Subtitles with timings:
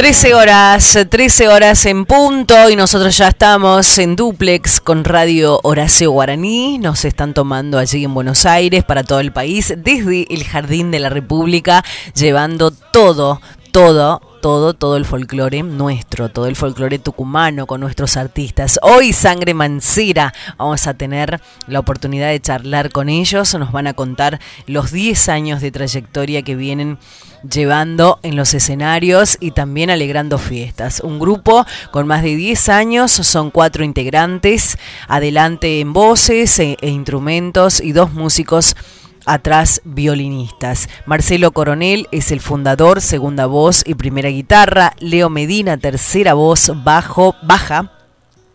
[0.00, 6.10] 13 horas, 13 horas en punto y nosotros ya estamos en duplex con Radio Horacio
[6.10, 6.78] Guaraní.
[6.78, 11.00] Nos están tomando allí en Buenos Aires para todo el país desde el Jardín de
[11.00, 17.80] la República, llevando todo, todo todo, todo el folclore nuestro, todo el folclore tucumano con
[17.80, 18.78] nuestros artistas.
[18.82, 23.94] Hoy Sangre Mancera, vamos a tener la oportunidad de charlar con ellos, nos van a
[23.94, 26.98] contar los 10 años de trayectoria que vienen
[27.48, 31.00] llevando en los escenarios y también alegrando fiestas.
[31.00, 36.88] Un grupo con más de 10 años, son cuatro integrantes, adelante en voces e, e
[36.88, 38.76] instrumentos y dos músicos
[39.26, 40.88] atrás violinistas.
[41.06, 44.94] Marcelo Coronel es el fundador, segunda voz y primera guitarra.
[44.98, 47.92] Leo Medina, tercera voz, bajo, baja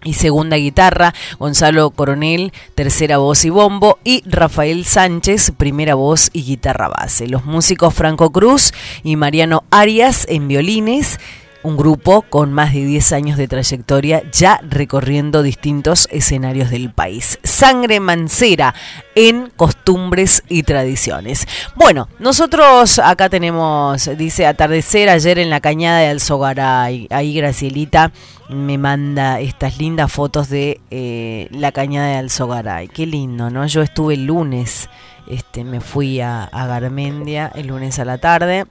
[0.05, 6.43] y segunda guitarra, Gonzalo Coronel, tercera voz y bombo, y Rafael Sánchez, primera voz y
[6.43, 7.27] guitarra base.
[7.27, 8.71] Los músicos Franco Cruz
[9.03, 11.19] y Mariano Arias en violines,
[11.65, 17.39] un grupo con más de 10 años de trayectoria ya recorriendo distintos escenarios del país.
[17.43, 18.75] Sangre Mancera
[19.15, 21.47] en costumbres y tradiciones.
[21.75, 27.07] Bueno, nosotros acá tenemos, dice atardecer ayer en la cañada de Alzogaray.
[27.09, 28.11] Ahí Gracielita
[28.49, 32.89] me manda estas lindas fotos de eh, la cañada de Alzogaray.
[32.89, 33.65] Qué lindo, ¿no?
[33.65, 34.87] Yo estuve el lunes,
[35.27, 38.65] este, me fui a, a Garmendia el lunes a la tarde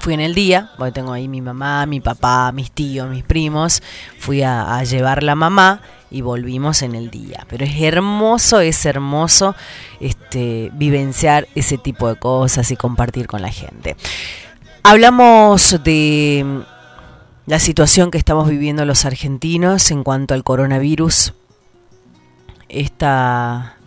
[0.00, 3.82] Fui en el día, tengo ahí mi mamá, mi papá, mis tíos, mis primos.
[4.18, 7.46] Fui a, llevar la mamá y volvimos en el día.
[7.48, 9.56] Pero es hermoso, es hermoso
[10.00, 13.96] este, vivenciar ese tipo de cosas y compartir con la gente.
[14.82, 16.64] Hablamos de
[17.46, 21.32] la situación que estamos viviendo los argentinos en cuanto al coronavirus.
[22.68, 23.77] Esta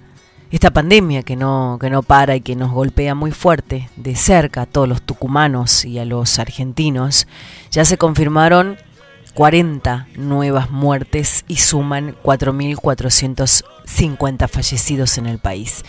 [0.51, 4.61] esta pandemia que no, que no para y que nos golpea muy fuerte de cerca
[4.63, 7.27] a todos los tucumanos y a los argentinos,
[7.71, 8.77] ya se confirmaron
[9.33, 15.83] 40 nuevas muertes y suman 4.450 fallecidos en el país.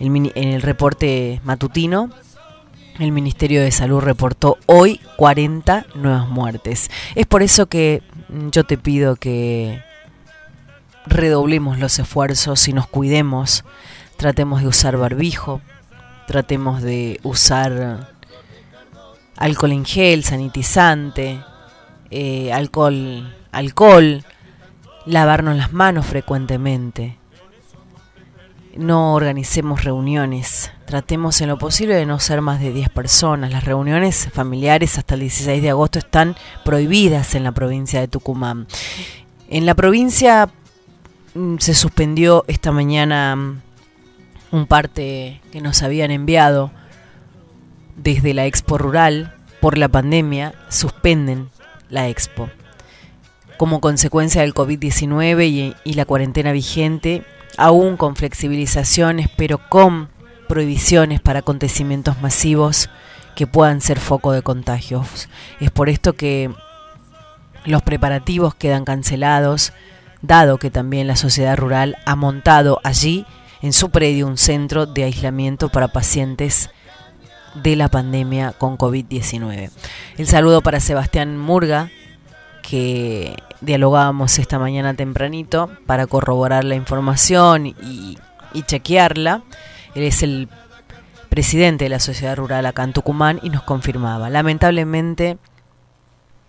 [0.00, 2.10] en el reporte matutino,
[2.98, 6.90] el Ministerio de Salud reportó hoy 40 nuevas muertes.
[7.14, 8.02] Es por eso que
[8.50, 9.80] yo te pido que
[11.06, 13.64] redoblemos los esfuerzos y nos cuidemos
[14.18, 15.62] tratemos de usar barbijo,
[16.26, 18.10] tratemos de usar
[19.36, 21.40] alcohol en gel, sanitizante,
[22.10, 24.24] eh, alcohol, alcohol,
[25.06, 27.16] lavarnos las manos frecuentemente.
[28.76, 33.52] No organicemos reuniones, tratemos en lo posible de no ser más de 10 personas.
[33.52, 38.66] Las reuniones familiares hasta el 16 de agosto están prohibidas en la provincia de Tucumán.
[39.48, 40.48] En la provincia
[41.34, 43.62] mm, se suspendió esta mañana
[44.50, 46.70] un parte que nos habían enviado
[47.96, 51.50] desde la Expo Rural por la pandemia, suspenden
[51.88, 52.48] la Expo.
[53.56, 57.24] Como consecuencia del COVID-19 y, la cuarentena vigente,
[57.56, 60.08] aún con flexibilizaciones, pero con
[60.48, 62.88] prohibiciones para acontecimientos masivos
[63.34, 65.28] que puedan ser foco de contagios.
[65.60, 66.50] Es por esto que
[67.64, 69.72] los preparativos quedan cancelados,
[70.22, 73.26] dado que también la sociedad rural ha montado allí
[73.62, 76.70] en su predio un centro de aislamiento para pacientes
[77.54, 79.70] de la pandemia con COVID-19.
[80.16, 81.90] El saludo para Sebastián Murga,
[82.62, 88.18] que dialogábamos esta mañana tempranito para corroborar la información y,
[88.66, 89.42] chequearla.
[89.94, 90.48] Él es el
[91.28, 94.30] presidente de la Sociedad Rural acá en Tucumán y nos confirmaba.
[94.30, 95.38] Lamentablemente,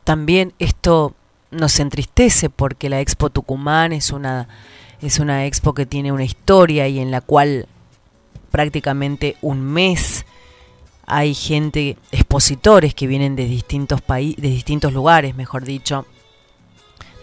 [0.03, 1.13] también esto
[1.51, 4.47] nos entristece porque la Expo Tucumán es una
[5.01, 7.67] es una expo que tiene una historia y en la cual
[8.51, 10.25] prácticamente un mes
[11.05, 16.05] hay gente, expositores que vienen de distintos países, de distintos lugares, mejor dicho,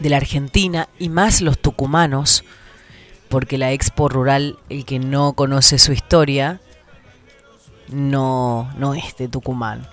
[0.00, 2.44] de la Argentina y más los tucumanos,
[3.28, 6.60] porque la expo rural, el que no conoce su historia,
[7.88, 9.86] no, no es de Tucumán,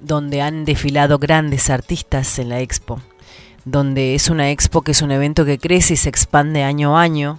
[0.00, 3.00] donde han desfilado grandes artistas en la expo
[3.64, 7.02] donde es una expo que es un evento que crece y se expande año a
[7.02, 7.38] año.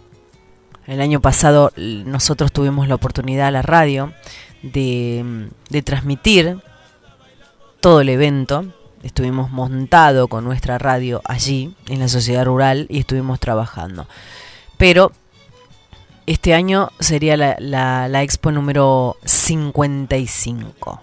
[0.88, 4.13] El año pasado nosotros tuvimos la oportunidad a la radio
[4.62, 5.50] de,
[5.83, 6.59] transmitir
[7.79, 8.65] todo el evento
[9.03, 14.07] estuvimos montado con nuestra radio allí, en la sociedad rural, y estuvimos trabajando.
[14.77, 15.12] Pero
[16.27, 21.01] este año sería la, la expo número 55.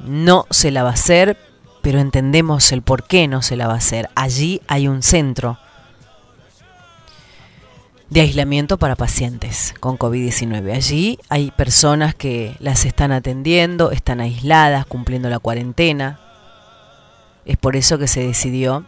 [0.00, 1.36] No se la va a hacer,
[1.88, 4.10] pero entendemos el por qué no se la va a hacer.
[4.14, 5.58] Allí hay un centro
[8.10, 10.74] de aislamiento para pacientes con COVID-19.
[10.74, 16.20] Allí hay personas que las están atendiendo, están aisladas, cumpliendo la cuarentena.
[17.46, 18.84] Es por eso que se decidió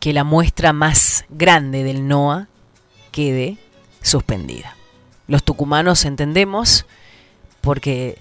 [0.00, 2.48] que la muestra más grande del NOA
[3.12, 3.56] quede
[4.02, 4.74] suspendida.
[5.28, 6.86] Los tucumanos entendemos
[7.60, 8.20] porque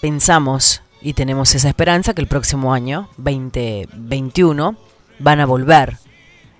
[0.00, 4.74] pensamos y tenemos esa esperanza que el próximo año, 2021,
[5.20, 5.98] van a volver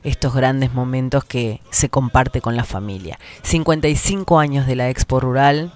[0.05, 3.19] estos grandes momentos que se comparte con la familia.
[3.43, 5.73] 55 años de la Expo Rural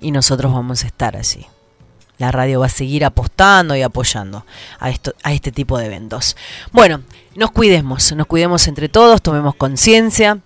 [0.00, 1.44] y nosotros vamos a estar allí.
[2.16, 4.46] La radio va a seguir apostando y apoyando
[4.80, 6.34] a, esto, a este tipo de eventos.
[6.72, 7.02] Bueno,
[7.34, 10.38] nos cuidemos, nos cuidemos entre todos, tomemos conciencia,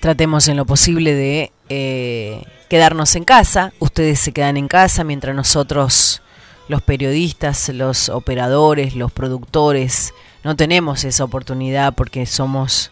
[0.00, 2.44] tratemos en lo posible de eh,
[2.74, 3.72] quedarnos en casa.
[3.78, 6.22] Ustedes se quedan en casa mientras nosotros,
[6.66, 10.12] los periodistas, los operadores, los productores,
[10.42, 12.90] no tenemos esa oportunidad porque somos,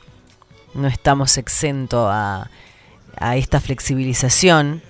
[0.75, 2.49] no estamos exentos a,
[3.17, 4.83] a esta flexibilización.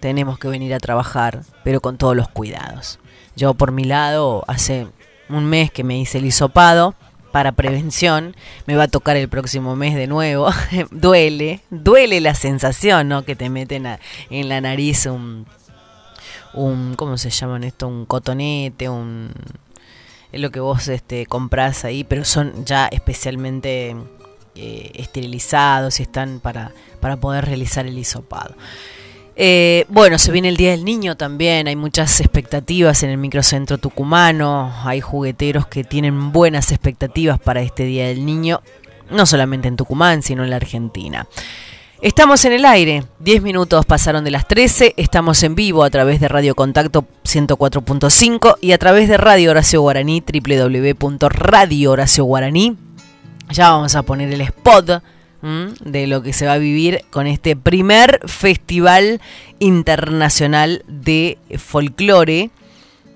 [0.00, 3.00] Tenemos que venir a trabajar, pero con todos los cuidados.
[3.36, 4.86] Yo por mi lado, hace
[5.28, 6.94] un mes que me hice el hisopado
[7.32, 8.34] para prevención,
[8.66, 10.50] me va a tocar el próximo mes de nuevo.
[10.90, 13.24] duele, duele la sensación, ¿no?
[13.24, 13.86] Que te meten
[14.30, 15.46] en la nariz un,
[16.54, 17.88] un, ¿cómo se llaman esto?
[17.88, 19.32] Un cotonete, un,
[20.32, 23.96] es lo que vos este, comprás ahí, pero son ya especialmente
[24.54, 28.54] eh, esterilizados y están para, para poder realizar el hisopado.
[29.40, 33.78] Eh, bueno, se viene el Día del Niño también, hay muchas expectativas en el microcentro
[33.78, 38.62] tucumano, hay jugueteros que tienen buenas expectativas para este Día del Niño,
[39.12, 41.28] no solamente en Tucumán, sino en la Argentina.
[42.02, 46.18] Estamos en el aire, 10 minutos pasaron de las 13, estamos en vivo a través
[46.18, 52.76] de Radio Contacto 104.5 y a través de Radio Horacio Guaraní, www.radio Horacio Guaraní.
[53.52, 55.00] Ya vamos a poner el spot
[55.40, 59.20] de lo que se va a vivir con este primer Festival
[59.60, 62.50] Internacional de Folclore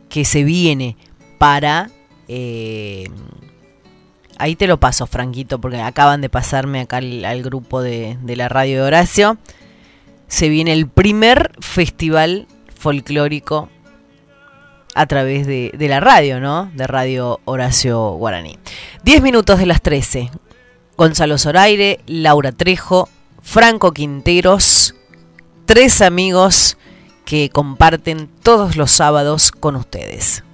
[0.09, 0.97] que se viene
[1.39, 1.91] para...
[2.29, 3.09] Eh,
[4.39, 8.77] ahí te lo paso, Franquito, porque acaban de pasarme acá al, grupo de, la radio
[8.77, 9.39] de Horacio.
[10.29, 12.47] Se viene el primer festival
[12.79, 13.69] folclórico
[14.95, 16.71] a través de, de, la radio, ¿no?
[16.75, 18.59] De Radio Horacio Guaraní.
[19.05, 20.31] 10 minutos de las 13.
[20.97, 23.09] Gonzalo Zoraire, Laura Trejo,
[23.43, 24.95] Franco Quinteros,
[25.67, 26.77] tres amigos
[27.25, 30.45] que comparten todos los sábados con ustedes.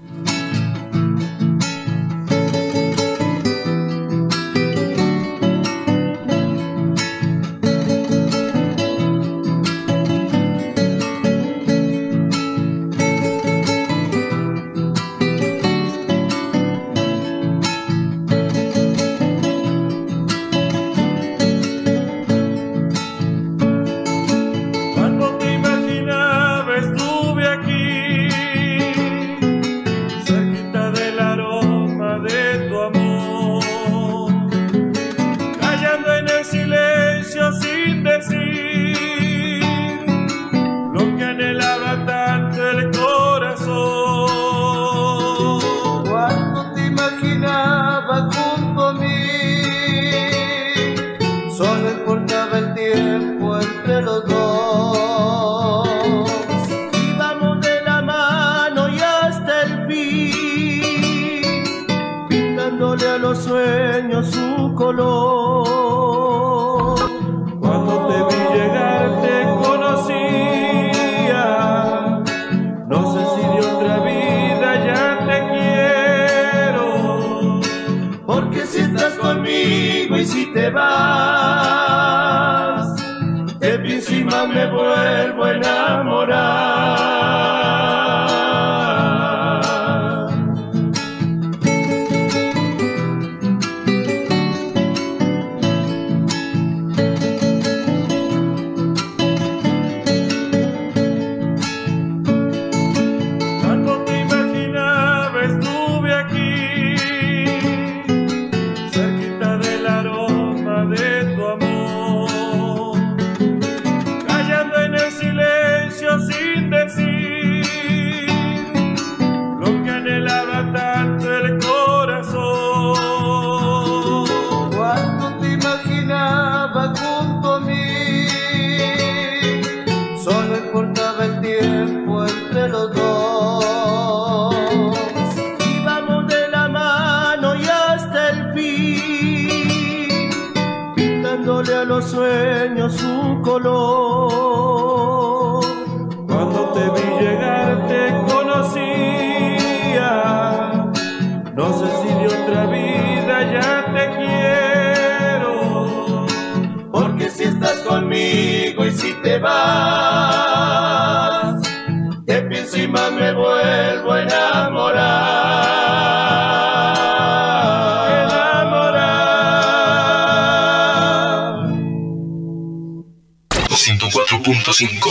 [80.70, 81.27] va.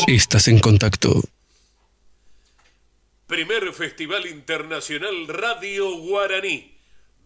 [0.07, 1.21] Estás en contacto.
[3.27, 6.77] Primer Festival Internacional Radio Guaraní.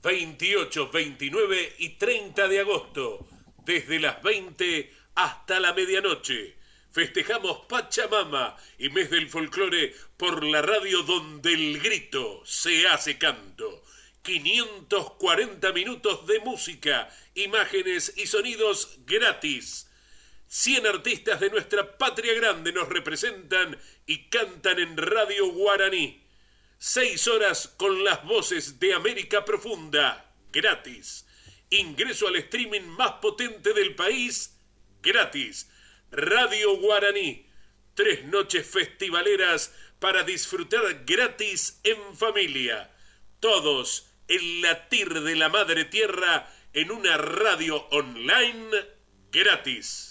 [0.02, 3.28] 28, 29 y 30 de agosto.
[3.66, 6.56] Desde las 20 hasta la medianoche.
[6.92, 13.84] Festejamos Pachamama y Mes del Folclore por la radio donde el grito se hace canto.
[14.24, 19.91] 540 minutos de música, imágenes y sonidos gratis.
[20.54, 26.28] 100 artistas de nuestra patria grande nos representan y cantan en Radio Guaraní.
[26.78, 31.26] Seis horas con las voces de América Profunda, gratis.
[31.70, 34.60] Ingreso al streaming más potente del país,
[35.02, 35.70] gratis.
[36.12, 37.48] Radio Guaraní.
[37.94, 42.92] Tres noches festivaleras para disfrutar gratis en familia.
[43.40, 48.70] Todos el latir de la madre tierra en una radio online
[49.32, 50.11] gratis.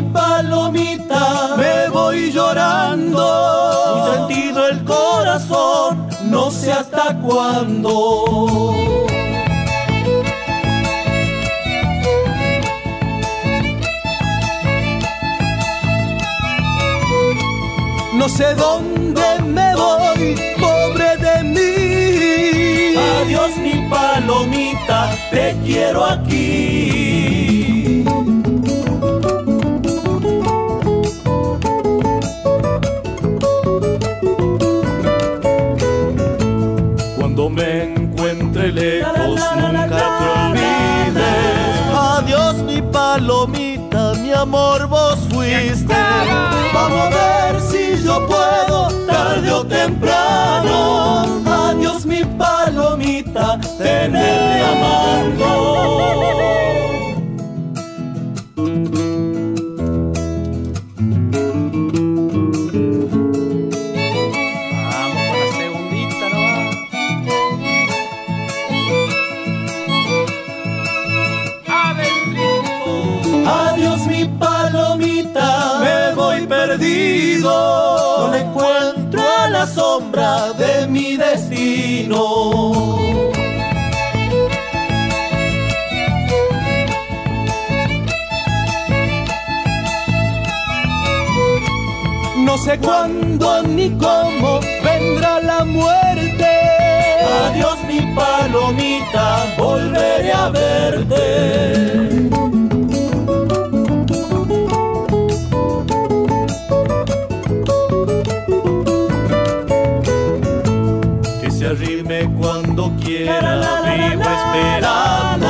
[0.00, 3.22] Mi palomita, me voy llorando.
[3.94, 8.74] Un sentido el corazón, no sé hasta cuándo.
[18.14, 22.96] No sé dónde me voy, pobre de mí.
[23.22, 26.69] Adiós mi palomita, te quiero aquí.
[38.72, 39.94] Lejos, nunca te
[40.40, 41.94] olvides.
[41.94, 45.94] Adiós mi palomita, mi amor, vos fuiste.
[46.72, 51.42] Vamos a ver si yo puedo, tarde o temprano.
[51.46, 55.50] Adiós mi palomita, tenerme amando.
[82.10, 82.72] No
[92.64, 96.46] sé cuándo ni cómo vendrá la muerte.
[97.46, 102.49] Adiós mi palomita, volveré a verte.
[113.40, 115.46] Quiera, vivo esperando.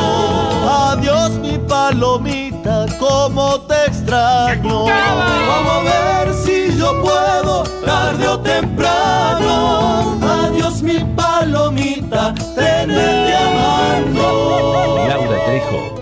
[0.91, 4.85] Adiós mi palomita, como te extraño.
[4.85, 10.19] Vamos a ver si yo puedo, tarde o temprano.
[10.23, 15.07] Adiós mi palomita, tenerte amando.
[15.09, 15.90] Laura Trejo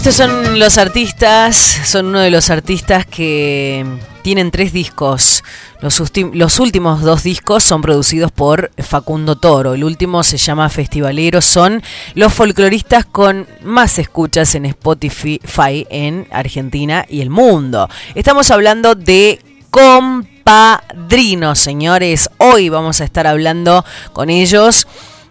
[0.00, 3.84] Estos son los artistas, son uno de los artistas que
[4.22, 5.44] tienen tres discos.
[5.82, 6.00] Los,
[6.58, 9.74] últimos dos discos son producidos por Facundo Toro.
[9.74, 11.42] El último se llama Festivalero.
[11.42, 11.82] Son
[12.14, 17.86] los folcloristas con más escuchas en Spotify en Argentina y el mundo.
[18.14, 19.38] Estamos hablando de
[19.70, 22.28] Compa Padrinos, señores.
[22.38, 24.86] Hoy vamos a estar hablando con ellos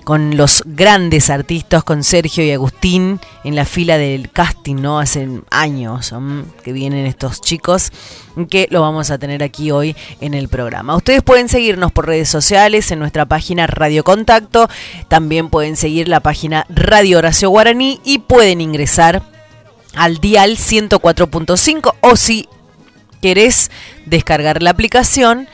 [0.10, 4.98] con los grandes artistas, con Sergio y Agustín en la fila del casting, ¿no?
[4.98, 7.92] Hace años mm, que vienen estos chicos,
[8.50, 10.96] que lo vamos a tener aquí hoy en el programa.
[10.96, 14.68] Ustedes pueden seguirnos por redes sociales en nuestra página Radio Contacto,
[15.10, 19.22] también pueden seguir la página Radio Horacio Guaraní y pueden ingresar
[19.94, 22.50] al dial 104.5 o si
[23.22, 23.70] querés
[24.08, 25.48] descargar la aplicación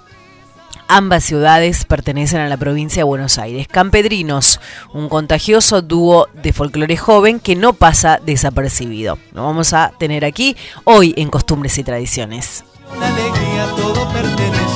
[0.92, 3.68] Ambas ciudades pertenecen a la provincia de Buenos Aires.
[3.68, 4.58] Campedrinos,
[4.92, 9.16] un contagioso dúo de folclore joven que no pasa desapercibido.
[9.32, 12.64] Lo vamos a tener aquí hoy en Costumbres y Tradiciones.
[13.00, 14.69] Alegría todo pertenece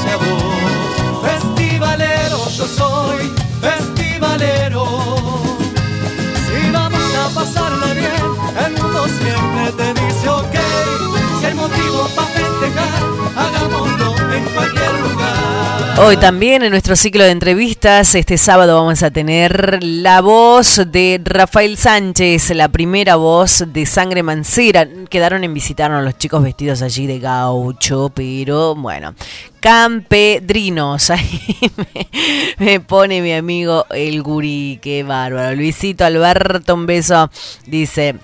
[16.07, 21.19] Hoy también en nuestro ciclo de entrevistas, este sábado vamos a tener la voz de
[21.25, 24.87] Rafael Sánchez, la primera voz de Sangre Mancera.
[25.09, 29.15] Quedaron en visitarnos los chicos vestidos allí de gaucho, pero bueno,
[29.61, 31.09] campedrinos.
[31.11, 31.41] Ahí
[32.59, 35.57] me, pone mi amigo el gurí, qué bárbaro.
[35.57, 37.31] Luisito Alberto, un beso,
[37.67, 38.17] dice...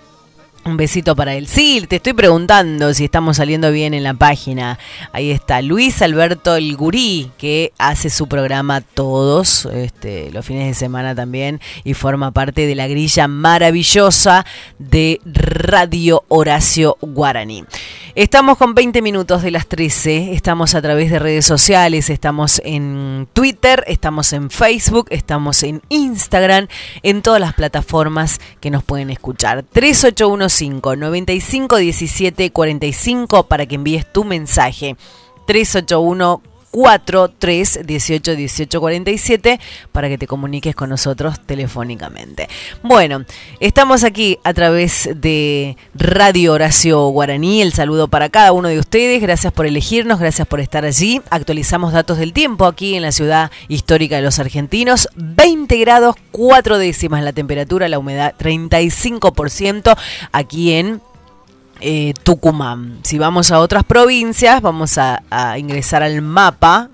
[0.64, 1.46] Un besito para él.
[1.46, 4.78] Sí, te estoy preguntando si estamos saliendo bien en la página.
[5.12, 10.74] Ahí está Luis Alberto El Gurí, que hace su programa todos este, los fines de
[10.74, 14.44] semana también y forma parte de la grilla maravillosa
[14.78, 17.64] de Radio Horacio Guaraní.
[18.16, 23.28] Estamos con 20 minutos de las 13, estamos a través de redes sociales, estamos en
[23.32, 26.66] Twitter, estamos en Facebook, estamos en Instagram,
[27.04, 29.62] en todas las plataformas que nos pueden escuchar.
[29.62, 34.96] 3815 95 17 45 para que envíes tu mensaje.
[35.46, 39.60] 381 43 18 18 47
[39.92, 42.48] para que te comuniques con nosotros telefónicamente.
[42.82, 43.24] Bueno,
[43.58, 47.62] estamos aquí a través de Radio Horacio Guaraní.
[47.62, 49.20] El saludo para cada uno de ustedes.
[49.20, 51.20] Gracias por elegirnos, gracias por estar allí.
[51.30, 55.08] Actualizamos datos del tiempo aquí en la ciudad histórica de los argentinos.
[55.16, 59.96] 20 grados 4 décimas la temperatura, la humedad 35%
[60.32, 61.00] aquí en
[61.80, 62.98] eh, Tucumán.
[63.02, 66.88] Si vamos a otras provincias, vamos a, a ingresar al mapa.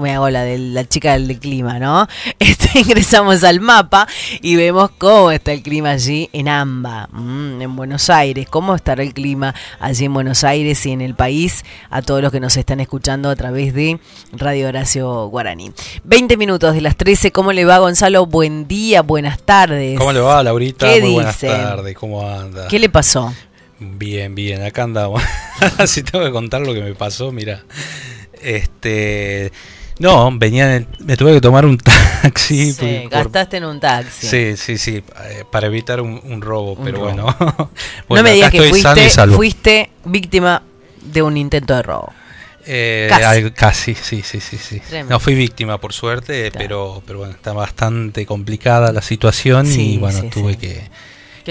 [0.00, 2.06] Me hago la de la chica del, clima, ¿no?
[2.38, 4.06] Este, ingresamos al mapa
[4.40, 8.46] y vemos cómo está el clima allí en AMBA, mm, en Buenos Aires.
[8.48, 11.64] ¿Cómo estará el clima allí en Buenos Aires y en el país?
[11.90, 13.98] A todos los que nos están escuchando a través de
[14.30, 15.72] Radio Horacio Guaraní.
[16.04, 17.32] 20 minutos de las 13.
[17.32, 18.26] ¿Cómo le va, Gonzalo?
[18.26, 19.98] Buen día, buenas tardes.
[19.98, 20.92] ¿Cómo le va, Laurita?
[20.92, 21.48] ¿Qué Muy buenas dice?
[21.48, 22.68] tardes, ¿cómo anda?
[22.68, 23.34] ¿Qué le pasó?
[23.80, 25.22] Bien, bien, acá andamos.
[25.86, 27.64] si tengo que contar lo que me pasó, mira.
[28.42, 29.52] Este.
[30.00, 31.76] No, venía en el- me tuve que tomar un
[32.22, 32.72] taxi.
[32.72, 34.26] Sí, por- gastaste en un taxi.
[34.28, 37.06] Sí, sí, sí, eh, para evitar un, un robo, Un pero robo.
[37.36, 37.70] bueno.
[38.08, 40.62] no me digas que fuiste, fuiste víctima
[41.02, 42.12] de un intento de robo.
[42.70, 43.24] Eh, Casi.
[43.24, 44.78] al- casi, sí, sí, sí, sí.
[44.80, 45.14] Tremendo.
[45.14, 46.58] No fui víctima, por suerte, Claro.
[46.58, 50.58] pero, pero bueno, está bastante complicada la situación Sí, y bueno, sí, tuve sí.
[50.58, 50.82] que,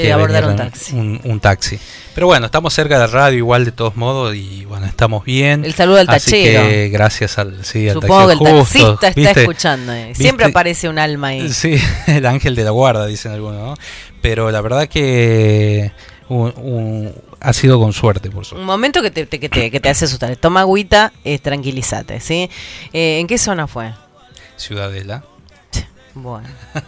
[0.04, 0.96] Que abordar venir un taxi.
[0.96, 1.80] Un, un taxi.
[2.16, 5.64] Pero bueno, estamos cerca de la radio igual de todos modos y bueno, estamos bien.
[5.66, 6.64] El saludo al Así tachero.
[6.68, 9.40] que gracias al, sí, al Supongo que el justo, taxista está ¿viste?
[9.42, 9.94] escuchando.
[9.94, 10.14] eh.
[10.16, 10.58] Siempre ¿Viste?
[10.58, 11.52] aparece un alma ahí.
[11.54, 11.76] Sí,
[12.08, 13.76] el ángel de la guarda, dicen algunos, ¿no?
[14.22, 15.92] Pero la verdad que
[16.30, 18.66] un- un- ha sido con suerte, por Un suerte.
[18.66, 20.36] momento que te, te- que te, que te hace asustar.
[20.38, 22.50] Toma agüita, eh, tranquilízate, ¿sí?
[22.94, 23.94] Eh, ¿En qué zona fue?
[24.56, 25.24] Ciudadela.
[26.16, 26.48] Bueno.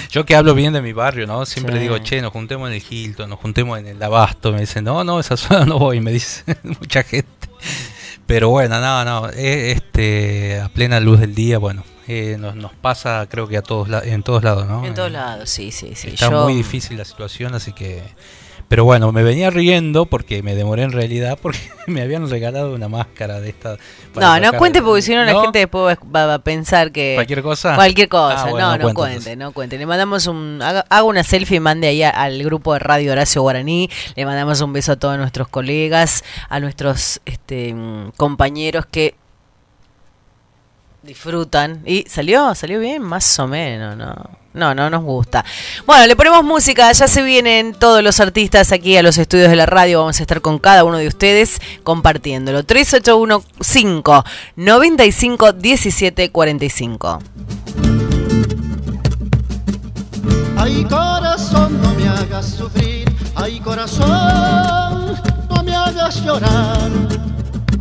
[0.10, 1.44] Yo que hablo bien de mi barrio, ¿no?
[1.46, 1.80] Siempre Sí.
[1.82, 4.52] digo, che, nos juntemos en el Hilton, nos juntemos en el Abasto.
[4.52, 7.28] Me dicen, no, no, esa zona no voy, me dice mucha gente.
[8.26, 13.26] Pero bueno, no, no, este, a plena luz del día, bueno, eh, nos, nos pasa
[13.28, 14.84] creo que a todos en todos lados, ¿no?
[14.86, 16.08] En todos Eh, lados, sí, sí, sí.
[16.10, 18.02] Está Yo- muy difícil la situación, así que...
[18.70, 22.88] Pero bueno, me venía riendo porque me demoré en realidad porque me habían regalado una
[22.88, 23.76] máscara de esta.
[24.14, 27.14] No, no cuente porque si no la gente después va a pensar que...
[27.16, 27.74] ¿Cualquier cosa?
[27.74, 29.76] Cualquier cosa, ah, no, no, cuente, no cuente.
[29.76, 30.60] Le mandamos un...
[30.62, 33.90] Haga, una selfie y mande ahí al grupo de Radio Horacio Guaraní.
[34.14, 37.74] Le mandamos un beso a todos nuestros colegas, a nuestros este,
[38.16, 39.16] compañeros que
[41.02, 41.82] disfrutan.
[41.86, 44.39] Y salió, salió bien, más o menos, ¿no?
[44.52, 45.44] No, no nos gusta.
[45.86, 49.54] Bueno, le ponemos música, ya se vienen todos los artistas aquí a los estudios de
[49.54, 52.64] la radio, vamos a estar con cada uno de ustedes compartiéndolo.
[52.64, 57.18] 3815 95 17 45.
[60.56, 65.16] Ay corazón, no me hagas sufrir, ay corazón,
[65.48, 66.90] no me hagas llorar,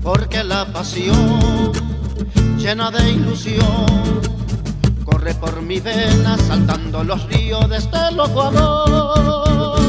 [0.03, 1.71] porque la pasión
[2.57, 4.19] llena de ilusión
[5.09, 9.79] corre por mi vena saltando los ríos de este loco amor.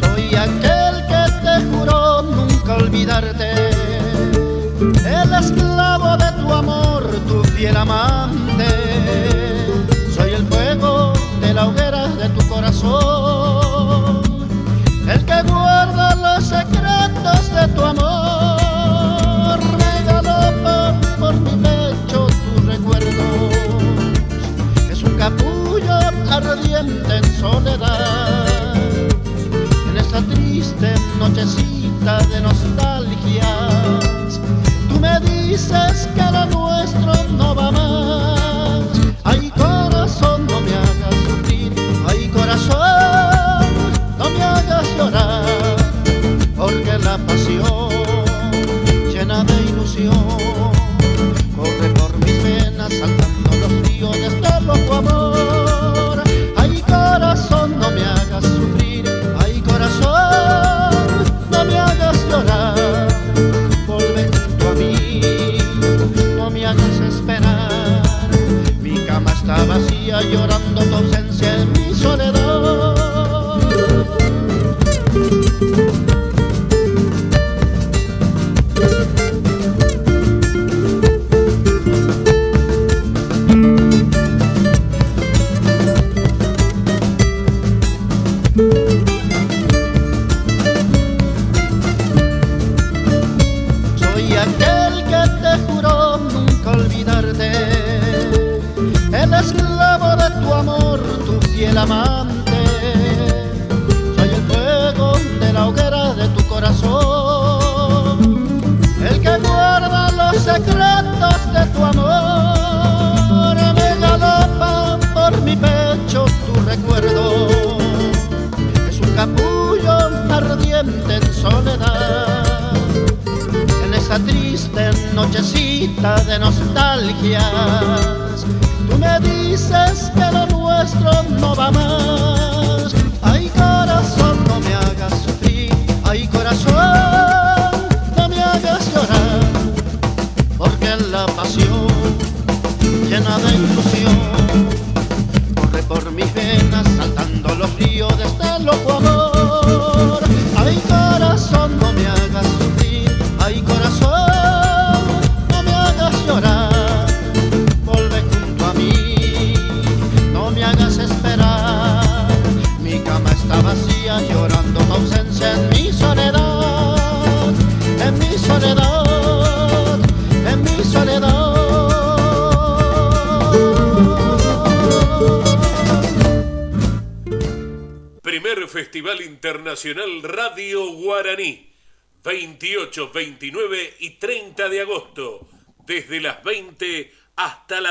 [0.00, 3.51] Soy aquel que te juró nunca olvidarte
[7.62, 8.66] fiel amante.
[10.16, 14.20] Soy el fuego de la hoguera de tu corazón,
[15.08, 19.60] el que guarda los secretos de tu amor.
[19.78, 20.34] Regalo
[21.20, 23.26] por mi pecho tu recuerdo,
[24.90, 25.94] es un capullo
[26.30, 28.74] ardiente en soledad.
[29.88, 32.91] En esta triste nochecita de nostalgia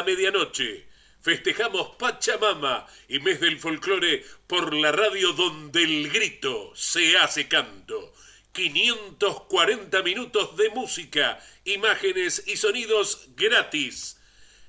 [0.04, 7.48] medianoche festejamos Pachamama y mes del folclore por la radio donde el grito se hace
[7.48, 8.14] canto.
[8.54, 14.20] 540 minutos de música, imágenes y sonidos gratis.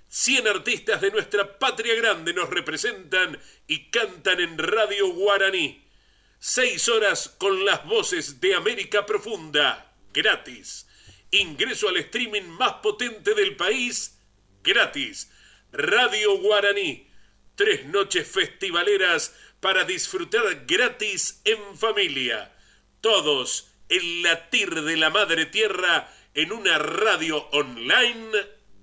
[0.09, 5.89] 100 artistas de nuestra patria grande nos representan y cantan en Radio Guaraní.
[6.39, 10.87] Seis horas con las voces de América Profunda, gratis.
[11.31, 14.12] Ingreso al streaming más potente del país,
[14.63, 15.31] gratis
[15.73, 17.09] Radio Guaraní,
[17.55, 22.51] Tres noches festivaleras para disfrutar gratis en familia.
[23.01, 28.31] Todos el latir de la madre tierra en una radio online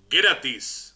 [0.09, 0.95] gratis.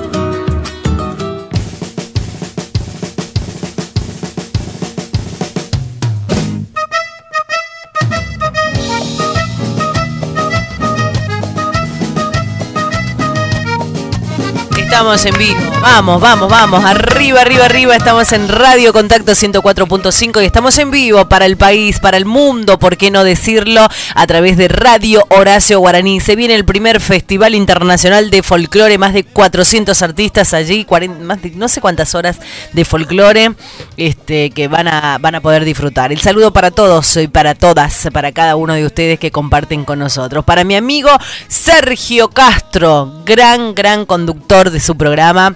[14.91, 15.71] Estamos en vivo.
[15.81, 16.83] Vamos, vamos, vamos.
[16.83, 17.95] Arriba, arriba, arriba.
[17.95, 22.77] Estamos en Radio Contacto 104.5 y estamos en vivo para el país, para el mundo,
[22.77, 23.87] ¿por qué no decirlo?
[24.13, 26.19] A través de Radio Horacio Guaraní.
[26.19, 31.41] Se viene el primer Festival Internacional de Folclore, más de 400 artistas allí, 40, más
[31.41, 32.39] de, no sé cuántas horas
[32.73, 33.53] de folclore
[33.95, 36.11] este, que van a, van a poder disfrutar.
[36.11, 39.99] El saludo para todos y para todas, para cada uno de ustedes que comparten con
[39.99, 40.43] nosotros.
[40.43, 41.09] Para mi amigo
[41.47, 45.55] Sergio Castro, gran, gran conductor de su programa.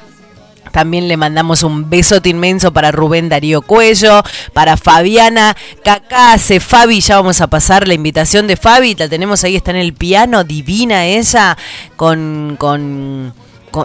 [0.71, 7.15] También le mandamos un besote inmenso para Rubén Darío Cuello, para Fabiana Cacase, Fabi, ya
[7.15, 11.05] vamos a pasar la invitación de Fabi, la tenemos ahí, está en el piano, divina
[11.05, 11.57] ella,
[11.95, 13.33] con, con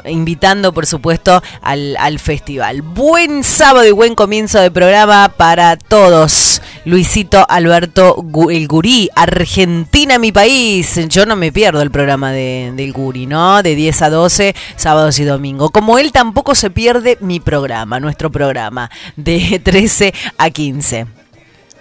[0.05, 2.83] invitando por supuesto al, al, festival.
[2.83, 6.63] Buen sábado y buen comienzo de programa para todos.
[6.85, 8.17] Luisito Alberto
[8.51, 10.99] El Gurí, Argentina mi país.
[11.09, 13.63] Yo no me pierdo el programa de, del Gurí, ¿no?
[13.63, 15.71] De 10 a 12, sábados y domingo.
[15.71, 21.20] Como él tampoco se pierde mi programa, nuestro programa, de 13 a 15.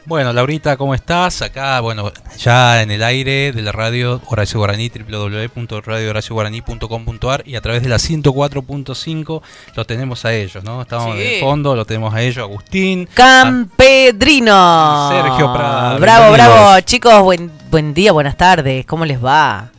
[0.09, 1.43] Bueno, Laurita, ¿cómo estás?
[1.43, 7.83] Acá, bueno, ya en el aire de la radio Horacio Guaraní, www.radiohoracioguaraní.com.ar y a través
[7.83, 9.41] de la 104.5
[9.75, 10.81] lo tenemos a ellos, ¿no?
[10.81, 11.21] Estamos Sí.
[11.21, 13.07] en el fondo, lo tenemos a ellos, Agustín.
[13.13, 15.09] Campedrino.
[15.11, 16.59] Sergio Prada, Bravo, bienvenidos.
[16.63, 16.79] bravo.
[16.81, 18.87] Chicos, buen, buen día, buenas tardes.
[18.87, 19.69] ¿Cómo les va?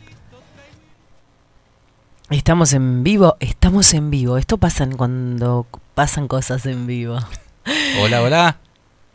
[2.29, 4.37] Estamos en vivo, estamos en vivo.
[4.37, 7.19] Esto pasa cuando pasan cosas en vivo.
[8.01, 8.55] Hola, hola.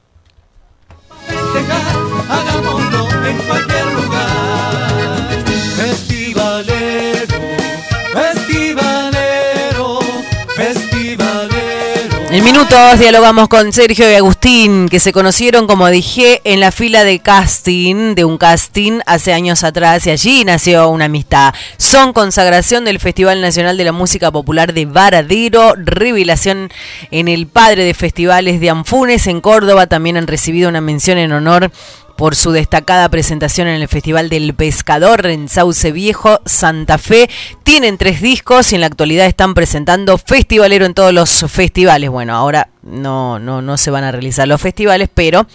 [12.30, 17.02] En minutos dialogamos con Sergio y Agustín, que se conocieron, como dije, en la fila
[17.02, 21.54] de casting, de un casting hace años atrás, y allí nació una amistad.
[21.78, 26.70] Son consagración del Festival Nacional de la Música Popular de Varadero, revelación
[27.10, 29.86] en el padre de festivales de Anfunes, en Córdoba.
[29.86, 31.72] También han recibido una mención en honor
[32.18, 37.30] por su destacada presentación en el Festival del Pescador en Sauce Viejo, Santa Fe.
[37.62, 42.10] Tienen tres discos y en la actualidad están presentando Festivalero en todos los festivales.
[42.10, 45.46] Bueno, ahora no, no, no se van a realizar los festivales, pero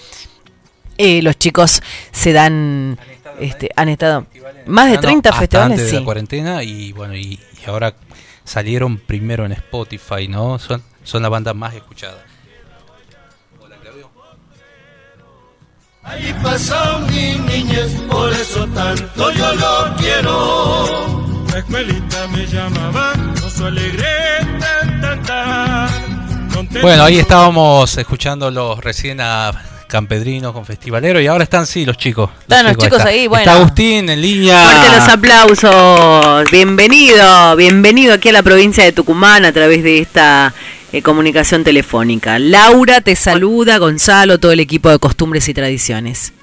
[0.97, 2.97] eh, los chicos se dan,
[3.41, 4.26] este, han estado
[4.65, 5.71] más de Ah, no, 30 hasta festivales.
[5.80, 7.93] antes de la cuarentena y bueno, y, y ahora
[8.45, 10.60] salieron primero en Spotify, ¿no?
[10.60, 12.23] Son, son la banda más escuchada.
[16.05, 21.45] Ahí pasó mi niñez, por eso tanto yo lo quiero.
[21.49, 24.05] La escuelita me llamaba, no su alegre
[24.59, 26.69] tan tan tan.
[26.81, 29.53] Bueno, ahí estábamos escuchando los recién a
[29.87, 32.29] Campedrinos con Festivalero y ahora están sí los chicos.
[32.41, 33.09] Están los chicos está.
[33.09, 33.43] ahí, bueno.
[33.43, 34.59] Está Agustín en línea.
[34.59, 36.51] Fuerte los aplausos.
[36.51, 40.53] Bienvenido, bienvenido aquí a la provincia de Tucumán a través de esta
[40.93, 42.39] eh, comunicación telefónica.
[42.39, 46.34] Laura te saluda, Gonzalo, todo el equipo de costumbres y tradiciones.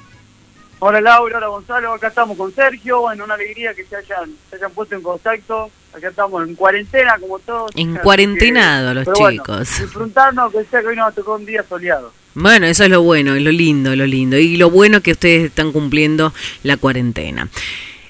[0.80, 4.56] Hola Laura, hola Gonzalo, acá estamos con Sergio, bueno, una alegría que se hayan, se
[4.56, 7.70] hayan puesto en contacto, acá estamos en cuarentena como todos.
[7.76, 9.78] En cuarentenado los pero bueno, chicos.
[9.78, 12.12] disfrutarnos, que sea que hoy nos tocó un día soleado.
[12.34, 14.38] Bueno, eso es lo bueno, es lo lindo, lo lindo.
[14.38, 16.32] Y lo bueno que ustedes están cumpliendo
[16.62, 17.48] la cuarentena.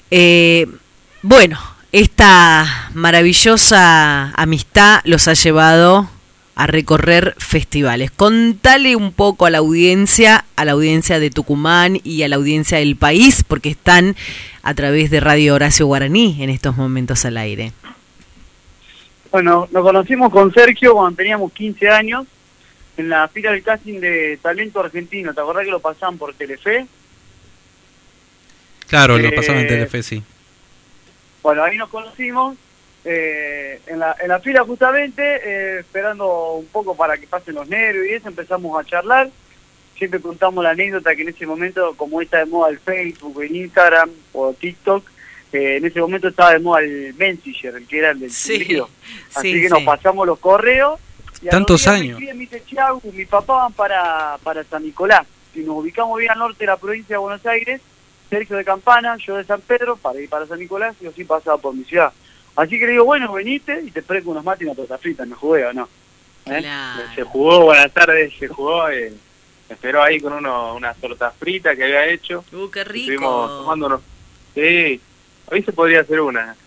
[0.09, 0.67] Eh,
[1.21, 1.59] bueno,
[1.91, 6.09] esta maravillosa amistad los ha llevado
[6.55, 8.11] a recorrer festivales.
[8.11, 12.77] Contale un poco a la audiencia, a la audiencia de Tucumán y a la audiencia
[12.77, 14.15] del país, porque están
[14.63, 17.71] a través de Radio Horacio Guaraní en estos momentos al aire.
[19.31, 22.25] Bueno, nos conocimos con Sergio cuando teníamos 15 años
[22.97, 25.33] en la fila del casting de Talento Argentino.
[25.33, 26.85] ¿Te acordás que lo pasaban por Telefe?
[28.87, 30.21] Claro, lo Eh, pasaban en Telefe, sí.
[31.41, 32.57] Bueno, ahí nos conocimos
[33.05, 37.67] eh, en, la, en la fila justamente, eh, esperando un poco para que pasen los
[37.67, 39.29] nervios y eso, empezamos a charlar.
[39.97, 43.55] Siempre contamos la anécdota que en ese momento, como está de moda el Facebook, el
[43.55, 45.05] Instagram o TikTok,
[45.53, 48.79] eh, en ese momento estaba de moda el Messenger, el que era el del Sí.
[49.35, 50.99] Así sí, que nos pasamos los correos.
[51.41, 52.11] y a los Tantos días me años.
[52.13, 55.25] escribe, Me dice, "Chiau, mi papá van para, para San Nicolás.
[55.53, 57.81] Si nos ubicamos bien al norte de la provincia de Buenos Aires,
[58.29, 61.57] Sergio de Campana, yo de San Pedro, para ir para San Nicolás y así pasaba
[61.57, 62.13] por mi ciudad.
[62.55, 65.25] Así que le digo, bueno, venite y te presto unos mates y una torta frita,
[65.25, 65.87] me jugué o no.
[66.45, 66.59] ¿Eh?
[66.59, 67.03] Claro.
[67.15, 69.13] Se jugó, buenas tardes, se jugó, eh,
[69.69, 72.43] me esperó ahí con uno, unas tortas fritas que había hecho.
[72.51, 73.57] Uh, qué Estuvimos rico.
[73.61, 74.01] tomándonos.
[74.53, 74.99] Sí,
[75.45, 76.55] hoy se podría hacer una.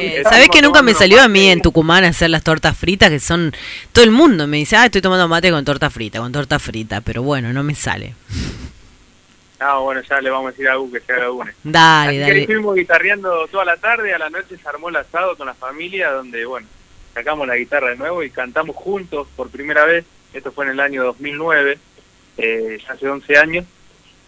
[0.00, 3.10] Eh, ¿Sabés que nunca me salió a mí en Tucumán hacer las tortas fritas?
[3.10, 3.52] Que son.
[3.92, 7.00] Todo el mundo me dice, ah, estoy tomando mate con torta frita, con torta frita.
[7.00, 8.14] Pero bueno, no me sale.
[9.60, 11.54] Ah, bueno, ya le vamos a decir a Gu que se haga una.
[11.62, 12.40] Dale, Así que dale.
[12.40, 16.10] estuvimos guitarreando toda la tarde, a la noche se armó el asado con la familia,
[16.12, 16.66] donde, bueno,
[17.12, 20.04] sacamos la guitarra de nuevo y cantamos juntos por primera vez.
[20.32, 21.78] Esto fue en el año 2009,
[22.38, 23.64] eh, ya hace 11 años.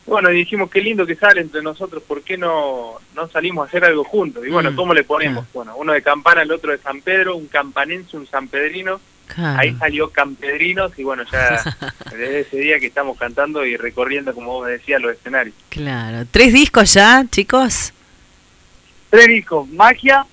[0.05, 3.69] Bueno, y dijimos, qué lindo que sale entre nosotros, ¿por qué no, no salimos a
[3.69, 4.45] hacer algo juntos?
[4.45, 5.47] Y bueno, Mm, ¿cómo le ponemos?
[5.55, 9.01] Bueno, uno de Campana, el otro de San Pedro, un campanense, un sanpedrino.
[9.35, 9.61] Claro.
[9.61, 11.63] Ahí salió Campedrinos y bueno, ya
[12.11, 15.55] desde ese día que estamos cantando y recorriendo, como vos decías, los escenarios.
[15.69, 16.27] Claro.
[16.31, 17.93] ¿Tres discos ya, chicos?
[19.11, 20.27] Tres discos, Magia,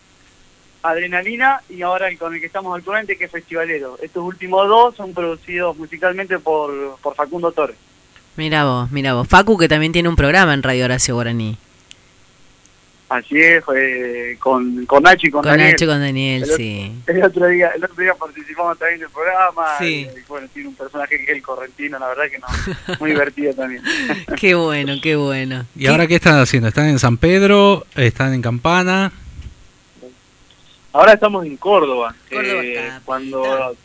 [0.82, 3.98] Adrenalina y ahora el con el que estamos actualmente que es Festivalero.
[4.02, 7.78] Estos últimos dos son producidos musicalmente por, por Facundo Torres.
[8.38, 9.28] Mira vos, mira vos.
[9.28, 11.58] Facu que también tiene un programa en Radio Horacio Guaraní.
[13.10, 15.72] Así es, eh, con, con Nacho y con, Con Daniel.
[15.72, 16.92] Nacho y con Daniel, el, otro- sí.
[17.08, 19.66] El otro día, el otro día participamos también del programa.
[19.80, 20.08] Sí.
[20.16, 22.48] Y, bueno, tiene un personaje que es el correntino, la verdad que no,
[23.00, 23.82] muy divertido también.
[24.40, 25.66] Qué bueno, qué bueno.
[25.76, 26.68] ¿Y ahora qué están haciendo?
[26.70, 27.88] ¿Están en San Pedro?
[27.96, 29.12] ¿Están en Campana?
[30.94, 32.16] Ahora estamos en Córdoba.
[32.30, 33.76] Córdoba Eh, cuando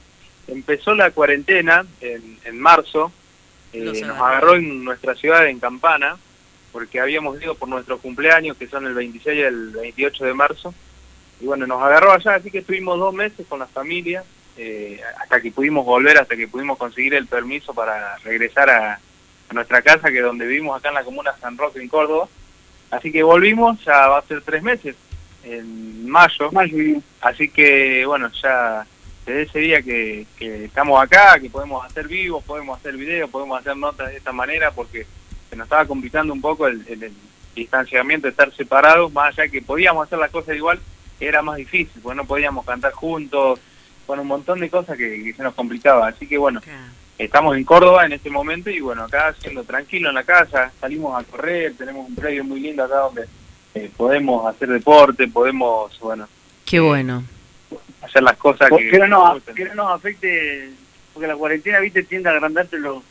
[0.48, 3.12] empezó la cuarentena, en, en marzo,
[3.72, 6.16] eh, nos agarró en nuestra ciudad, en Campana,
[6.74, 10.74] porque habíamos ido por nuestros cumpleaños, que son el 26 y el 28 de marzo.
[11.40, 14.24] Y bueno, nos agarró allá, así que estuvimos dos meses con la familia,
[14.56, 19.54] eh, hasta que pudimos volver, hasta que pudimos conseguir el permiso para regresar a, a
[19.54, 22.26] nuestra casa, que es donde vivimos acá en la comuna San Roque, en Córdoba.
[22.90, 24.96] Así que volvimos, ya va a ser tres meses,
[25.44, 26.50] en mayo.
[27.20, 28.84] Así que, bueno, ya
[29.24, 33.60] desde ese día que, que estamos acá, que podemos hacer vivos, podemos hacer videos, podemos
[33.60, 35.06] hacer notas de esta manera, porque
[35.50, 37.12] se nos estaba complicando un poco el, el- el
[37.54, 40.80] distanciamiento, de estar separados, más allá que podíamos hacer las cosas igual,
[41.20, 43.60] era más difícil, porque no podíamos cantar juntos,
[44.06, 46.08] con un montón de cosas que, que se nos complicaba.
[46.08, 46.60] Así que, bueno,
[47.16, 51.16] estamos en Córdoba en este momento y, bueno, acá siendo tranquilo en la casa, salimos
[51.18, 53.26] a correr, tenemos un predio muy lindo acá donde
[53.74, 56.28] eh, podemos hacer deporte, podemos, bueno,
[56.66, 57.22] Qué bueno.
[58.02, 60.70] hacer las cosas que, que, no nos, que no nos afecte,
[61.12, 63.02] porque la cuarentena, viste, tiende a agrandarte los,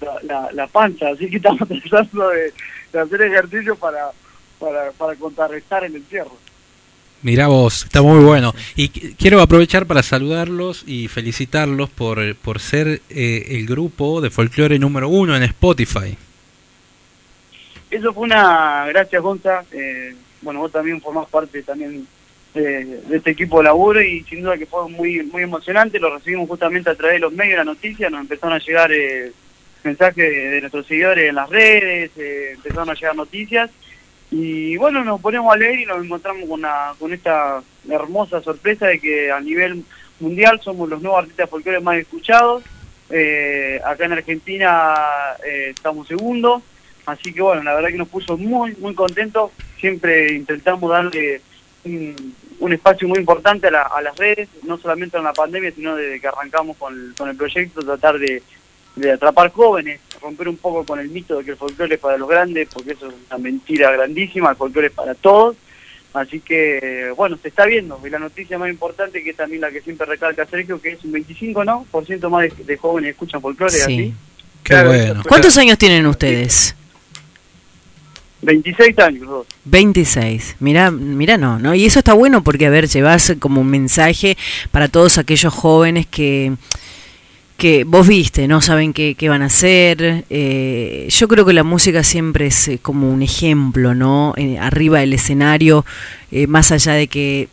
[0.00, 2.52] la, la, la panza, así que estamos tratando de,
[2.92, 4.10] de hacer ejercicio para,
[4.58, 6.36] para, para contrarrestar el encierro.
[7.22, 8.54] Mirá vos, está muy bueno.
[8.76, 14.30] Y qu- quiero aprovechar para saludarlos y felicitarlos por, por ser eh, el grupo de
[14.30, 16.16] folclore número uno en Spotify.
[17.90, 22.06] Eso fue una, gracias Gonza, eh, bueno, vos también formás parte también
[22.54, 26.14] de, de este equipo de laburo y sin duda que fue muy muy emocionante, lo
[26.16, 29.32] recibimos justamente a través de los medios, la noticia, nos empezaron a llegar eh,
[29.84, 33.70] mensajes de, nuestros seguidores en las redes, eh, empezaron a llegar noticias.
[34.30, 38.86] Y bueno, nos ponemos a leer y nos encontramos con, la- con esta hermosa sorpresa
[38.86, 39.82] de que a nivel
[40.20, 42.62] mundial somos los nuevos artistas folclóricos más escuchados,
[43.10, 44.94] eh, acá en Argentina
[45.44, 46.62] eh, estamos segundos,
[47.06, 49.50] Así que bueno, la verdad que nos puso muy, muy contentos.
[49.80, 51.40] Siempre intentamos darle
[51.82, 55.72] un, un espacio muy importante a, la- a las redes, no solamente en la pandemia,
[55.72, 58.42] sino desde que arrancamos con el proyecto, tratar de,
[58.96, 62.18] de atrapar jóvenes, romper un poco con el mito de que el folclore es para
[62.18, 65.56] los grandes, porque eso es una mentira grandísima, el folclore es para todos.
[66.12, 68.00] Así que, bueno, se está viendo.
[68.04, 71.04] Y la noticia más importante, que es también la que siempre recalca Sergio, que es
[71.04, 71.86] un 25, ¿no?
[71.90, 73.80] Por ciento más de, de jóvenes escuchan folclore, Sí.
[73.82, 74.14] así.
[74.64, 75.22] Qué bueno.
[75.26, 76.74] ¿Cuántos años tienen ustedes?
[78.42, 79.46] 26 años, dos.
[79.66, 80.56] 26.
[80.60, 81.74] Mira, mira, no, ¿no?
[81.74, 84.36] Y eso está bueno porque, a ver, llevas como un mensaje
[84.70, 86.52] para todos aquellos jóvenes que
[87.60, 90.24] que vos viste, no saben qué, qué van a hacer.
[90.30, 94.32] Eh, yo creo que la música siempre es eh, como un ejemplo, ¿no?
[94.38, 95.84] Eh, arriba del escenario,
[96.32, 97.48] eh, más allá de que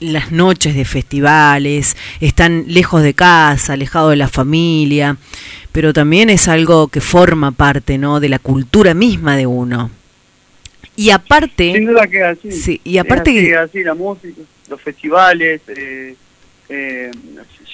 [0.00, 5.16] las noches de festivales están lejos de casa, alejados de la familia,
[5.72, 8.20] pero también es algo que forma parte, ¿no?
[8.20, 9.90] De la cultura misma de uno.
[10.94, 12.52] Y aparte, Sin duda que es así.
[12.52, 16.14] Sí, y aparte es así, que- así, la música, los festivales, eh,
[16.68, 17.10] eh,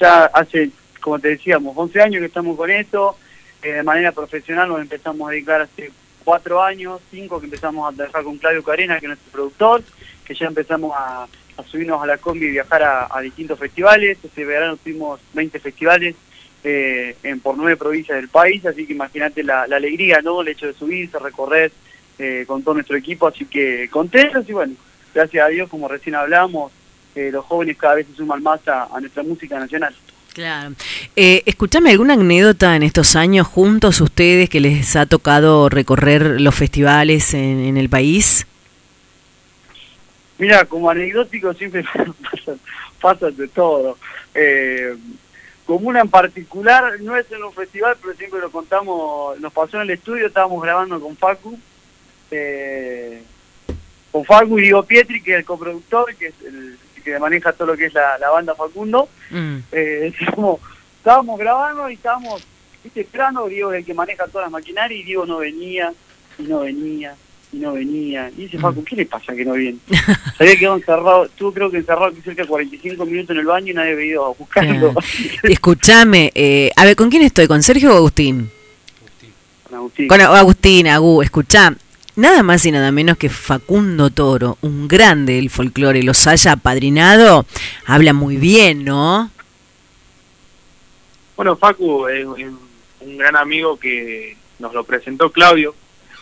[0.01, 0.71] ya hace,
[1.05, 3.15] como te decíamos, 11 años que estamos con esto,
[3.63, 5.91] eh, de manera profesional nos empezamos a dedicar hace
[6.25, 9.83] cuatro años, cinco que empezamos a trabajar con Claudio Carena, que es nuestro productor,
[10.25, 11.27] que ya empezamos a,
[11.67, 16.17] subirnos a la combi y viajar a, distintos festivales, este verano tuvimos 20 festivales
[16.65, 20.41] eh, en por nueve provincias del país, así que imagínate la, alegría, ¿no?
[20.41, 21.71] El hecho de subirse, recorrer
[22.19, 24.73] eh, con todo nuestro equipo, así que contentos y bueno,
[25.15, 26.73] gracias a Dios, como recién hablamos,
[27.15, 29.95] eh, los jóvenes cada vez se suman más a nuestra música nacional.
[30.35, 30.75] Claro.
[31.15, 36.55] Eh, escuchame, ¿alguna anécdota en estos años juntos ustedes que les ha tocado recorrer los
[36.55, 38.45] festivales en, en el país?
[40.39, 41.85] Mira, como anecdótico siempre
[42.31, 42.57] pasa,
[43.01, 43.97] pasa de todo.
[44.35, 44.97] Eh,
[45.65, 49.77] como una en particular, no es en un festival, pero siempre lo contamos, nos pasó
[49.77, 51.59] en el estudio, estábamos grabando con Facu,
[52.31, 53.23] eh,
[54.11, 57.69] con Facu y Diego Pietri, que es el coproductor, que es el que maneja todo
[57.69, 59.09] lo que es la, la banda Facundo.
[59.31, 59.59] Mm.
[59.71, 60.61] Eh, estábamos,
[60.99, 62.45] estábamos grabando y estábamos,
[62.83, 65.93] viste, esperando, Diego es el que maneja todas las maquinarias y Diego no venía,
[66.39, 67.15] y no venía,
[67.53, 68.31] y no venía.
[68.37, 69.79] Y dice, Facu, ¿qué le pasa que no viene?
[70.39, 73.47] Se había quedado encerrado, estuvo creo que encerrado aquí cerca de 45 minutos en el
[73.47, 74.95] baño y nadie había ido a buscarlo.
[75.43, 77.47] Escuchame, eh, a ver, ¿con quién estoy?
[77.47, 78.51] ¿Con Sergio o Agustín?
[79.69, 80.09] Con Agustín.
[80.09, 81.75] Con Agustín, Agu, escuchá.
[82.17, 87.45] Nada más y nada menos que Facundo Toro, un grande del folclore, los haya apadrinado,
[87.87, 89.31] habla muy bien, ¿no?
[91.35, 92.61] Bueno, Facu es un,
[93.01, 95.75] un gran amigo que nos lo presentó Claudio.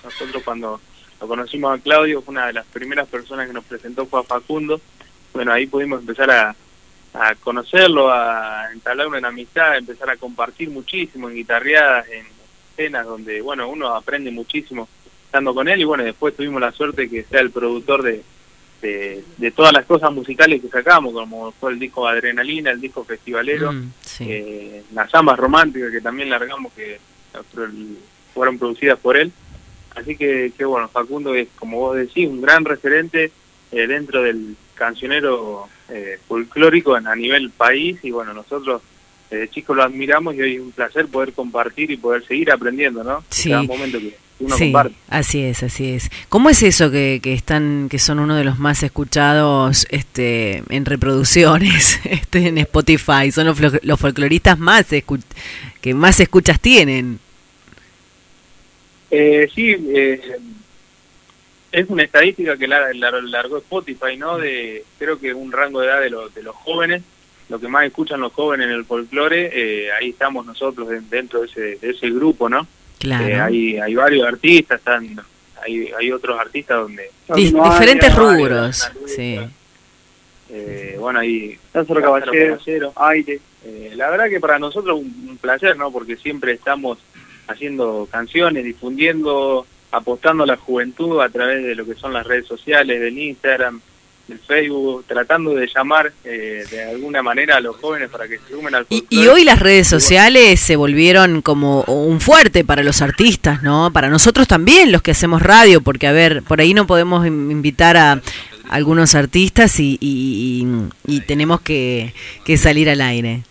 [0.02, 0.80] Nosotros cuando
[1.20, 4.24] lo conocimos a Claudio, fue una de las primeras personas que nos presentó fue a
[4.24, 4.80] Facundo.
[5.34, 6.56] Bueno, ahí pudimos empezar a,
[7.40, 12.26] conocerlo, a entablar una amistad, a empezar a compartir muchísimo en guitarreadas, en
[12.72, 14.88] escenas donde, bueno, uno aprende muchísimo
[15.32, 18.22] estando con él y bueno, después tuvimos la suerte que sea el productor de,
[18.82, 23.02] de, de todas las cosas musicales que sacamos, como fue el disco Adrenalina, el disco
[23.02, 24.26] Festivalero, Mm, sí.
[24.28, 26.98] eh, las zambas románticas que también largamos que
[28.34, 29.32] fueron producidas por él.
[29.94, 33.32] Así que, que bueno, Facundo es, como vos decís, un gran referente
[33.72, 38.82] eh, dentro del cancionero eh, folclórico en- a nivel país y bueno, nosotros
[39.30, 43.02] desde chicos lo admiramos y hoy es un placer poder compartir y poder seguir aprendiendo,
[43.02, 43.24] ¿no?
[43.30, 43.48] Sí.
[43.48, 44.94] Cada momento que uno sí, comparte.
[45.08, 46.10] así es, así es.
[46.28, 50.84] ¿Cómo es eso que, que están, que son uno de los más escuchados, este, en
[50.84, 53.30] reproducciones, este, en Spotify?
[53.32, 54.86] Son los, los folcloristas más
[55.80, 57.18] que más escuchas tienen.
[59.10, 60.20] Eh, sí, eh,
[61.70, 64.38] es una estadística que la, la- largó Spotify, ¿no?
[64.38, 67.02] De creo que un rango de edad de, los de los jóvenes,
[67.48, 71.40] lo que más escuchan los jóvenes en el folclore, eh, ahí estamos nosotros de- dentro
[71.40, 72.66] de ese, de ese grupo, ¿no?
[73.02, 73.26] Claro.
[73.26, 75.16] Eh, hay, hay varios artistas, están,
[75.62, 77.10] hay, hay otros artistas donde...
[77.34, 79.40] Di- no hay, diferentes hay, rubros, hay, sí.
[80.50, 82.92] eh, bueno, Lázaro Lázaro Caballero, Caballero.
[82.96, 83.40] Aire.
[83.64, 85.90] Eh, la verdad que para nosotros un, un placer, ¿no?
[85.90, 86.98] Porque siempre estamos
[87.48, 92.46] haciendo canciones, difundiendo, apostando a la juventud a través de lo que son las redes
[92.46, 93.80] sociales, del Instagram,
[94.28, 98.54] del Facebook, tratando de llamar eh, de alguna manera a los jóvenes para que se
[98.54, 103.02] sumen al Y, y hoy las redes sociales se volvieron como un fuerte para los
[103.02, 103.92] artistas, ¿no?
[103.92, 107.50] Para nosotros también, los que hacemos radio, porque a ver, por ahí no podemos in-
[107.50, 108.20] invitar a
[108.70, 110.64] algunos artistas y, y-
[111.06, 112.14] y- y tenemos que,
[112.44, 113.42] que salir al aire.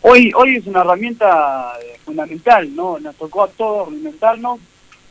[0.00, 2.98] Hoy, hoy es una herramienta eh, fundamental, ¿no?
[3.00, 4.60] Nos tocó a todos reinventarnos,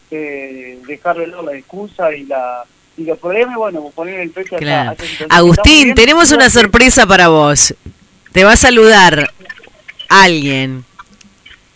[0.09, 2.63] eh, dejar de lado la excusa y la
[2.97, 4.97] y los problemas, bueno, poner el pecho Claro.
[5.29, 7.75] Agustín, tenemos una sorpresa para vos.
[8.31, 9.31] Te va a saludar
[10.09, 10.83] alguien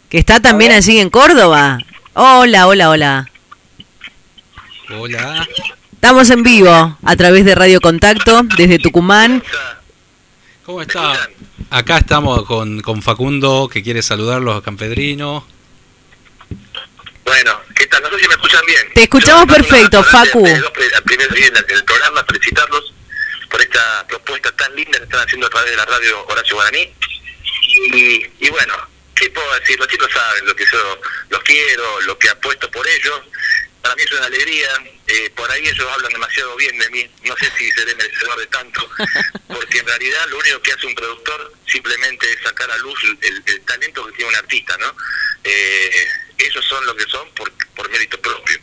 [0.10, 1.78] que está también allí en Córdoba.
[2.14, 3.30] Hola, hola, hola.
[4.90, 5.48] Hola.
[5.94, 9.44] Estamos en vivo a través de Radio Contacto desde Tucumán.
[10.66, 11.14] ¿Cómo está?
[11.70, 15.46] Acá estamos con, con Facundo, que quiere saludarlos a Campedrino.
[17.32, 18.04] Bueno, ¿qué tal?
[18.04, 18.92] No sé si me escuchan bien.
[18.94, 20.44] Te escuchamos Yo, perfecto, Facu.
[21.06, 22.94] Primero bien en el programa, felicitarlos
[23.50, 26.94] por esta propuesta tan linda que están haciendo a través de la radio Horacio Guaraní.
[27.94, 28.74] Y, y bueno,
[29.16, 29.80] ¿qué puedo decir?
[29.80, 33.22] Los chicos saben lo que yo los quiero, lo que apuesto por ellos.
[33.82, 34.70] Para mí es una alegría.
[35.08, 37.10] Eh, por ahí ellos hablan demasiado bien de mí.
[37.24, 38.90] No sé si seré merecedor de tanto,
[39.48, 43.44] porque en realidad lo único que hace un productor simplemente es sacar a luz el,
[43.46, 44.96] el talento que tiene un artista, ¿no?
[45.44, 46.08] Eh,
[46.38, 48.60] ellos son lo que son por, por mérito propio.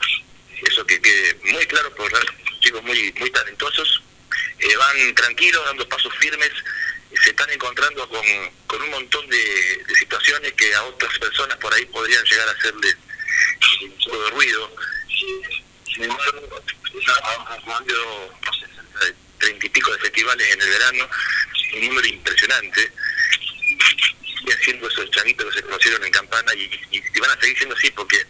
[0.66, 2.10] Eso que quede muy claro, por
[2.60, 4.02] chicos muy muy talentosos,
[4.58, 6.50] eh, van tranquilos, dando pasos firmes,
[7.22, 8.24] se están encontrando con,
[8.66, 9.38] con un montón de,
[9.86, 12.94] de situaciones que a otras personas por ahí podrían llegar a hacerle
[13.82, 14.76] un poco de ruido.
[15.94, 16.62] Sin embargo,
[18.44, 18.66] no sé,
[19.38, 21.08] treinta y pico de festivales en el verano,
[21.74, 22.92] un número impresionante.
[24.46, 27.56] Y haciendo esos chavitos que se conocieron en Campana y, y- y van a seguir
[27.56, 28.24] siendo así porque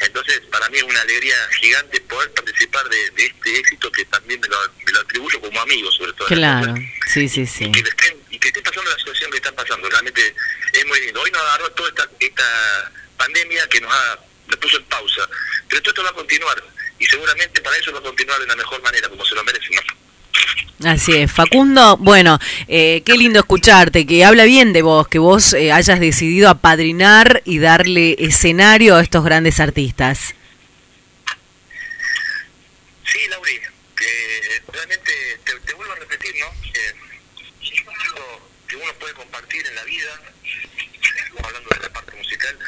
[0.00, 4.40] entonces para mí es una alegría gigante poder participar de, de este éxito que también
[4.40, 6.74] me lo, me lo atribuyo como amigo sobre todo Claro,
[7.06, 7.70] sí, sí, sí.
[7.70, 10.34] que estén- y que esté pasando la situación que está pasando realmente
[10.72, 14.18] es muy lindo hoy nos agarró toda esta, esta pandemia que nos ha
[14.52, 15.28] nos puso en pausa
[15.68, 16.62] pero todo esto va a continuar
[16.98, 19.74] y seguramente para eso va a continuar de la mejor manera como se lo merecen
[19.74, 20.02] ¿no?
[20.84, 25.54] Así es, Facundo, bueno, eh, qué lindo escucharte, que habla bien de vos, que vos
[25.54, 30.34] eh, hayas decidido apadrinar y darle escenario a estos grandes artistas.
[33.04, 33.60] Sí, Lauri,
[33.96, 35.12] que realmente
[35.44, 36.46] te, te vuelvo a repetir, ¿no?
[36.72, 36.80] Que
[37.62, 42.58] es algo que uno puede compartir en la vida, estamos hablando de la parte musical,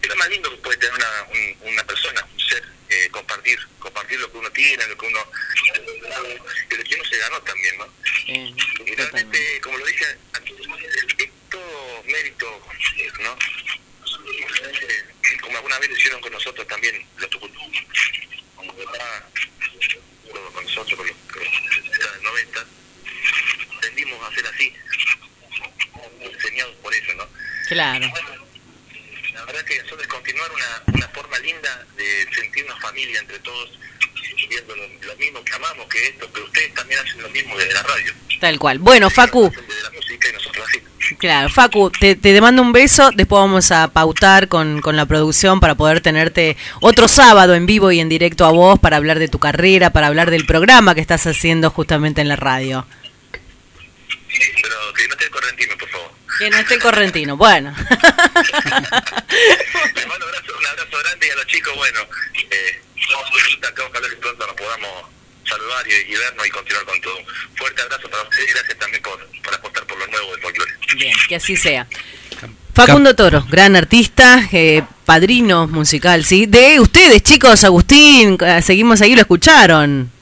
[0.00, 3.58] es lo más lindo que puede tener una, un- una persona, un ser, eh, compartir,
[3.78, 5.20] compartir lo que uno tiene, lo que uno,
[6.70, 7.86] y lo que uno se ganó también, ¿no?
[8.26, 10.04] Y realmente, como lo dije,
[10.34, 10.54] antes,
[11.18, 12.62] es todo mérito,
[13.20, 13.38] ¿no?
[14.70, 17.60] Eh, Como alguna vez lo hicieron con nosotros también, los tucutú,
[20.32, 22.66] todo con nosotros, con los con los del 90,
[23.76, 24.74] aprendimos a hacer así,
[26.20, 27.28] enseñados por ellos, ¿no?
[27.68, 28.10] Claro.
[29.38, 33.70] La verdad que eso es continuar una, una forma linda de sentirnos familia entre todos,
[34.48, 37.72] viendo lo, lo mismo que amamos que esto, pero ustedes también hacen lo mismo desde
[37.72, 38.78] la radio, Tal cual.
[38.78, 41.16] Bueno, Facu, desde la música y nosotros así.
[41.18, 45.60] claro, Facu, te, te mando un beso, después vamos a pautar con, con la producción
[45.60, 49.28] para poder tenerte otro sábado en vivo y en directo a vos para hablar de
[49.28, 52.86] tu carrera, para hablar del programa que estás haciendo justamente en la radio.
[54.62, 55.97] Pero que no correntino, por favor.
[56.38, 57.72] Que no esté correntino, bueno.
[57.72, 57.86] Mando
[60.26, 62.00] un abrazo, un abrazo grande y a los chicos, bueno,
[62.50, 62.80] eh,
[63.66, 64.90] acá ojalá que pronto nos podamos
[65.44, 67.18] saludar y, y vernos y continuar con todo.
[67.56, 70.72] Fuerte abrazo para ustedes y gracias también por, por apostar por lo nuevo del folclore.
[70.96, 71.86] Bien, que así sea.
[72.74, 76.46] Facundo Toro, gran artista, eh, padrino musical, ¿sí?
[76.46, 80.12] De ustedes, chicos, Agustín, eh, seguimos ahí, lo escucharon.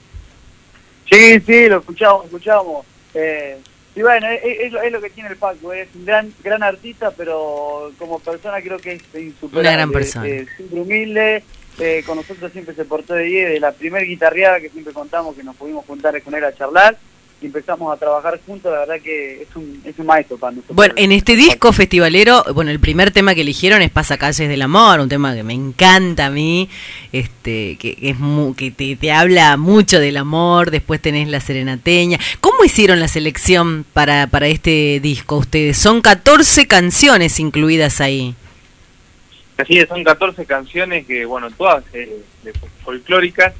[1.11, 2.87] Sí, sí, lo escuchamos, escuchamos.
[3.13, 3.59] Eh,
[3.97, 6.63] y bueno, es, es lo- es lo que tiene el Paco, es un gran gran
[6.63, 9.61] artista, pero como persona creo que es insuperable.
[9.61, 10.27] Una gran persona.
[10.57, 11.43] Siempre humilde,
[11.79, 15.35] eh, con nosotros siempre se portó de 10, de la primer guitarreada que siempre contamos
[15.35, 16.97] que nos pudimos juntar con él a charlar
[17.41, 20.75] y empezamos a trabajar juntos, la verdad que es un, es un maestro para nosotros.
[20.75, 25.01] Bueno, en este disco festivalero, bueno, el primer tema que eligieron es Pasacalles del Amor,
[25.01, 26.69] un tema que me encanta a mí,
[27.13, 31.41] este, que, que es mu- que te, te habla mucho del amor, después tenés La
[31.41, 32.19] Serenateña.
[32.41, 35.77] ¿Cómo hicieron la selección para, para este disco ustedes?
[35.77, 38.35] Son 14 canciones incluidas ahí.
[39.59, 42.53] Así es, son 14 canciones que, bueno, todas eh, de
[42.85, 43.53] folclóricas.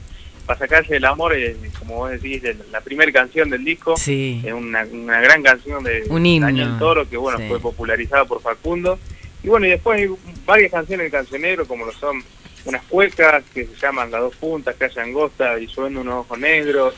[0.47, 3.97] Para sacarse el amor, eh, como vos decís, de la primera canción del disco.
[3.97, 4.41] Sí.
[4.45, 6.41] Es una, una gran canción de Un.
[6.41, 7.45] Daniel Toro, que bueno, Sí.
[7.49, 8.99] fue popularizada por Facundo.
[9.43, 10.09] Y bueno, y después hay
[10.45, 12.23] varias canciones del cancionero, como lo son
[12.65, 16.95] unas cuecas que se llaman Las dos puntas, Calle Angosta y Subiendo unos ojos negros.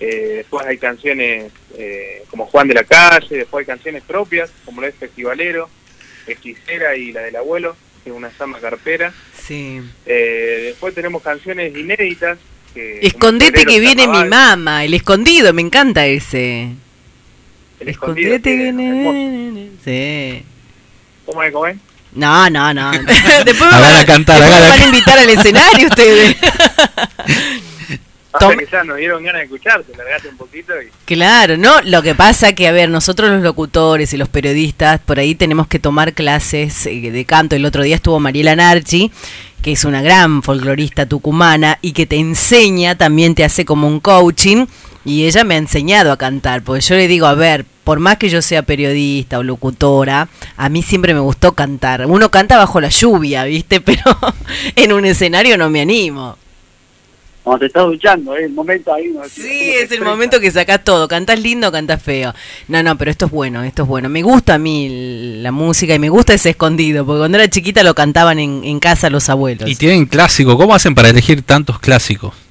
[0.00, 4.80] Eh, después hay canciones eh, como Juan de la Calle, después hay canciones propias, como
[4.80, 5.68] la de Festivalero,
[6.26, 9.12] Hechicera y la del abuelo, que es una sama carpera.
[9.36, 9.80] Sí.
[10.06, 12.38] Eh, después tenemos canciones inéditas.
[12.74, 16.70] Que, Escondete que viene mi mamá, el escondido, me encanta ese.
[17.80, 19.70] El escondido, Escondete que viene.
[19.84, 20.44] Sí.
[21.26, 21.76] ¿Cómo es, cómo es?
[22.14, 22.90] No, no, no.
[23.44, 26.36] Después me van a, cantar, después me van a invitar al escenario ustedes.
[28.38, 32.02] Tom- que ya nos dieron ganas de escucharte, largate un poquito y Claro, no, lo
[32.02, 35.78] que pasa que, a ver, nosotros los locutores y los periodistas, por ahí tenemos que
[35.78, 37.56] tomar clases eh, de canto.
[37.56, 39.10] El otro día estuvo Mariela Narchi,
[39.62, 44.00] que es una gran folclorista tucumana y que te enseña, también te hace como un
[44.00, 44.66] coaching,
[45.04, 48.18] y ella me ha enseñado a cantar, porque yo le digo, a ver, por más
[48.18, 52.06] que yo sea periodista o locutora, a mí siempre me gustó cantar.
[52.06, 53.80] Uno canta bajo la lluvia, ¿viste?
[53.80, 54.02] Pero
[54.76, 56.36] en un escenario no me animo.
[57.42, 59.08] Cuando te estás duchando, es el momento ahí.
[59.08, 59.22] ¿no?
[59.24, 61.08] Sí, es el momento que sacás todo.
[61.08, 62.34] Cantás lindo, cantás feo.
[62.68, 64.08] No, no, pero esto es bueno, esto es bueno.
[64.08, 67.82] Me gusta a mí la música y me gusta ese escondido, porque cuando era chiquita
[67.82, 69.68] lo cantaban en, en casa los abuelos.
[69.68, 70.56] Y tienen clásico.
[70.56, 72.41] ¿Cómo hacen para elegir tantos clásicos?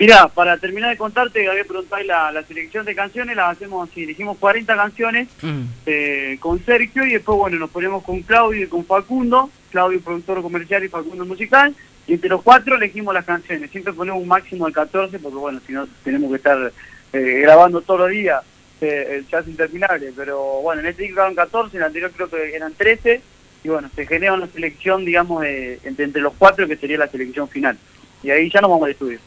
[0.00, 4.04] Mira, para terminar de contarte, había preguntado la, la selección de canciones, las hacemos así,
[4.04, 5.62] elegimos 40 canciones Mm.
[5.84, 10.40] eh, con Sergio y después, bueno, nos ponemos con Claudio y con Facundo, Claudio productor
[10.40, 11.74] comercial y Facundo musical,
[12.06, 15.60] y entre los cuatro elegimos las canciones, siempre ponemos un máximo de 14 porque, bueno,
[15.66, 16.72] si no tenemos que estar
[17.12, 18.42] eh, grabando todos los días,
[18.80, 22.30] eh, ya es interminable, pero bueno, en este disco quedaron 14, en el anterior creo
[22.30, 23.20] que eran 13,
[23.64, 27.48] y bueno, se genera una selección, digamos, entre, entre los cuatro que sería la selección
[27.48, 27.76] final,
[28.22, 29.18] y ahí ya nos vamos al estudio.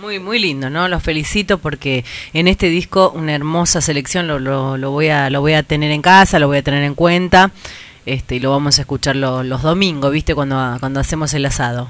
[0.00, 0.88] Muy, muy lindo, ¿no?
[0.88, 5.40] Los felicito porque en este disco una hermosa selección lo, lo, lo voy a lo
[5.40, 7.50] voy a tener en casa, lo voy a tener en cuenta,
[8.04, 10.34] este y lo vamos a escuchar lo- los domingos, ¿viste?
[10.34, 11.88] Cuando cuando hacemos el asado.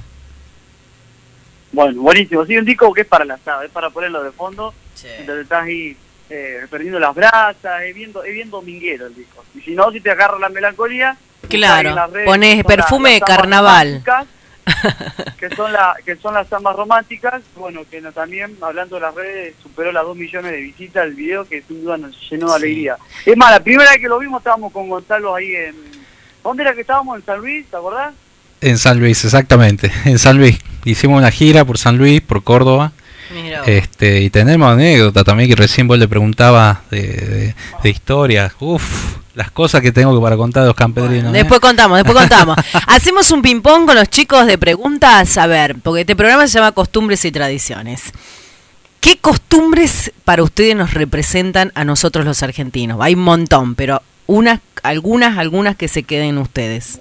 [1.72, 2.44] Bueno, buenísimo.
[2.44, 4.74] Sí, un disco que es para el asado, es para ponerlo de fondo.
[5.20, 5.96] Entonces estás ahí
[6.28, 9.42] eh, perdiendo las brasas, es bien, es bien dominguero el disco.
[9.54, 11.16] Y si no, si te agarra la melancolía...
[11.48, 11.90] Claro,
[12.26, 14.02] pones perfume de carnaval.
[15.38, 19.14] que son la, que son las zambas románticas, bueno, que no- también, hablando de las
[19.14, 22.56] redes, superó las 2 millones de visitas el video, que sin duda nos llenó de
[22.56, 22.96] alegría.
[23.26, 25.74] Es más, la primera vez que lo vimos estábamos con Gonzalo ahí en...
[26.42, 27.18] ¿Dónde era que estábamos?
[27.18, 27.66] ¿En San Luis?
[27.66, 28.14] ¿Te acordás?
[28.60, 29.90] En San Luis, exactamente.
[30.04, 30.58] En San Luis.
[30.84, 32.92] Hicimos una gira por San Luis, por Córdoba.
[33.66, 38.52] Este, y tenemos anécdota también que recién vos le preguntaba de, de, de historia.
[38.60, 41.34] Uf, las cosas que tengo para contar de los campedrinos.
[41.34, 41.38] ¿eh?
[41.38, 42.56] Después contamos, después contamos.
[42.86, 45.38] Hacemos un ping-pong con los chicos de preguntas.
[45.38, 48.12] A ver, porque este programa se llama Costumbres y Tradiciones.
[49.00, 52.98] ¿Qué costumbres para ustedes nos representan a nosotros los argentinos?
[53.00, 57.00] Hay un montón, pero unas, algunas, algunas que se queden ustedes.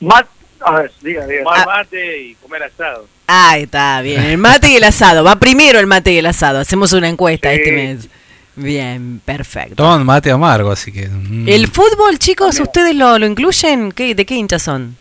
[0.00, 0.26] Mat
[0.60, 1.42] a ver, diga, diga.
[1.44, 3.06] Tomar mate y comer asado.
[3.26, 4.22] Ah, está bien.
[4.22, 5.22] El mate y el asado.
[5.22, 6.58] Va primero el mate y el asado.
[6.60, 7.56] Hacemos una encuesta Sí.
[7.56, 8.08] este mes.
[8.56, 9.74] Bien, perfecto.
[9.76, 11.08] Toman mate amargo, así que.
[11.08, 11.48] mm.
[11.48, 13.90] El fútbol, chicos, ¿ustedes lo, lo incluyen?
[13.92, 14.96] ¿Qué, ¿De qué hinchas son?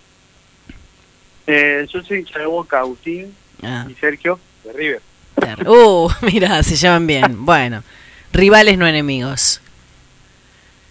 [1.45, 3.85] Eh, yo soy hincha de Boca, Agustín Ah.
[3.89, 4.39] y Sergio.
[4.63, 5.01] De River.
[5.67, 7.35] Uh, mira, se llevan bien.
[7.45, 7.83] Bueno,
[8.31, 9.61] rivales no enemigos.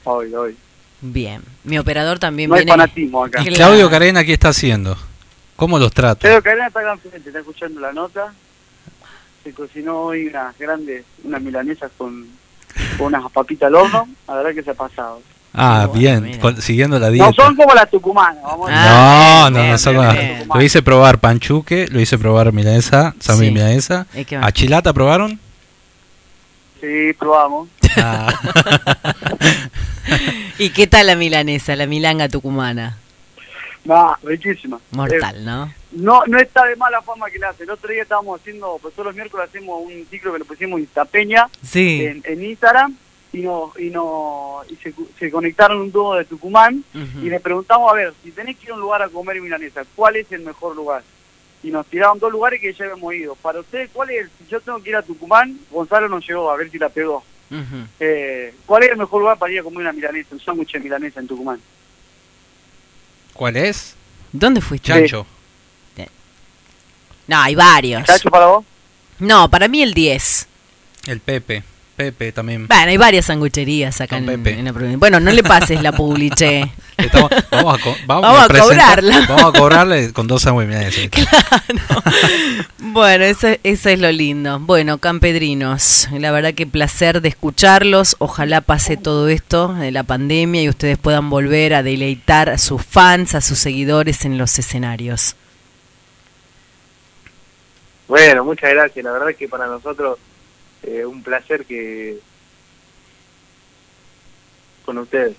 [0.05, 0.57] Hoy, hoy.
[1.01, 1.43] Bien.
[1.65, 2.73] Mi operador también No hay viene.
[2.73, 3.43] fanatismo acá.
[3.43, 4.97] ¿Y Claudio Carena qué está haciendo?
[5.57, 6.23] ¿Cómo los trata?
[6.23, 8.33] Sergio Carena está acá enfrente, está escuchando la nota.
[9.43, 12.27] Se cocinó hoy unas grandes, unas milanesas con,
[12.99, 14.09] con unas papitas al horno.
[14.29, 15.21] La verdad que se ha pasado.
[15.55, 17.27] Ah, bien, con- siguiendo la dieta.
[17.27, 18.89] No son como las tucumanas, vamos a
[19.45, 20.49] No, no, bien, no son bien, las- bien.
[20.55, 23.53] Lo hice probar panchuque, lo hice probar milanesa, Sammy Sí.
[23.53, 24.07] milanesa.
[24.15, 24.47] ¿Y qué más?
[24.49, 25.39] ¿A chilata probaron?
[26.81, 27.69] Sí, probamos.
[27.99, 28.33] Ah.
[30.59, 32.97] ¿Y qué tal la milanesa, la milanga tucumana?
[33.85, 34.79] No, riquísima.
[34.93, 35.37] Mortal.
[35.37, 37.65] Eh, no no está de mala fama que le hace.
[37.65, 40.81] El otro día estábamos haciendo, pues todos los miércoles hacemos un ciclo que lo pusimos
[40.81, 42.05] Instapeña Sí.
[42.05, 42.97] en, en Instagram
[43.33, 46.85] y no y no y se, se conectaron un dúo de Tucumán
[47.23, 49.85] y le preguntamos a ver si tenés que ir a un lugar a comer milanesa,
[49.97, 51.03] ¿cuál es el mejor lugar?
[51.63, 53.35] Y nos tiraron dos lugares que ya habíamos ido.
[53.37, 54.27] Para ustedes, ¿cuál es?
[54.39, 57.23] Si yo tengo que ir a Tucumán, Gonzalo nos llegó a ver si la pegó.
[58.01, 60.81] Eh, ¿Cuál es el mejor lugar para ir a comer una milanesa, un sándwich de
[60.81, 61.61] milanesa en Tucumán?
[63.33, 63.95] ¿Cuál es?
[64.33, 64.89] ¿Dónde fuiste?
[64.89, 65.27] Chancho.
[67.33, 68.05] No, hay varios.
[68.05, 68.65] ¿Chacho para vos?
[69.19, 70.47] No, para mí el 10.
[71.07, 71.63] El Pepe.
[71.97, 72.67] Pepe también.
[72.69, 74.59] Bueno, hay varias sangucherías acá en, Pepe.
[74.59, 74.99] en la provincia.
[74.99, 76.73] Bueno, no le pases la publiché.
[76.97, 79.27] Estamos- vamos a, co- vamos Vamos a cobrarla.
[79.29, 81.11] Vamos a cobrarle con dos sándwiches milanesas.
[82.79, 84.59] Bueno, eso, eso es lo lindo.
[84.61, 88.17] Bueno, campedrinos, la verdad que placer de escucharlos.
[88.19, 92.83] Ojalá pase todo esto de la pandemia y ustedes puedan volver a deleitar a sus
[92.85, 95.37] fans, a sus seguidores en los escenarios.
[98.09, 99.05] Bueno, muchas gracias.
[99.05, 100.19] La verdad que para nosotros
[100.83, 102.19] eh, un placer que
[104.85, 105.37] con ustedes.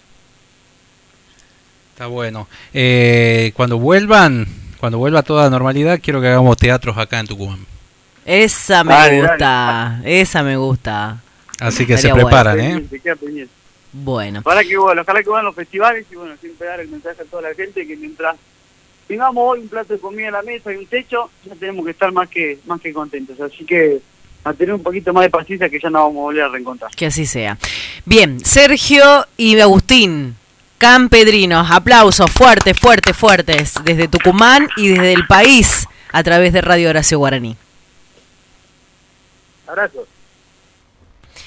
[1.92, 2.48] Está bueno.
[2.74, 4.48] Eh, cuando vuelvan,
[4.80, 7.66] cuando vuelva toda la normalidad, quiero que hagamos teatros acá en Tucumán.
[8.26, 11.22] Esa me Dale, gusta, esa me gusta.
[11.60, 12.28] Así que Estaría se bueno.
[12.28, 12.64] preparan, ¿eh?
[12.70, 13.54] Pendiente, queda pendiente.
[13.92, 17.22] Bueno, Ojalá que, bueno, ojalá que van los festivales y bueno, siempre dar el mensaje
[17.22, 18.36] a toda la gente que mientras
[19.08, 21.92] tengamos hoy un plato de comida en la mesa y un techo, ya tenemos que
[21.92, 23.40] estar más que más que contentos.
[23.40, 24.02] Así que
[24.44, 26.92] a tener un poquito más de paciencia que ya nos vamos a volver a reencontrar.
[26.92, 27.58] que así sea.
[28.06, 30.36] Bien, Sergio y Agustín,
[30.78, 36.90] campedrinos, aplausos fuertes, fuertes, fuertes, desde Tucumán y desde el país a través de Radio
[36.90, 37.56] Horacio Guaraní.
[39.68, 40.08] Abrazos.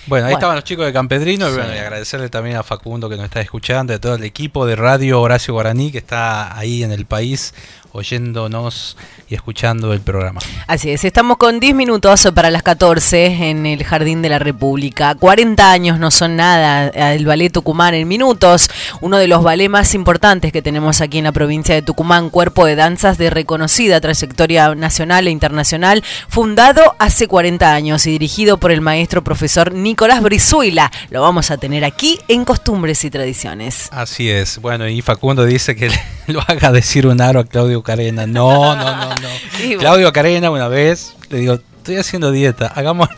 [0.06, 0.38] Bueno, ahí Bueno.
[0.38, 1.48] estaban los chicos de Campedrino.
[1.48, 4.64] y bueno, y agradecerle también a Facundo que nos está escuchando, a todo el equipo
[4.66, 7.54] de Radio Horacio Guaraní que está ahí en el país
[7.96, 8.96] oyéndonos
[9.28, 10.40] y escuchando el programa.
[10.66, 15.14] Así es, estamos con 10 minutos para las 14 en el Jardín de la República.
[15.14, 18.70] 40 años no son nada, el Ballet Tucumán en minutos,
[19.00, 22.66] uno de los ballets más importantes que tenemos aquí en la provincia de Tucumán, cuerpo
[22.66, 28.72] de danzas de reconocida trayectoria nacional e internacional, fundado hace 40 años y dirigido por
[28.72, 30.92] el maestro profesor Nicolás Brizuela.
[31.10, 33.88] Lo vamos a tener aquí en Costumbres y Tradiciones.
[33.90, 35.90] Así es, bueno, y Facundo dice que
[36.26, 38.26] lo haga decir un aro a Claudio Carena.
[38.26, 39.78] No, no, no, no.
[39.78, 43.08] Claudio Carena una vez le digo, estoy haciendo dieta, hagamos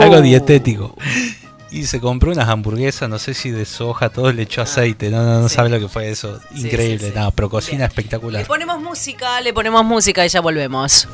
[0.00, 0.94] algo dietético.
[1.70, 5.24] Y se compró unas hamburguesas, no sé si de soja, todo le echó aceite, no,
[5.24, 6.40] no, no sabe lo que fue eso.
[6.54, 8.42] Increíble, nada, pero cocina espectacular.
[8.42, 11.08] Le ponemos música, le ponemos música y ya volvemos.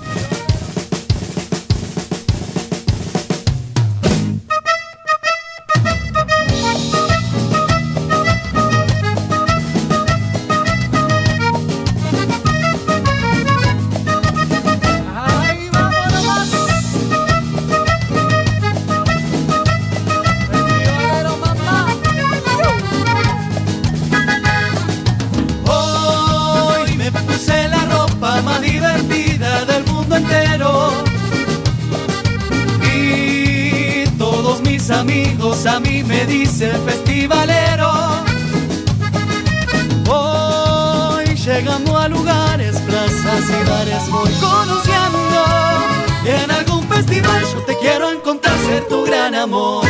[44.03, 45.45] Bares, voy conociendo.
[46.25, 49.85] En algún festival yo te quiero encontrar, ser tu gran amor.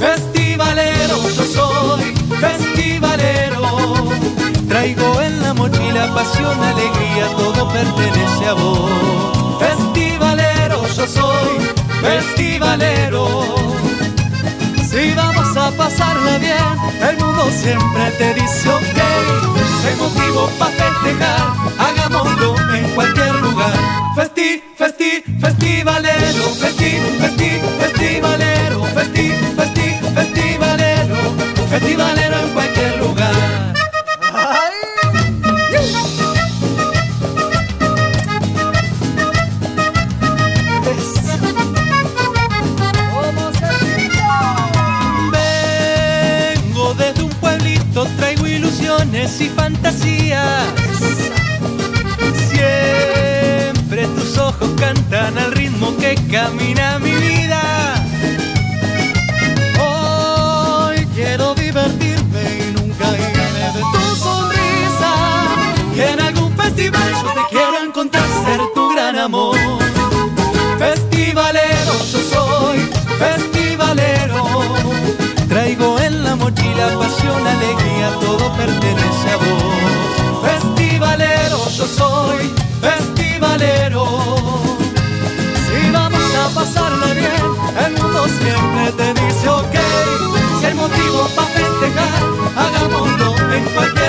[0.00, 4.08] Festivalero, yo soy festivalero.
[4.68, 8.90] Traigo en la mochila pasión, alegría, todo pertenece a vos.
[9.60, 13.42] Festivalero, yo soy festivalero.
[14.90, 16.76] Si vamos a pasarla bien,
[17.08, 18.98] el mundo siempre te dice ok.
[19.84, 22.41] Hay motivo para festejar, hagámoslo en
[22.94, 23.31] cualquier
[86.62, 87.06] pasarla
[87.86, 89.74] el mundo siempre te dice ok.
[90.60, 92.22] Si hay motivo para festejar,
[92.56, 94.01] hagámoslo en cualquier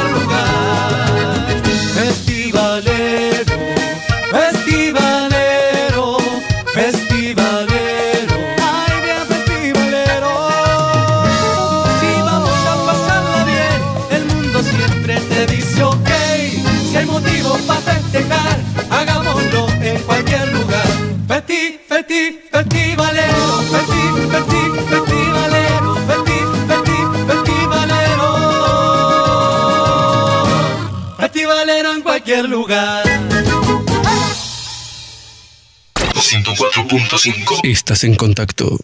[32.44, 33.04] cualquier lugar.
[36.14, 38.80] 104.5 Estás en contacto.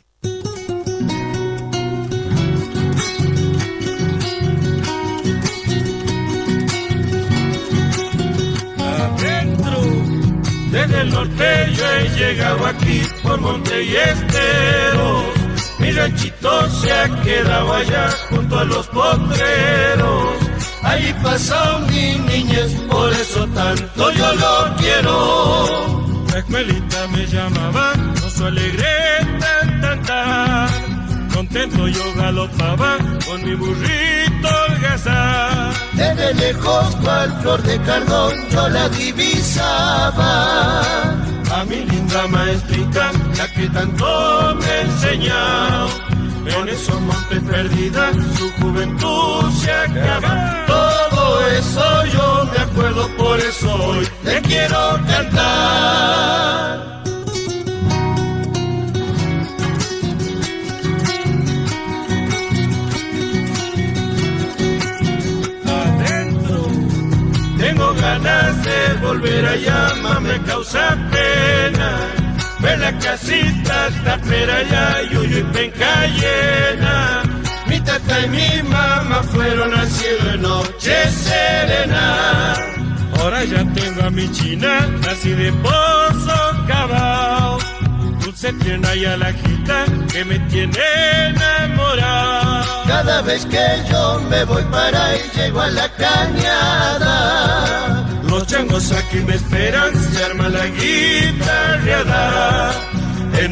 [8.79, 9.81] adentro.
[10.71, 15.23] Desde el norte yo he llegado aquí por monte y esteros.
[15.79, 20.48] Mi ranchito se ha quedado allá junto a los potreros.
[20.89, 25.15] Allí pasó mi niñez, por eso tanto yo lo quiero.
[26.31, 28.87] La escuelita me llamaba, no su alegre
[29.39, 31.29] tan tan tan.
[31.31, 35.73] Contento yo galopaba con mi burrito holgazán.
[35.93, 40.31] Desde lejos cual flor de cardón yo la divisaba.
[41.51, 46.08] A mi linda maestrita, la que tanto me ha enseñado.
[46.45, 50.65] En esos montes perdida, su juventud se acaba.
[50.67, 57.03] Todo eso yo me acuerdo, por eso hoy te quiero cantar.
[65.65, 66.67] Adentro
[67.57, 72.18] tengo ganas de volver allá, me causa pena.
[72.69, 77.23] Ver la casita, tapera ya, yuyu y penca llena.
[77.65, 82.53] Mi tata y mi mamá fueron al cielo en noche serena.
[83.17, 87.57] Ahora ya tengo a mi china, así de pozo cabal.
[88.21, 90.79] Dulce tierna y a la gita que me tiene
[91.29, 92.83] enamorado.
[92.85, 97.79] Cada vez que yo me voy para ahí llego a la cañada.
[98.29, 102.58] Los changos aquí me esperan, se arma la guitarreada.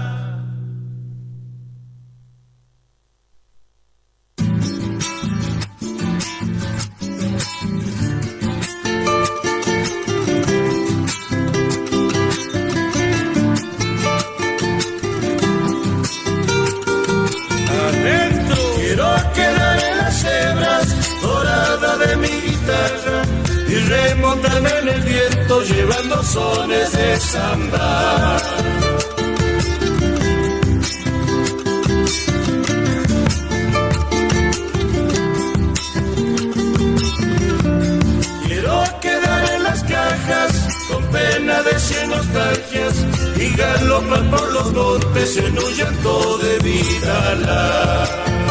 [25.50, 28.36] Viento llevando sones de samba.
[38.46, 45.36] Quiero quedar en las cajas con pena de cien nostalgias y galopar por los montes
[45.36, 48.49] en un llanto de vida.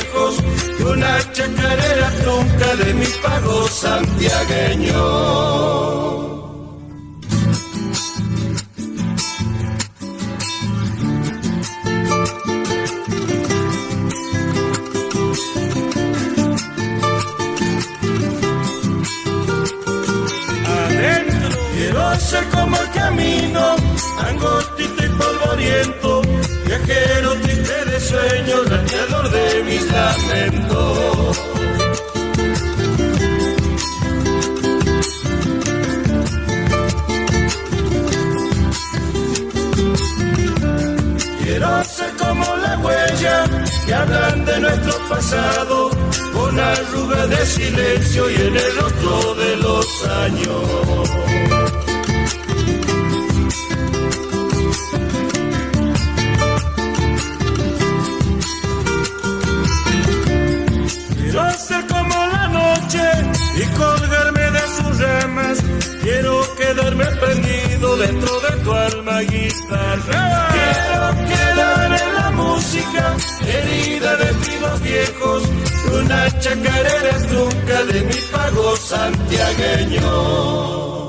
[0.00, 0.36] Viejos,
[0.80, 5.50] una chacarera trunca de mi pago santiagueño.
[22.18, 23.76] ser como el camino,
[24.18, 26.22] angostito y polvoriento,
[26.66, 28.69] viajero triste de sueños,
[29.28, 31.40] de mis lamentos.
[41.42, 43.44] Quiero ser como la huella
[43.86, 45.90] que hablan de nuestro pasado,
[46.32, 51.59] con arruga de silencio y en el rostro de los años.
[67.00, 70.48] Quiero quedarme prendido dentro de tu alma guitarra.
[70.52, 75.44] Quiero quedar en la música, herida de trinos viejos,
[75.92, 80.99] una chacarera trunca de mi pago santiagueño.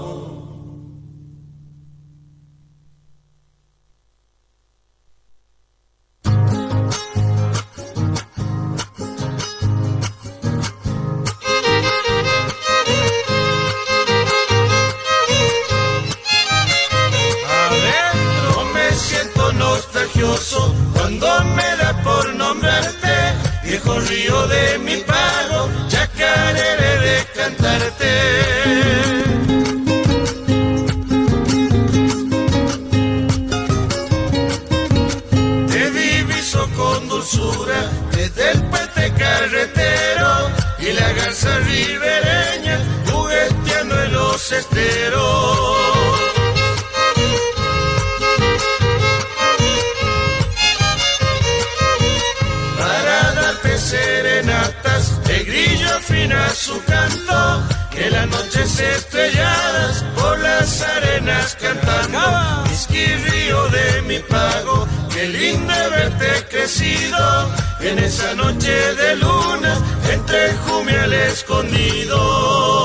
[53.92, 57.39] Serenatas de grillo afina su canto
[57.94, 62.20] que las noches estrelladas por las arenas cantando.
[62.70, 63.06] Whisky
[63.76, 67.52] de mi pago qué lindo verte crecido.
[67.82, 68.72] En esa noche
[69.02, 69.74] de luna
[70.14, 72.81] entre el jumial escondido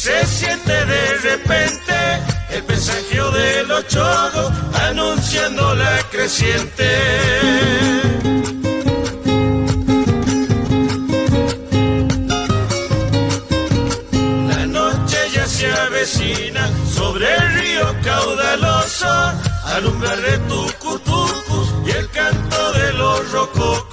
[0.00, 1.92] Se siente de repente
[2.48, 4.50] el presagio de los chogos
[4.88, 6.88] anunciando la creciente.
[14.48, 19.32] La noche ya se avecina sobre el río caudaloso,
[19.66, 23.89] alumbra de tucutucus y el canto de los rococos.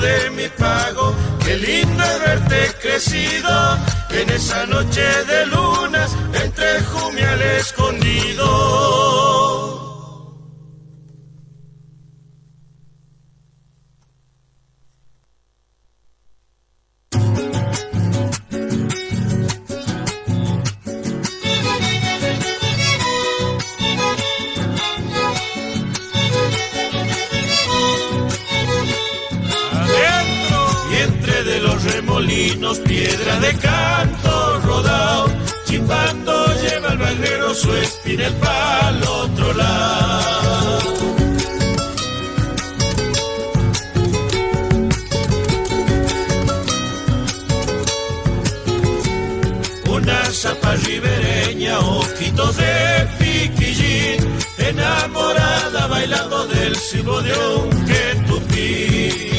[0.00, 3.78] De mi pago, qué lindo verte crecido
[4.10, 6.10] en esa noche de lunas
[6.42, 8.99] entre jumial escondido.
[33.38, 35.26] De canto rodao
[35.64, 40.80] chimbando lleva el bailero su espinel pa'l otro lado.
[49.86, 54.18] Una zapa ribereña ojitos de piquillín
[54.58, 59.29] enamorada bailando del silbo de un ketupí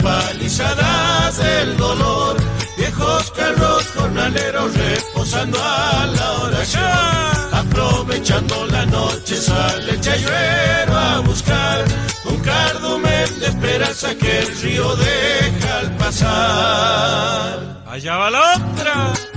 [0.00, 2.36] sueño, palizadas del dolor,
[2.76, 6.82] viejos carros jornaleros reposando a la oración,
[7.52, 11.84] aprovechando la noche sale el chayuero a buscar
[12.24, 17.80] un cardumen de esperanza que el río deja al pasar.
[17.86, 19.29] Allá va la otra.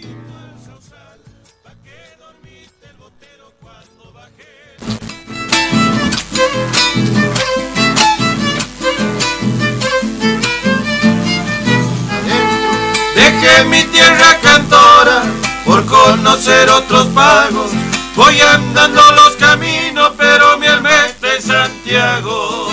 [13.55, 15.23] Dejé mi tierra cantora
[15.65, 17.71] por conocer otros pagos.
[18.15, 22.69] Voy andando los caminos, pero mi alma está en Santiago.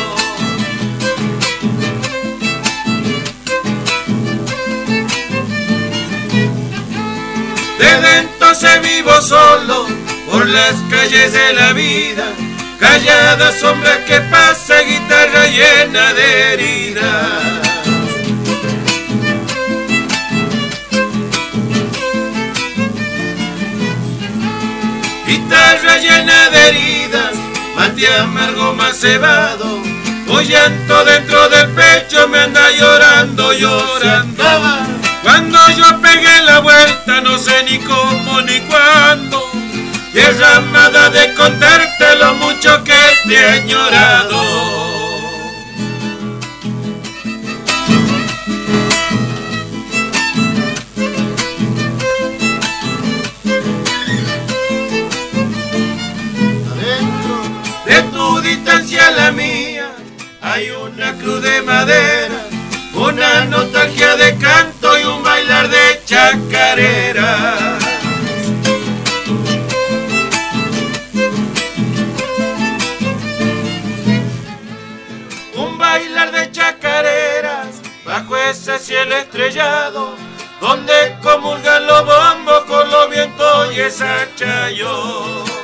[7.79, 9.87] Desde entonces vivo solo
[10.31, 12.25] por las calles de la vida.
[12.81, 17.62] Callada sombra que pasa, guitarra llena de heridas.
[25.73, 27.35] Guitarra llena de heridas,
[27.75, 29.81] mate amargo más cebado,
[30.29, 34.45] hoy llanto dentro del pecho me anda llorando, llorando.
[35.23, 39.51] Cuando yo pegué la vuelta no sé ni cómo ni cuándo,
[40.13, 44.92] tierra amada de contarte lo mucho que te he añorado.
[59.03, 59.91] A la mía
[60.41, 62.47] hay una cruz de madera,
[62.95, 67.79] una nostalgia de canto y un bailar de chacarera.
[75.57, 80.15] Un bailar de chacareras bajo ese cielo estrellado,
[80.61, 85.62] donde comulgan los bombos con los vientos y esa chayo.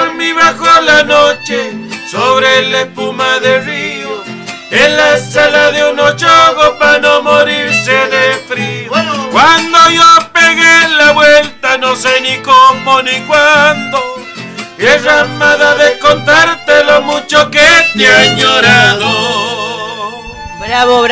[0.00, 1.72] dormí bajo la noche
[2.10, 4.22] sobre la espuma del río,
[4.70, 8.90] en la sala de un ochogo para no morirse de frío.
[9.30, 13.98] Cuando yo pegué la vuelta, no sé ni cómo ni cuándo,
[14.78, 19.45] y es ramada de contarte lo mucho que te ha añorado.
[20.66, 21.02] Bravo,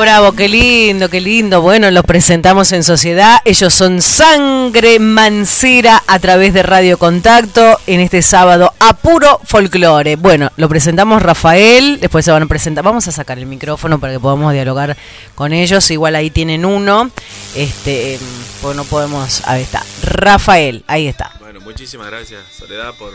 [0.00, 1.60] bravo, qué lindo, qué lindo.
[1.60, 3.42] Bueno, los presentamos en sociedad.
[3.44, 10.16] Ellos son Sangre Mancera a través de Radio Contacto en este sábado a puro folclore.
[10.16, 12.82] Bueno, lo presentamos Rafael, después se van a presentar.
[12.82, 14.96] Vamos a sacar el micrófono para que podamos dialogar
[15.34, 15.90] con ellos.
[15.90, 17.10] Igual ahí tienen uno.
[17.54, 18.18] Este,
[18.62, 19.46] pues no podemos.
[19.46, 19.84] Ahí está.
[20.04, 21.32] Rafael, ahí está.
[21.40, 23.12] Bueno, muchísimas gracias, Soledad, por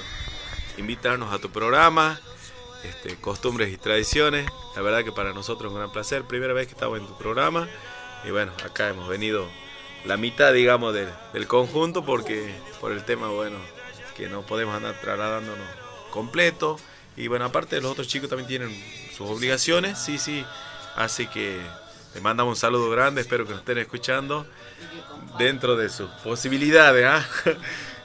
[0.77, 2.19] invitarnos a tu programa,
[2.83, 4.49] este, Costumbres y Tradiciones.
[4.75, 6.23] La verdad que para nosotros es un gran placer.
[6.23, 7.67] Primera vez que estamos en tu programa.
[8.25, 9.47] Y bueno, acá hemos venido
[10.05, 13.57] la mitad, digamos, del, conjunto porque por el tema, bueno,
[14.15, 15.67] que no podemos andar trasladándonos
[16.11, 16.77] completo.
[17.17, 18.83] Y bueno, aparte los otros chicos también tienen
[19.15, 20.45] sus obligaciones, sí, sí.
[20.95, 21.59] Así que
[22.13, 24.45] les mandamos un saludo grande, espero que nos estén escuchando
[25.37, 27.05] dentro de sus posibilidades.
[27.05, 27.25] ¿ah?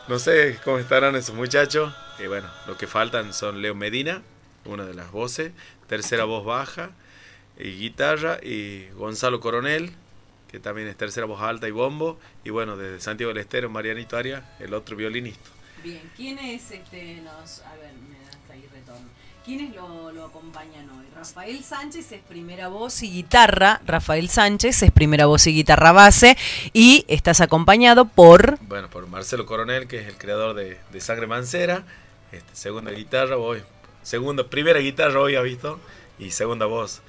[0.09, 1.93] No sé cómo estarán esos muchachos.
[2.21, 4.23] Y bueno, lo que faltan son Leo Medina,
[4.67, 5.53] una de las voces,
[5.89, 6.91] tercera voz baja
[7.59, 9.93] y guitarra, y Gonzalo Coronel,
[10.49, 14.17] que también es tercera voz alta y bombo, y bueno, desde Santiago del Estero, Marianito
[14.17, 15.51] Arias, el otro violinista.
[15.83, 17.61] Bien, ¿quiénes este, nos.
[17.61, 19.07] A ver, me das ahí retorno.
[19.45, 21.07] ¿Quiénes lo, lo acompañan hoy?
[21.15, 23.81] Rafael Sánchez es primera voz y guitarra.
[23.87, 26.37] Rafael Sánchez es primera voz y guitarra base.
[26.73, 28.59] Y estás acompañado por.
[28.63, 31.85] Bueno, por Marcelo Coronel, que es el creador de, de Sangre Mancera,
[32.33, 33.63] este, segunda guitarra, voy,
[34.07, 35.81] segunda, primera guitarra hoy ha visto,
[36.17, 37.03] y segunda voz,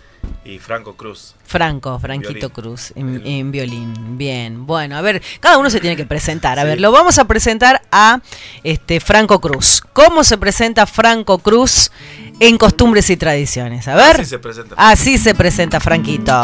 [0.43, 1.35] y Franco Cruz.
[1.45, 2.49] Franco, Franquito Violín.
[2.49, 4.17] Cruz, en, en violín.
[4.17, 6.57] Bien, bueno, a ver, cada uno se tiene que presentar.
[6.57, 8.19] A ver, lo vamos a presentar a
[8.63, 9.83] este Franco Cruz.
[9.93, 11.91] ¿Cómo se presenta Franco Cruz
[12.39, 13.87] en costumbres y tradiciones?
[13.87, 14.15] A ver.
[14.21, 14.75] Así se presenta.
[14.75, 16.41] Así se presenta Franquito.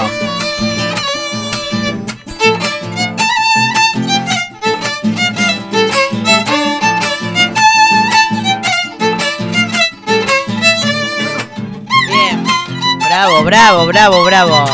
[13.13, 14.65] Bravo, bravo, bravo, bravo.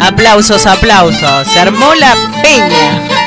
[0.00, 1.46] Aplausos, aplausos.
[1.46, 3.19] Se armó la peña.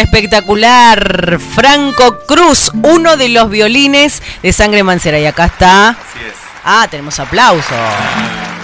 [0.00, 1.38] Espectacular.
[1.54, 5.18] Franco Cruz, uno de los violines de Sangre Mancera.
[5.18, 5.96] Y acá está.
[6.64, 7.76] Ah, tenemos aplausos.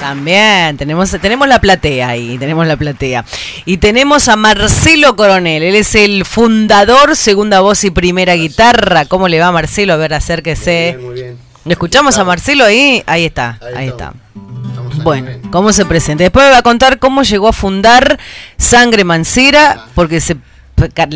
[0.01, 3.25] También, tenemos, tenemos la platea ahí, tenemos la platea.
[3.65, 9.07] Y tenemos a Marcelo Coronel, él es el fundador, segunda voz y primera guitarra.
[9.07, 9.95] ¿Cómo le va Marcelo?
[9.95, 10.99] A ver, acérquese.
[11.01, 11.39] Muy bien.
[11.65, 13.03] ¿Le escuchamos a Marcelo ahí?
[13.07, 14.13] Ahí está, ahí, está.
[15.03, 16.23] Bueno, ¿cómo se presenta?
[16.23, 18.19] Después me va a contar cómo llegó a fundar
[18.59, 20.37] Sangre Mancera, porque se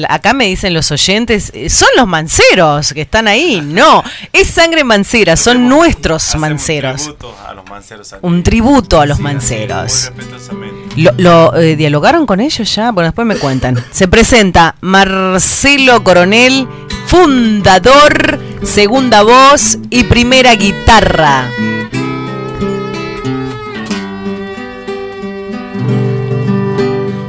[0.09, 3.61] acá me dicen los oyentes, eh, son los manceros que están ahí.
[3.61, 4.03] No,
[4.33, 7.03] es Sangre Mancera, son nuestros manceros.
[7.03, 8.15] Tributo a los manceros.
[8.23, 10.13] Un tributo a los manceros.
[10.97, 12.93] ¿Lo, lo, eh, dialogaron con ellos ya?
[12.93, 13.83] Bueno, después me cuentan.
[13.91, 16.67] Se presenta Marcelo Coronel,
[17.07, 21.49] fundador, segunda voz y primera guitarra.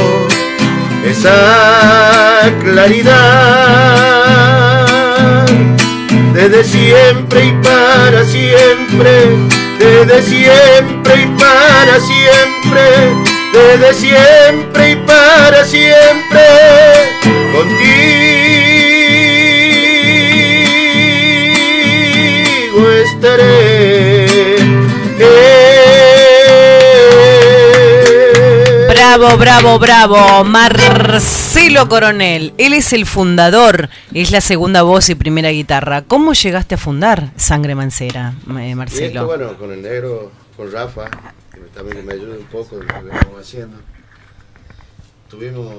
[1.04, 3.16] esa claridad.
[6.32, 9.10] Desde siempre y para siempre,
[9.78, 12.82] desde siempre y para siempre,
[13.52, 16.27] desde siempre y para siempre,
[29.18, 30.44] Bravo, bravo, bravo.
[30.44, 32.54] Marcelo Coronel.
[32.56, 36.02] Él es el fundador, es la segunda voz y primera guitarra.
[36.02, 39.26] ¿Cómo llegaste a fundar Sangre Mancera, eh, Y esto, Marcelo?
[39.26, 41.10] bueno, con el negro, con Rafa,
[41.52, 43.78] que también me ayuda un poco en lo que estamos haciendo.
[45.28, 45.74] Tuvimos,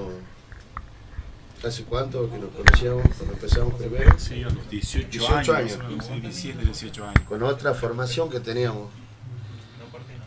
[1.66, 4.16] ¿hace cuánto que nos conocíamos cuando empezamos primero?
[4.18, 5.80] Sí, a los 18, 18 años.
[5.80, 6.06] años.
[6.06, 7.20] Sí, 17, 18 años.
[7.30, 8.90] Con otra formación que teníamos.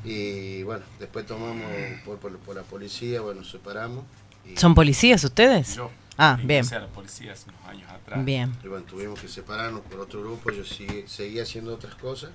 [0.04, 1.64] Y bueno, después tomamos
[2.04, 4.04] por, por- por la policía, bueno, nos separamos.
[4.44, 5.76] y- ¿Son policías ustedes?
[5.76, 5.90] Yo.
[6.18, 6.64] Ah, bien.
[6.64, 8.24] Ingresé a la policía hace unos años atrás.
[8.24, 8.52] Bien.
[8.64, 12.30] Y bueno, tuvimos que separarnos por otro grupo, yo sigue- seguía haciendo otras cosas.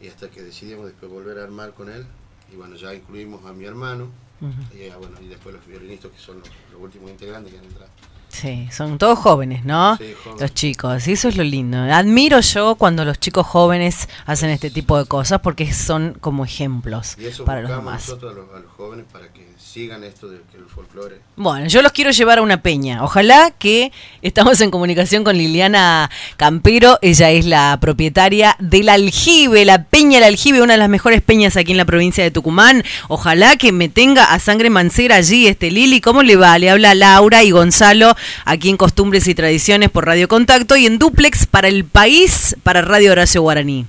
[0.00, 2.04] Y hasta que decidimos después volver a armar con él.
[2.52, 4.10] Y bueno, ya incluimos a mi hermano.
[4.40, 4.76] Ujú.
[4.78, 7.64] y, ah, bueno, y después los violinistas que son los, los últimos integrantes que han
[7.64, 7.90] entrado.
[8.28, 9.96] Sí, son todos jóvenes, ¿no?
[9.96, 10.40] Sí, jóvenes.
[10.42, 11.78] Los chicos, y eso es lo lindo.
[11.78, 17.16] Admiro yo cuando los chicos jóvenes hacen este tipo de cosas porque son como ejemplos
[17.18, 18.06] Y eso para los demás.
[18.08, 19.47] nosotros a los, a los jóvenes para que
[19.78, 21.20] sigan esto del folclore.
[21.36, 23.04] Bueno, yo los quiero llevar a una peña.
[23.04, 23.92] Ojalá que
[24.22, 26.98] estamos en comunicación con Liliana Campero.
[27.00, 31.56] Ella es la propietaria del Aljibe, la Peña del Aljibe, una de las mejores peñas
[31.56, 32.82] aquí en la provincia de Tucumán.
[33.06, 36.00] Ojalá que me tenga a sangre mancera allí, este Lili.
[36.00, 36.58] ¿Cómo le va?
[36.58, 40.98] Le habla Laura y Gonzalo aquí en Costumbres y Tradiciones por Radio Contacto y en
[40.98, 43.86] Duplex para el país, para Radio Horacio Guaraní.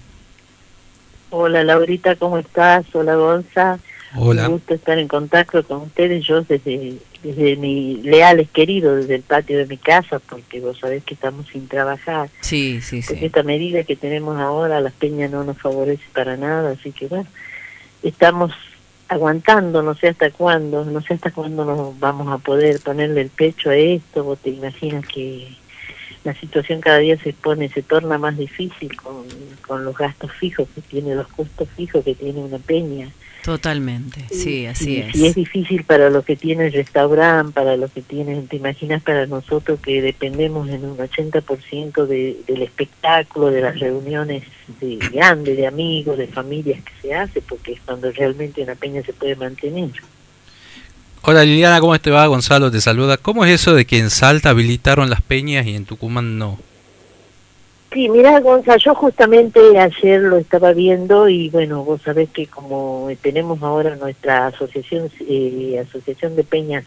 [1.31, 2.85] Hola Laurita, ¿cómo estás?
[2.93, 3.79] Hola Gonza.
[4.15, 4.47] Hola.
[4.47, 6.25] Un gusto estar en contacto con ustedes.
[6.25, 11.03] Yo desde, desde mi leales querido, desde el patio de mi casa, porque vos sabés
[11.03, 12.29] que estamos sin trabajar.
[12.41, 13.15] Sí, sí, sí.
[13.21, 17.27] esta medida que tenemos ahora, las peñas no nos favorece para nada, así que bueno,
[18.03, 18.51] estamos
[19.07, 23.29] aguantando, no sé hasta cuándo, no sé hasta cuándo nos vamos a poder ponerle el
[23.29, 25.47] pecho a esto, vos te imaginas que
[26.23, 29.23] la situación cada día se pone, se torna más difícil con,
[29.65, 33.09] con los gastos fijos que tiene, los costos fijos que tiene una peña.
[33.43, 35.15] Totalmente, sí, así y, es.
[35.15, 39.25] y es difícil para los que tienen restaurante, para los que tienen, te imaginas para
[39.27, 44.43] nosotros que dependemos en un 80% de, del espectáculo, de las reuniones
[44.81, 49.01] de grandes, de amigos, de familias que se hace, porque es cuando realmente una peña
[49.03, 49.91] se puede mantener.
[51.21, 52.25] Hola Liliana, ¿cómo te va?
[52.27, 53.17] Gonzalo te saluda.
[53.17, 56.59] ¿Cómo es eso de que en Salta habilitaron las peñas y en Tucumán no?
[57.91, 63.09] Sí, mira, Gonza, yo justamente ayer lo estaba viendo y bueno, vos sabés que como
[63.19, 66.85] tenemos ahora nuestra asociación, eh, asociación de peñas,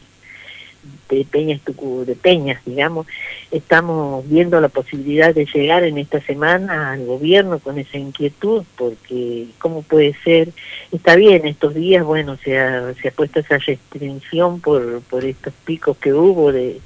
[1.08, 3.08] de peñas de peñas, digamos,
[3.50, 9.46] estamos viendo la posibilidad de llegar en esta semana al gobierno con esa inquietud, porque
[9.58, 10.50] cómo puede ser,
[10.92, 15.52] está bien, estos días, bueno, se ha, se ha puesto esa restricción por, por estos
[15.64, 16.80] picos que hubo de,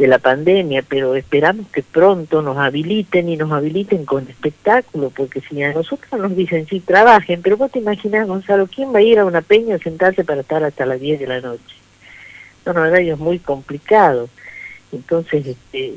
[0.00, 5.42] de la pandemia, pero esperamos que pronto nos habiliten y nos habiliten con espectáculo, porque
[5.42, 9.02] si a nosotros nos dicen sí, trabajen, pero vos te imaginas, Gonzalo, ¿quién va a
[9.02, 11.76] ir a una peña a sentarse para estar hasta las 10 de la noche?
[12.64, 14.30] Son horarios muy complicados.
[14.90, 15.96] Entonces, este,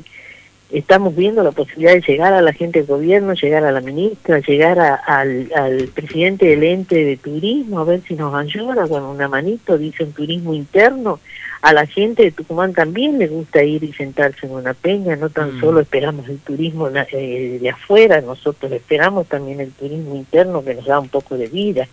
[0.70, 4.40] estamos viendo la posibilidad de llegar a la gente del gobierno, llegar a la ministra,
[4.40, 9.28] llegar al, al presidente del ente de turismo, a ver si nos ayuda con una
[9.28, 11.20] manito, dicen turismo interno.
[11.66, 15.30] A la gente de Tucumán también le gusta ir y sentarse en una peña, no
[15.30, 15.60] tan Mm.
[15.60, 20.84] solo esperamos el turismo eh, de afuera, nosotros esperamos también el turismo interno que nos
[20.84, 21.88] da un poco de vida.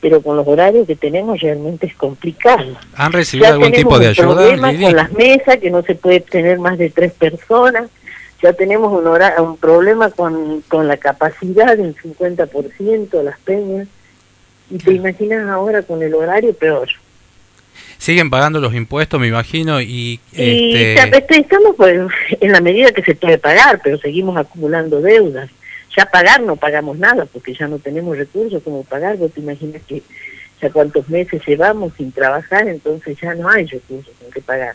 [0.00, 2.62] Pero con los horarios que tenemos realmente es complicado.
[2.94, 4.84] ¿Han recibido Ya algún tipo de ayuda, problema Lili?
[4.84, 7.90] con las mesas, que no se puede tener más de tres personas.
[8.42, 13.88] Ya tenemos un, hora- un problema con, con la capacidad del 50% de las peñas.
[14.70, 16.88] Y te imaginas ahora con el horario peor.
[17.98, 22.00] Siguen pagando los impuestos, me imagino, y Y este, estamos pues,
[22.40, 25.50] en la medida que se puede pagar, pero seguimos acumulando deudas.
[25.96, 29.16] Ya pagar no pagamos nada porque ya no tenemos recursos como pagar.
[29.16, 30.02] Vos te imaginas que
[30.60, 34.74] ya cuántos meses llevamos sin trabajar, entonces ya no hay recursos con que pagar.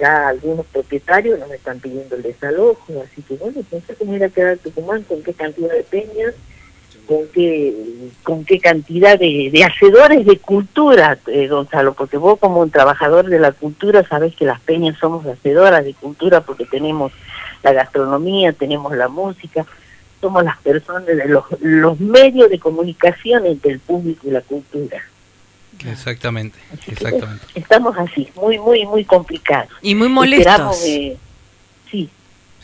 [0.00, 4.24] Ya algunos propietarios nos están pidiendo el desalojo, así que bueno, no sé cómo ir
[4.24, 6.34] a quedar Tucumán, con qué cantidad de peñas
[7.06, 7.74] con qué,
[8.22, 13.28] con qué cantidad de, de hacedores de cultura, eh, Gonzalo, porque vos como un trabajador
[13.28, 17.12] de la cultura sabés que las peñas somos hacedoras de cultura porque tenemos
[17.62, 19.66] la gastronomía, tenemos la música,
[20.20, 25.02] somos las personas, los, los medios de comunicación entre el público y la cultura.
[25.86, 27.44] Exactamente, exactamente.
[27.54, 29.70] Estamos así, muy, muy, muy complicados.
[29.82, 30.84] Y muy Esperamos, molestos.
[30.88, 31.16] eh,
[31.90, 32.08] sí.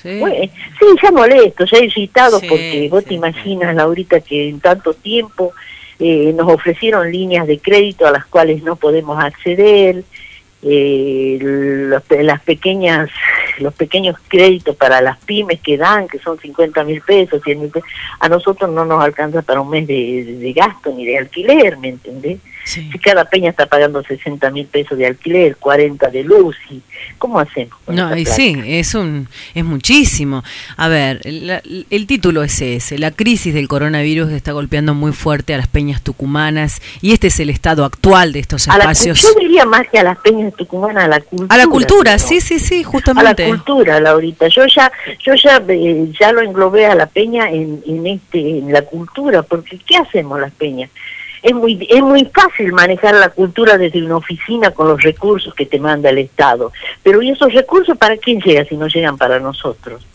[0.02, 0.18] Sí.
[0.18, 0.36] Bueno,
[0.78, 5.52] sí, ya molestos, ya irritados, Sí, porque vos te imaginas, Laurita, que en tanto tiempo
[5.98, 10.02] eh, nos ofrecieron líneas de crédito a las cuales no podemos acceder,
[10.62, 13.08] eh, los, las pequeñas,
[13.58, 17.70] los pequeños créditos para las pymes que dan, que son 50 mil pesos, 100 mil
[17.70, 21.18] pesos, a nosotros no nos alcanza para un mes de, de- de gasto ni de
[21.18, 22.38] alquiler, ¿me entendés?
[22.64, 26.80] Si cada peña está pagando 60 mil pesos de alquiler, 40 de luz, y
[27.18, 27.74] ¿cómo hacemos?
[27.84, 30.44] con No, y sí, es un es muchísimo.
[30.76, 35.54] A ver, la- el título es ese, la crisis del coronavirus está golpeando muy fuerte
[35.54, 38.90] a las peñas tucumanas y este es el estado actual de estos A la cu-
[38.90, 39.22] espacios.
[39.22, 41.54] yo diría más que a las peñas tucumanas, a la cultura.
[41.54, 42.18] A la cultura, ¿no?
[42.18, 43.46] sí, sí, sí, a la justamente.
[43.48, 44.48] cultura, Laurita.
[44.48, 44.92] Yo ya,
[45.24, 49.42] yo ya, eh, ya lo englobé a la peña en, en este, en la cultura,
[49.42, 50.90] porque ¿qué hacemos las peñas?
[51.42, 55.66] Es muy, es muy fácil manejar la cultura desde una oficina con los recursos que
[55.66, 56.72] te manda el Estado.
[57.02, 60.06] Pero ¿y esos recursos para quién llegan si no llegan para nosotros?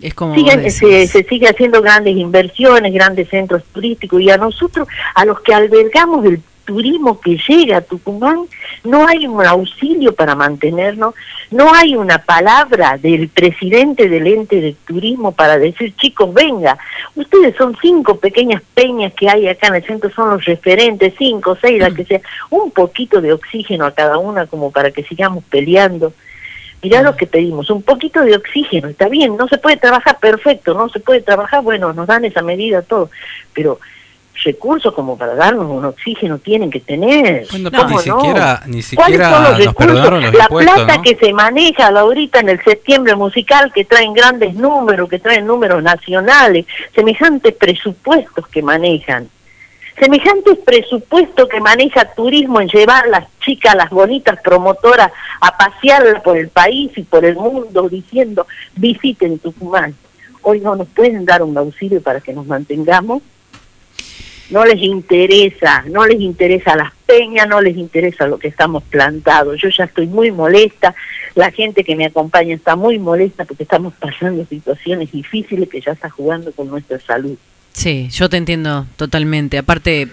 [0.00, 5.26] Es como se, se sigue haciendo grandes inversiones, grandes centros turísticos y a nosotros, a
[5.26, 6.40] los que albergamos el
[6.70, 8.46] turismo que llega a Tucumán,
[8.84, 11.14] no hay un auxilio para mantenernos,
[11.50, 16.78] no hay una palabra del presidente del ente de turismo para decir, chicos, venga,
[17.16, 21.58] ustedes son cinco pequeñas peñas que hay acá en el centro, son los referentes, cinco,
[21.60, 22.20] seis, la que sea,
[22.50, 26.12] un poquito de oxígeno a cada una como para que sigamos peleando.
[26.82, 30.72] Mirá lo que pedimos, un poquito de oxígeno, está bien, no se puede trabajar perfecto,
[30.72, 33.10] no se puede trabajar, bueno, nos dan esa medida todo,
[33.52, 33.80] pero
[34.42, 37.46] recursos como para darnos un oxígeno tienen que tener.
[37.50, 38.20] Bueno, pero ¿Cómo ni no?
[38.20, 39.76] siquiera, ni ¿Cuáles siquiera son los nos recursos?
[39.76, 41.02] perdonaron los La plata ¿no?
[41.02, 45.82] que se maneja ahorita en el septiembre musical, que traen grandes números, que traen números
[45.82, 49.28] nacionales, semejantes presupuestos que manejan.
[49.98, 55.12] Semejantes presupuestos que maneja turismo en llevar a las chicas, las bonitas promotoras,
[55.42, 58.46] a pasearlas por el país y por el mundo diciendo
[58.76, 59.94] visiten Tucumán.
[60.40, 63.22] Hoy no nos pueden dar un auxilio para que nos mantengamos.
[64.50, 69.60] No les interesa, no les interesa las peñas, no les interesa lo que estamos plantados.
[69.60, 70.94] Yo ya estoy muy molesta,
[71.34, 75.92] la gente que me acompaña está muy molesta porque estamos pasando situaciones difíciles que ya
[75.92, 77.36] está jugando con nuestra salud.
[77.72, 79.56] Sí, yo te entiendo totalmente.
[79.56, 80.08] Aparte,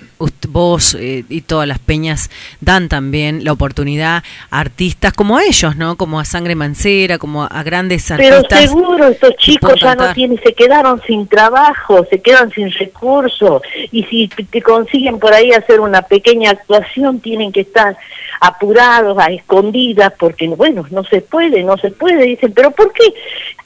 [0.48, 2.30] vos eh, y todas las peñas
[2.62, 5.98] dan también la oportunidad a artistas como ellos, ¿no?
[5.98, 8.62] Como a Sangre Mancera, como a grandes Pero artistas.
[8.62, 14.04] seguro estos chicos ya no tienen, se quedaron sin trabajo, se quedan sin recursos y
[14.04, 17.98] si te consiguen por ahí hacer una pequeña actuación tienen que estar
[18.40, 23.14] apurados, a escondidas, porque bueno, no se puede, no se puede, dicen, pero ¿por qué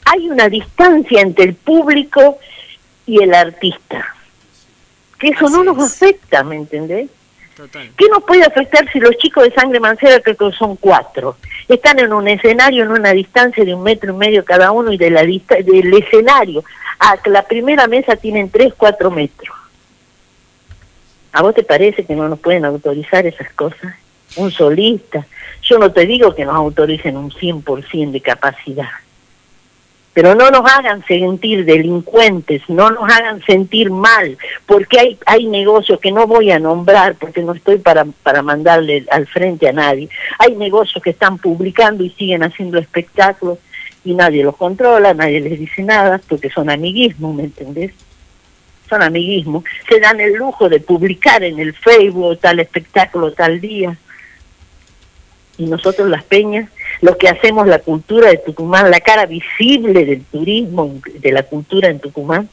[0.05, 2.39] hay una distancia entre el público
[3.05, 4.05] y el artista?
[5.19, 7.09] Que eso no nos afecta, ¿me entendés?
[7.97, 11.37] ¿Qué nos puede afectar si los chicos de sangre mancera, creo que son cuatro,
[11.67, 14.97] están en un escenario en una distancia de un metro y medio cada uno y
[14.97, 16.63] de la dista- del escenario
[16.99, 19.55] a la primera mesa tienen tres, cuatro metros?
[21.33, 23.93] ¿A vos te parece que no nos pueden autorizar esas cosas?
[24.35, 25.25] Un solista.
[25.61, 28.89] Yo no te digo que nos autoricen un 100% de capacidad.
[30.13, 36.01] Pero no nos hagan sentir delincuentes, no nos hagan sentir mal, porque hay, hay negocios
[36.01, 40.09] que no voy a nombrar, porque no estoy para, para mandarle al frente a nadie.
[40.37, 43.59] Hay negocios que están publicando y siguen haciendo espectáculos
[44.03, 47.91] y nadie los controla, nadie les dice nada, porque son amiguismo, ¿me entendés?
[48.89, 49.63] Son amiguismo.
[49.87, 53.95] Se dan el lujo de publicar en el Facebook tal espectáculo tal día.
[55.57, 56.69] Y nosotros las peñas,
[56.99, 61.89] lo que hacemos la cultura de Tucumán, la cara visible del turismo, de la cultura
[61.89, 62.49] en Tucumán.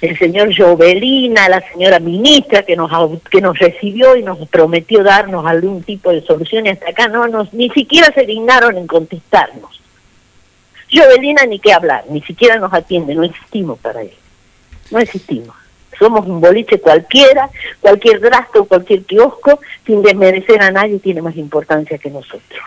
[0.00, 2.90] El señor Jovelina, la señora ministra que nos
[3.30, 7.28] que nos recibió y nos prometió darnos algún tipo de solución y hasta acá no
[7.28, 9.80] nos ni siquiera se dignaron en contestarnos.
[10.92, 14.12] Jovelina ni qué hablar, ni siquiera nos atiende, no existimos para él.
[14.90, 15.54] No existimos.
[15.98, 17.50] Somos un boliche cualquiera,
[17.80, 22.60] cualquier rastro, cualquier kiosco, sin desmerecer a nadie, tiene más importancia que nosotros.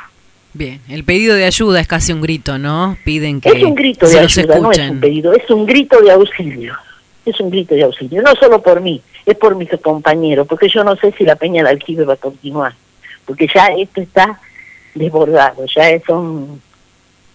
[0.53, 2.95] Bien, el pedido de ayuda es casi un grito, ¿no?
[3.03, 6.11] Piden que Es un grito de ayuda, no es un pedido, es un grito de
[6.11, 6.75] auxilio.
[7.25, 10.83] Es un grito de auxilio, no solo por mí, es por mis compañeros, porque yo
[10.83, 12.73] no sé si la Peña del Aljibe va a continuar,
[13.25, 14.39] porque ya esto está
[14.93, 16.61] desbordado, ya son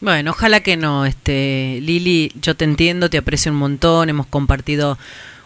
[0.00, 4.98] Bueno, ojalá que no, este, Lili, yo te entiendo, te aprecio un montón, hemos compartido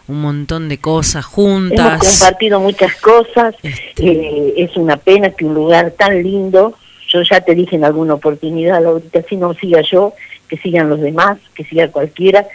[0.07, 1.99] un montón de cosas Hemos juntas.
[1.99, 3.55] compartido muchas cosas.
[3.63, 4.11] Este.
[4.11, 6.77] eh, es una pena que un lugar tan lindo,
[7.13, 10.13] yo ya te dije en alguna oportunidad, ahorita si no siga yo,
[10.47, 12.47] que sigan los demás, que siga cualquiera,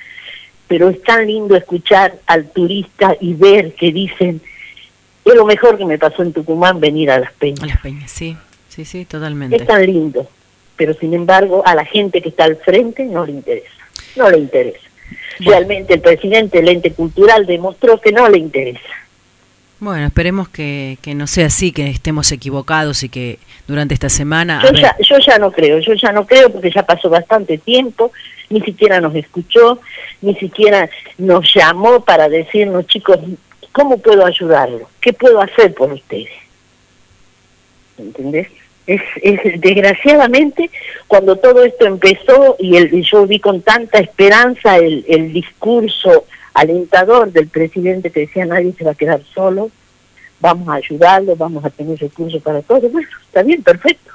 [0.67, 4.41] pero es tan lindo escuchar al turista y ver que dicen,
[5.25, 7.63] es lo mejor que me pasó en Tucumán venir a Las Peñas.
[7.63, 8.37] A las peñas, sí,
[8.69, 9.57] sí, sí, totalmente.
[9.57, 10.29] Es tan lindo,
[10.77, 13.71] pero sin embargo a la gente que está al frente no le interesa,
[14.17, 14.81] no le interesa.
[15.39, 18.81] Realmente el presidente del ente cultural demostró que no le interesa.
[19.81, 23.39] Bueno, esperemos que, que no sea así, que estemos equivocados y que
[23.69, 24.61] durante esta semana...
[24.65, 28.11] Yo ya, yo ya no creo, yo ya no creo porque ya pasó bastante tiempo,
[28.51, 29.81] ni siquiera nos escuchó,
[30.21, 33.19] ni siquiera nos llamó para decirnos, chicos,
[33.71, 34.91] ¿cómo puedo ayudarlo?
[35.01, 36.33] ¿Qué puedo hacer por ustedes?
[37.99, 38.49] ¿Entendés?
[38.85, 40.71] Es, es desgraciadamente
[41.07, 46.25] cuando todo esto empezó y el, yo vi con tanta esperanza el, el discurso
[46.61, 49.71] alentador del presidente que decía nadie se va a quedar solo,
[50.41, 52.91] vamos a ayudarlo, vamos a tener recursos para todos.
[52.91, 54.13] Bueno, está bien, perfecto.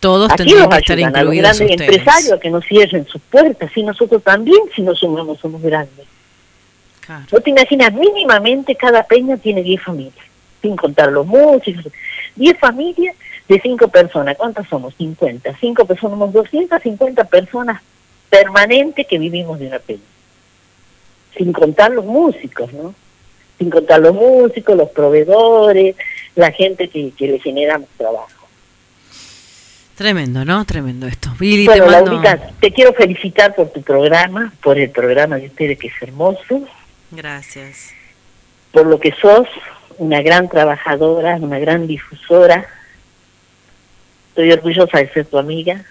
[0.00, 1.80] todos Aquí nos que estar a los incluidos grandes ustedes.
[1.80, 6.06] empresarios que nos cierren sus puertas, y nosotros también, si nos sumamos, somos grandes.
[7.30, 10.26] No te imaginas, mínimamente cada peña tiene 10 familias,
[10.60, 11.92] sin contar los músicos.
[12.36, 13.14] 10 familias
[13.48, 14.36] de 5 personas.
[14.36, 14.94] ¿Cuántas somos?
[14.96, 15.56] 50.
[15.60, 17.82] 5 personas, somos 250 personas
[18.30, 20.00] permanentes que vivimos de una peña.
[21.36, 22.94] Sin contar los músicos, ¿no?
[23.58, 25.96] Sin contar los músicos, los proveedores,
[26.34, 28.28] la gente que, que le generamos trabajo.
[29.94, 30.64] Tremendo, ¿no?
[30.64, 31.30] Tremendo esto.
[31.38, 32.12] Billy, bueno, te mando...
[32.12, 36.66] Laurita, te quiero felicitar por tu programa, por el programa de ustedes que es hermoso,
[37.10, 37.92] Gracias.
[38.72, 39.46] por lo que sos,
[39.98, 42.66] una gran trabajadora, una gran difusora.
[44.30, 45.84] Estoy orgullosa de ser tu amiga.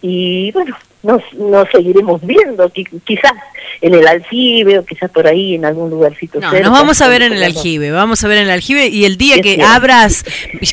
[0.00, 3.32] Y bueno, nos, nos seguiremos viendo, qui- quizás
[3.80, 6.68] en el aljibe o quizás por ahí en algún lugarcito No, cerca.
[6.68, 9.16] nos vamos a ver en el aljibe, vamos a ver en el aljibe y el
[9.16, 9.72] día Es que cierto.
[9.72, 10.24] abras,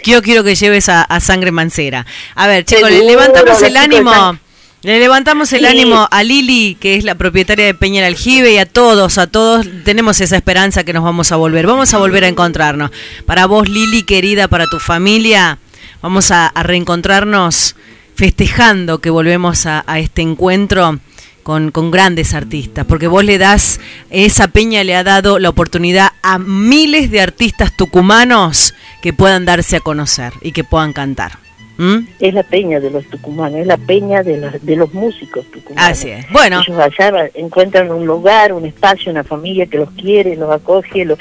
[0.03, 2.05] yo quiero que lleves a, a Sangre Mancera.
[2.35, 4.37] A ver, chicos, le levantamos el ánimo,
[4.83, 5.65] le levantamos el Sí.
[5.65, 9.27] ánimo a Lili, que es la propietaria de Peña el Aljibe, y a todos, a
[9.27, 12.91] todos tenemos esa esperanza que nos vamos a volver, vamos a volver a encontrarnos.
[13.25, 15.57] Para vos, Lili, querida, para tu familia,
[16.01, 17.76] vamos a, a reencontrarnos
[18.17, 20.97] festejando que volvemos a, a este encuentro
[21.43, 23.79] con, con grandes artistas, porque vos le das,
[24.09, 28.73] esa peña le ha dado la oportunidad a miles de artistas tucumanos
[29.03, 31.33] que puedan darse a conocer y que puedan cantar.
[31.77, 32.07] ¿Mm?
[32.19, 35.91] Es la peña de los tucumanos, es la peña de, los- de los músicos tucumanos.
[35.91, 36.25] Así es.
[36.31, 36.61] Bueno.
[36.67, 41.19] Ellos allá encuentran un lugar, un espacio, una familia que los quiere, los acoge, los,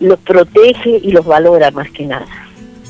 [0.00, 2.26] los protege y los valora más que nada.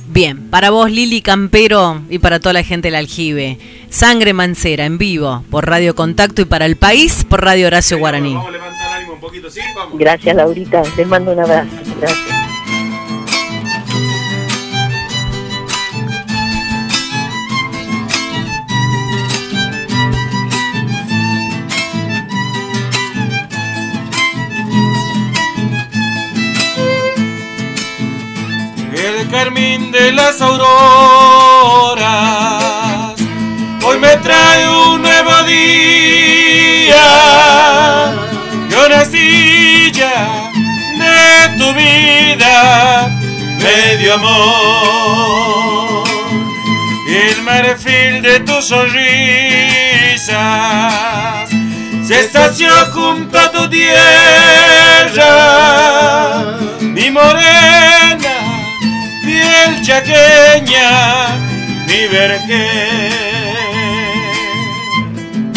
[0.06, 3.58] Bien, para vos Lili Campero y para toda la gente del aljibe,
[3.88, 8.36] Sangre Mancera en vivo por Radio Contacto y para el país por Radio Horacio Guaraní.
[9.94, 10.82] Gracias, Laurita.
[10.96, 11.70] Les mando un abrazo.
[12.00, 12.43] Gracias.
[29.30, 32.04] Carmín de las auroras
[33.84, 36.96] hoy me trae un nuevo día.
[38.70, 40.50] Yo nací ya
[40.98, 43.10] de tu vida,
[43.58, 46.04] medio amor.
[47.06, 48.94] Y el marfil de tus sonrisas
[52.06, 53.90] se sació junto a tu tierra,
[56.80, 58.23] mi morena,
[59.54, 61.36] piel chaqueña,
[61.86, 63.12] mi vergel.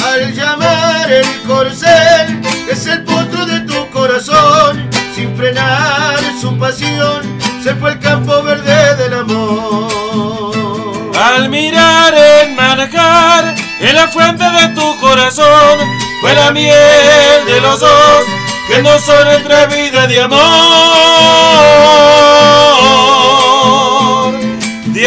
[0.06, 7.22] Al llamar el corcel es el potro de tu corazón, sin frenar su pasión,
[7.64, 11.12] se fue el campo verde del amor.
[11.16, 15.80] Al mirar en manejar en la fuente de tu corazón,
[16.22, 18.24] fue la miel de los dos
[18.68, 20.42] que no son nuestra vida de amor,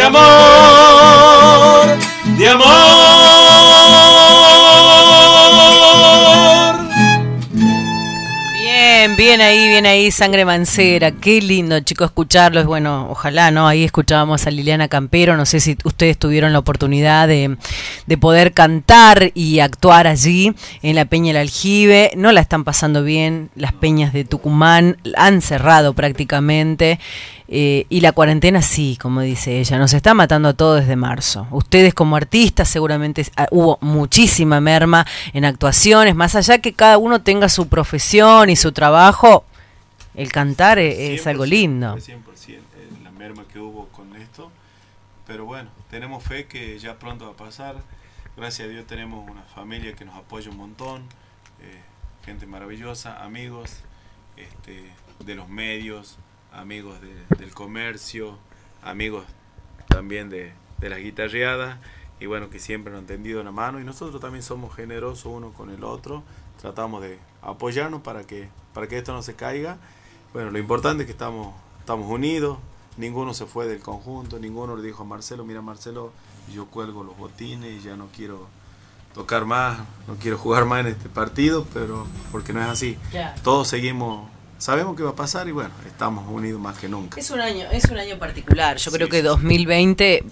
[0.01, 1.99] de amor,
[2.39, 2.71] de amor.
[8.55, 11.11] Bien, bien ahí, bien ahí, Sangre Mancera.
[11.11, 12.65] Qué lindo, chicos, escucharlos.
[12.65, 13.69] Bueno, ojalá, ¿no?
[13.69, 15.37] Ahí escuchábamos a Liliana Campero.
[15.37, 17.59] No sé si ustedes tuvieron la oportunidad de,
[18.07, 22.13] de poder cantar y actuar allí en la Peña del Aljibe.
[22.17, 23.51] No la están pasando bien.
[23.55, 26.99] Las peñas de Tucumán han cerrado prácticamente.
[27.53, 31.49] Eh, y la cuarentena sí, como dice ella, nos está matando a todos desde marzo.
[31.51, 37.23] Ustedes como artistas seguramente ah, hubo muchísima merma en actuaciones, más allá que cada uno
[37.23, 39.45] tenga su profesión y su trabajo,
[40.15, 41.97] el cantar e- es, algo lindo.
[41.97, 42.61] 100% eh,
[43.03, 44.53] la merma que hubo con esto,
[45.27, 47.75] pero bueno, tenemos fe que ya pronto va a pasar.
[48.37, 51.03] Gracias a Dios tenemos una familia que nos apoya un montón,
[51.61, 51.81] eh,
[52.25, 53.81] gente maravillosa, amigos
[54.37, 54.85] este,
[55.25, 56.17] de los medios,
[56.53, 58.39] amigos de- del comercio,
[58.83, 59.25] amigos
[59.89, 61.79] también de, de las guitarreadas
[62.21, 65.53] y bueno, que siempre nos han tendido la mano y nosotros también somos generosos uno
[65.53, 66.23] con el otro,
[66.61, 69.79] tratamos de apoyarnos para que, para que esto no se caiga.
[70.33, 72.59] Bueno, lo importante es que estamos, estamos unidos,
[72.99, 76.13] ninguno se fue del conjunto, ninguno le dijo a Marcelo, mira Marcelo,
[76.53, 78.47] yo cuelgo los botines y ya no quiero
[79.15, 82.97] tocar más, no quiero jugar más en este partido, pero porque no es así.
[83.43, 84.29] Todos seguimos,
[84.61, 87.19] sabemos qué va a pasar y bueno, estamos unidos más que nunca.
[87.19, 88.77] Es un año, es un año particular.
[88.77, 90.25] Yo creo que 2020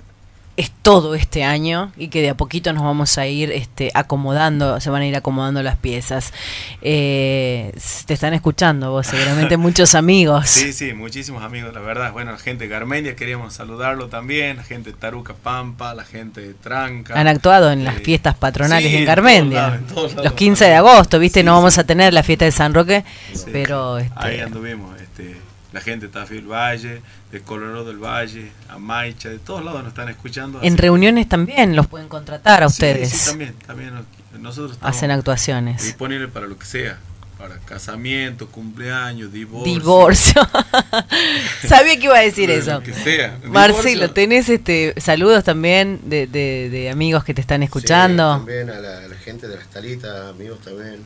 [0.58, 4.80] es todo este año y que de a poquito nos vamos a ir este, acomodando,
[4.80, 6.32] se van a ir acomodando las piezas.
[6.82, 7.72] Eh,
[8.06, 10.48] te están escuchando vos, seguramente muchos amigos.
[10.50, 12.12] Sí, sí, muchísimos amigos, la verdad.
[12.12, 16.40] Bueno, la gente de Garmendia queríamos saludarlo también, la gente de Taruca Pampa, la gente
[16.40, 17.14] de Tranca.
[17.18, 19.60] Han actuado en las Eh, fiestas patronales sí, en en todos Garmendia.
[19.62, 20.24] lados, en todos lados.
[20.24, 21.44] Los 15 de agosto, ¿viste?
[21.44, 23.04] no vamos a tener la fiesta de San Roque,
[23.52, 25.36] pero este, Ahí anduvimos, este,
[25.72, 29.90] la gente de Tafí del Valle, de Colorado del Valle, Amaicha, de todos lados nos
[29.90, 30.60] están escuchando.
[30.62, 33.10] en reuniones también los pueden contratar a Sí, ustedes.
[33.10, 35.82] Sí, también, también nos- nosotros estamos Hacen actuaciones.
[35.82, 36.98] disponibles para lo que sea,
[37.38, 39.72] para casamiento, cumpleaños, divorcio.
[39.74, 40.48] Divorcio.
[41.68, 42.80] Sabía que iba a decir Lo eso.
[42.82, 43.38] que sea.
[43.44, 44.10] Marcelo.
[44.10, 48.34] ¿tenés este saludos también de, de- de amigos que te están escuchando?
[48.34, 51.04] Sí, también a la, a la gente de las talitas, amigos también.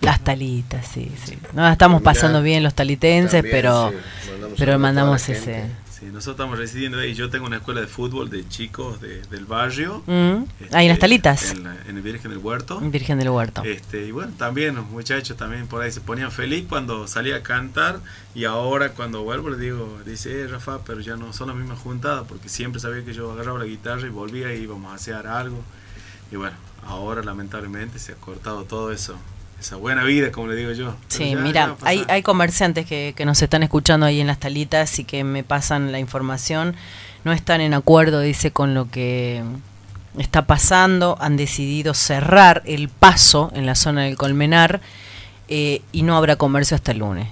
[0.00, 1.38] Las talitas, sí, sí.
[1.52, 5.64] No la estamos Mirá, pasando bien los talitenses, también, pero sí, mandamos pero mandamos ese.
[5.90, 7.12] Sí, nosotros estamos residiendo ahí.
[7.14, 10.04] Yo tengo una escuela de fútbol de chicos de- del barrio.
[10.06, 11.50] Mm, ahí en las talitas.
[11.50, 12.78] En, la- en el Virgen del Huerto.
[12.80, 13.64] Virgen del Huerto.
[13.64, 17.42] Este, y bueno, también los muchachos también por ahí se ponían feliz cuando salía a
[17.42, 17.98] cantar
[18.32, 21.80] y ahora cuando vuelvo les digo, dice, eh, Rafa, pero ya no son las mismas
[21.80, 25.26] juntadas porque siempre sabía que yo agarraba la guitarra y volvía y íbamos a hacer
[25.26, 25.64] algo.
[26.30, 26.54] Y bueno,
[26.86, 29.16] ahora lamentablemente se ha cortado todo eso,
[29.60, 30.94] esa buena vida, como le digo yo.
[31.08, 34.38] Pero Sí, ya- mira, hay, hay comerciantes que, que nos están escuchando ahí en las
[34.38, 36.76] talitas y que me pasan la información.
[37.24, 39.42] No están en acuerdo, dice, con lo que
[40.16, 41.16] está pasando.
[41.20, 44.80] Han decidido cerrar el paso en la zona del Colmenar
[45.48, 47.26] eh, y no habrá comercio hasta el lunes.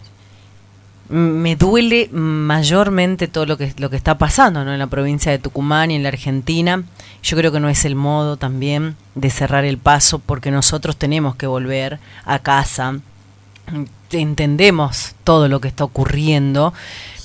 [1.09, 4.73] Me duele mayormente todo lo que, lo que está pasando ¿no?
[4.73, 6.83] en la provincia de Tucumán y en la Argentina.
[7.23, 11.37] Yo creo que no es el modo también de cerrar el paso porque nosotros tenemos
[11.37, 12.99] que volver a casa.
[14.11, 16.73] Entendemos todo lo que está ocurriendo,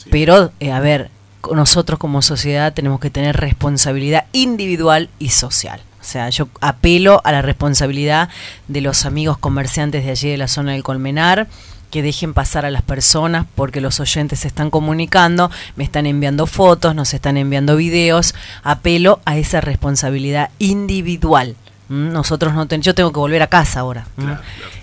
[0.10, 1.10] pero eh, a ver,
[1.54, 5.82] nosotros como sociedad tenemos que tener responsabilidad individual y social.
[6.00, 8.30] O sea, yo apelo a la responsabilidad
[8.68, 11.48] de los amigos comerciantes de allí de la zona del Colmenar,
[11.92, 16.48] que dejen pasar a las personas porque los oyentes se están comunicando, me están enviando
[16.48, 18.34] fotos, nos están enviando videos.
[18.64, 21.56] Apelo a esa responsabilidad individual.
[21.90, 22.12] ¿m?
[22.12, 24.08] Nosotros no ten- yo tengo que volver a casa ahora.
[24.18, 24.38] ¿m?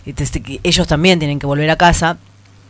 [0.06, 2.18] Entonces, que ellos también tienen que volver a casa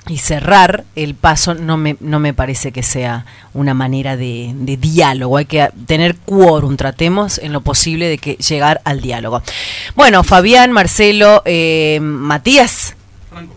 [0.07, 4.77] y cerrar el paso no me, no me parece que sea una manera de, de
[4.79, 5.37] diálogo.
[5.37, 9.43] Hay que tener quórum, tratemos en lo posible de que llegar al diálogo.
[9.97, 12.95] Bueno, Fabián, Marcelo, eh, Matías,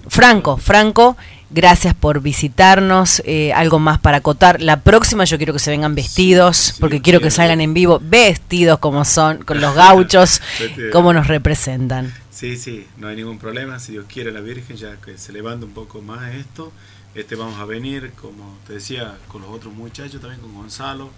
[0.07, 1.17] Franco, Franco,
[1.49, 3.21] gracias por visitarnos.
[3.25, 4.61] Eh, algo más para acotar.
[4.61, 8.79] La próxima yo quiero que se vengan vestidos, porque quiero que salgan en vivo vestidos
[8.79, 10.41] como son, con los gauchos,
[10.91, 12.13] como nos representan.
[12.29, 13.79] Sí, sí, no hay ningún problema.
[13.79, 16.71] Si Dios quiere, la Virgen, ya que se levanta un poco más esto,
[17.13, 21.11] este vamos a venir, como te decía, con los otros muchachos, también con Gonzalo,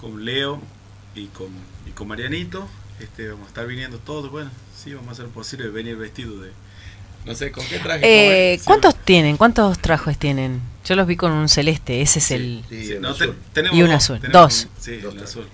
[0.00, 0.60] con Leo
[1.14, 1.48] y con,
[1.86, 2.68] y con Marianito.
[3.00, 4.30] Este, vamos a estar viniendo todos.
[4.30, 6.50] Bueno, sí, vamos a hacer posible venir vestidos de.
[7.24, 8.00] No sé, ¿con qué traje?
[8.54, 9.36] Eh, ¿Cuántos tienen?
[9.36, 10.60] ¿Cuántos trajes tienen?
[10.84, 12.64] Yo los vi con un celeste, ese es el...
[12.68, 14.64] Sí, no, te- tenemos y un azul, tenemos dos.
[14.64, 15.46] un- sí, el azul.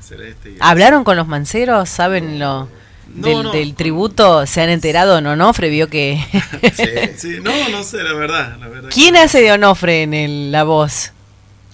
[0.00, 1.88] Celeste y el ¿Hablaron con los manceros?
[1.90, 2.68] ¿Saben lo
[3.14, 3.52] No, del, no.
[3.52, 4.46] del tributo?
[4.46, 5.18] ¿Se han enterado?
[5.18, 6.18] ¿En Onofre vio que...
[7.18, 8.56] Sí, no, no sé, la verdad.
[8.58, 11.12] La verdad ¿Quién hace de Onofre en el- la voz?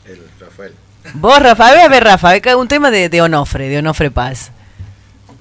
[0.04, 0.72] El Rafael.
[1.14, 4.50] Vos, Rafa, a ver, a ver, Rafa, un tema de, de Onofre, de Onofre Paz.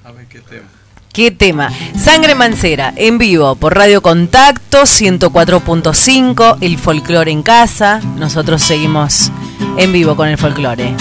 [0.04, 0.68] A ver qué tema.
[1.16, 1.70] Qué tema.
[1.98, 8.02] Sangre Mancera, en vivo por Radio Contacto 104.5, el folclore en casa.
[8.18, 9.32] Nosotros seguimos
[9.78, 10.94] en vivo con el folclore.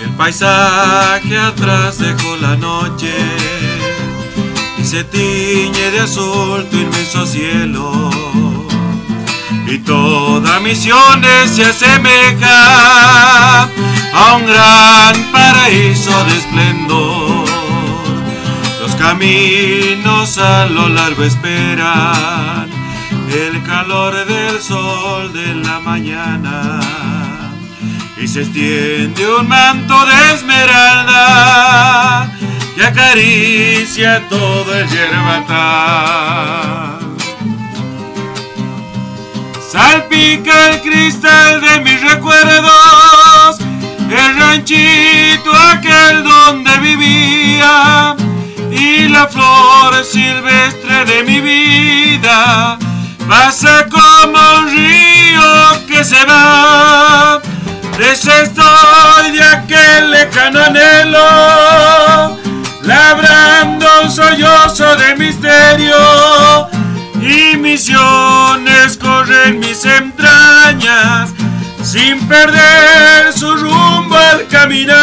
[0.00, 3.12] El paisaje atrás dejó la noche
[4.78, 8.10] y se tiñe de azul tu inmenso cielo.
[9.66, 17.47] Y toda Misiones se asemeja a un gran paraíso de esplendor.
[18.88, 22.70] Los caminos a lo largo esperan
[23.30, 26.80] el calor del sol de la mañana
[28.16, 32.32] y se extiende un manto de esmeralda
[32.74, 35.58] que acaricia todo el yerbatán.
[39.70, 43.58] Salpica el cristal de mis recuerdos,
[44.10, 48.16] el ranchito aquel donde vivía
[48.70, 52.78] y la flor silvestre de mi vida
[53.28, 57.40] pasa como un río que se va.
[57.98, 62.36] Desde estoy de aquel lejano anhelo,
[62.82, 66.68] labrando un sollozo de misterio
[67.20, 71.30] y misiones corren mis entrañas
[71.82, 74.98] sin perder su rumbo al caminar.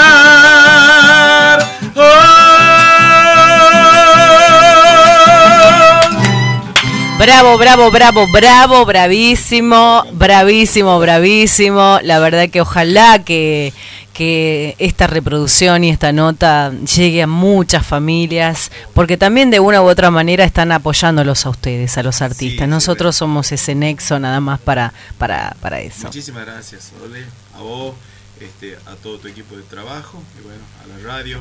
[7.17, 11.99] Bravo, bravo, bravo, bravo, bravísimo, bravísimo, bravísimo.
[12.03, 13.73] La verdad que ojalá que,
[14.13, 19.85] que esta reproducción y esta nota llegue a muchas familias, porque también de una u
[19.85, 22.67] otra manera están apoyándolos a ustedes, a los artistas.
[22.67, 26.07] Nosotros somos ese nexo nada más para, para, para eso.
[26.07, 27.23] Muchísimas gracias, Ole,
[27.55, 27.95] a vos,
[28.41, 31.39] este, a todo tu equipo de trabajo y bueno, a la radio.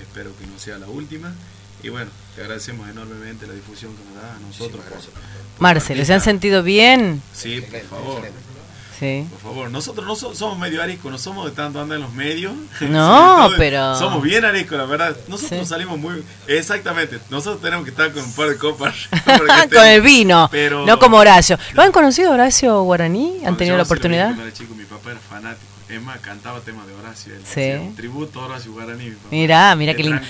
[0.00, 1.34] Espero que no sea la última.
[1.82, 4.84] Y bueno, te agradecemos enormemente la difusión que nos da a nosotros.
[5.58, 7.22] Marcelo, ¿se han sentido bien?
[7.32, 8.22] Sí, por favor.
[8.98, 9.26] Sí.
[9.30, 12.12] Por favor, nosotros no so- somos medio ariscos, no somos de tanto andar en los
[12.14, 12.54] medios.
[12.80, 15.14] No, Sí, pero- Somos bien ariscos, la verdad.
[15.28, 15.66] Nosotros Sí.
[15.66, 16.24] salimos muy.
[16.46, 18.94] Exactamente, nosotros tenemos que estar con un par de copas.
[19.74, 21.58] Con el vino, Pero- no como Horacio.
[21.74, 23.32] ¿Lo han conocido Horacio Guaraní?
[23.36, 24.34] ¿Han Cuando tenido la oportunidad?
[24.54, 25.75] Chico, mi papá era fanático.
[25.88, 27.32] Es más, cantaba temas de Horacio.
[27.32, 27.60] él Sí.
[27.80, 29.04] un tributo a Horacio Guaraní.
[29.04, 29.28] Mi papá.
[29.30, 30.20] Mirá, mirá De qué lindo.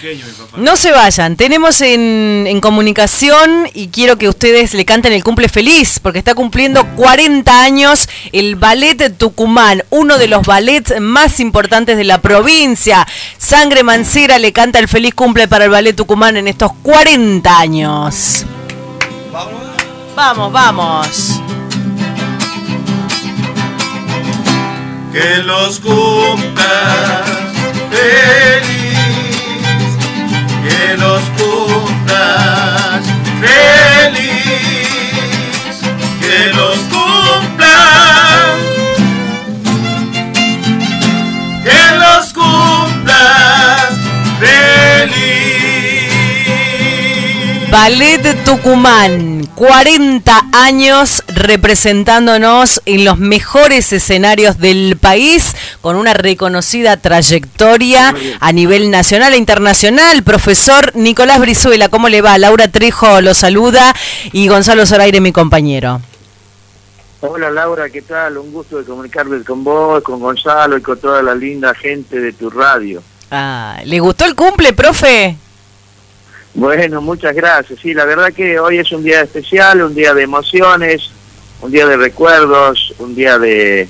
[0.59, 5.49] No se vayan, tenemos en, en comunicación y quiero que ustedes le canten el cumple
[5.49, 11.97] feliz, porque está cumpliendo 40 años el Ballet Tucumán, uno de los ballets más importantes
[11.97, 13.07] de la provincia.
[13.39, 18.45] Sangre Mancera le canta el feliz cumple para el Ballet Tucumán en estos 40 años.
[20.15, 21.26] Vamos, vamos.
[25.17, 27.25] Que los cumplas
[27.91, 28.99] feliz,
[30.69, 33.03] que los cumplas
[33.41, 34.91] feliz,
[36.21, 38.59] que los cumplas,
[41.65, 43.91] que los cumplas
[44.39, 46.11] feliz.
[47.71, 58.15] Ballet Tucumán, 40 años representándonos en los mejores escenarios del país, con una reconocida trayectoria
[58.39, 60.23] a nivel nacional e internacional.
[60.23, 62.37] Profesor Nicolás Brizuela, ¿cómo le va?
[62.37, 63.95] Laura Trejo lo saluda
[64.31, 66.03] y Gonzalo Zoraire, mi compañero.
[67.23, 68.37] Hola Laura, ¿qué tal?
[68.37, 72.35] Un gusto de comunicarme con vos, con Gonzalo y con toda la linda gente de
[72.35, 73.03] tu radio.
[73.31, 75.39] Ah, ¿Le gustó el cumple, profe?
[76.57, 77.79] Bueno, muchas gracias.
[77.81, 81.11] Sí, la verdad que hoy es un día especial, un día de emociones,
[81.61, 83.87] un día de recuerdos, un día de,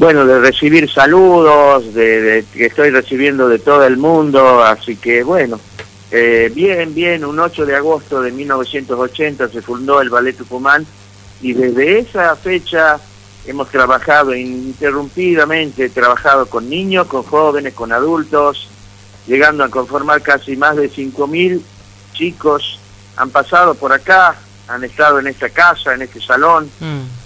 [0.00, 5.60] bueno, de recibir saludos, de, que estoy recibiendo de todo el mundo, así que bueno,
[6.10, 10.84] eh, bien, bien, un 8 de agosto de 1980 se fundó el Ballet Tucumán
[11.40, 12.98] y desde esa fecha
[13.46, 18.68] hemos trabajado ininterrumpidamente, trabajado con niños, con jóvenes, con adultos,
[19.26, 21.60] llegando a conformar casi más de 5.000
[22.12, 22.78] chicos,
[23.16, 24.34] han pasado por acá,
[24.68, 26.70] han estado en esta casa, en este salón,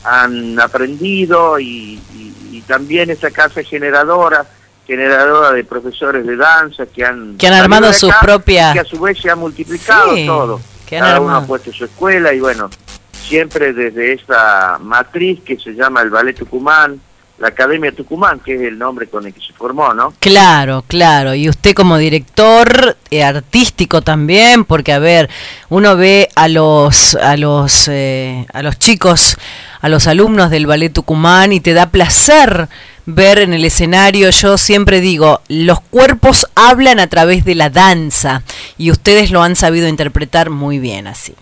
[0.05, 4.47] han aprendido y, y- y también esta casa es generadora,
[4.87, 8.81] generadora de profesores de danza que han, Que han salido armado acá propias- y que
[8.81, 10.61] a su vez se ha multiplicado Sí, todo.
[10.87, 12.71] que han Cada uno ha puesto su escuela y bueno,
[13.13, 17.01] siempre desde esta matriz que se llama el Ballet Tucumán,
[17.39, 20.13] la Academia Tucumán, que es el nombre con el que se formó, ¿no?
[20.19, 21.35] Claro, claro.
[21.35, 25.31] Y usted como director eh, artístico también, porque a ver,
[25.69, 29.37] uno ve a los a los eh, a los chicos,
[29.81, 32.69] a los alumnos del ballet Tucumán y te da placer
[33.07, 34.31] ver en el escenario.
[34.31, 38.43] Yo siempre digo, los cuerpos hablan a través de la danza
[38.77, 41.37] y ustedes lo han sabido interpretar muy bien así.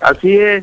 [0.00, 0.62] Así es,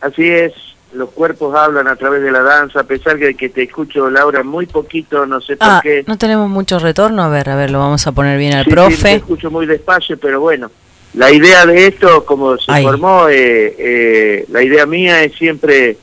[0.00, 0.71] así es.
[0.94, 4.42] Los cuerpos hablan a través de la danza, a pesar de que te escucho, Laura,
[4.42, 6.04] muy poquito, no sé por Ah, qué.
[6.06, 7.22] no tenemos mucho retorno.
[7.22, 9.14] A ver, a ver, lo vamos a poner bien al Sí, sí, te profe.
[9.14, 10.70] escucho muy despacio, pero bueno.
[11.14, 15.96] La idea de esto, como se formó, eh, eh, la idea mía es siempre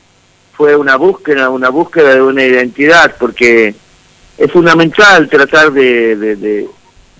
[0.52, 3.74] fue una búsqueda, una búsqueda de una identidad, porque
[4.38, 6.68] es fundamental tratar de, de- de-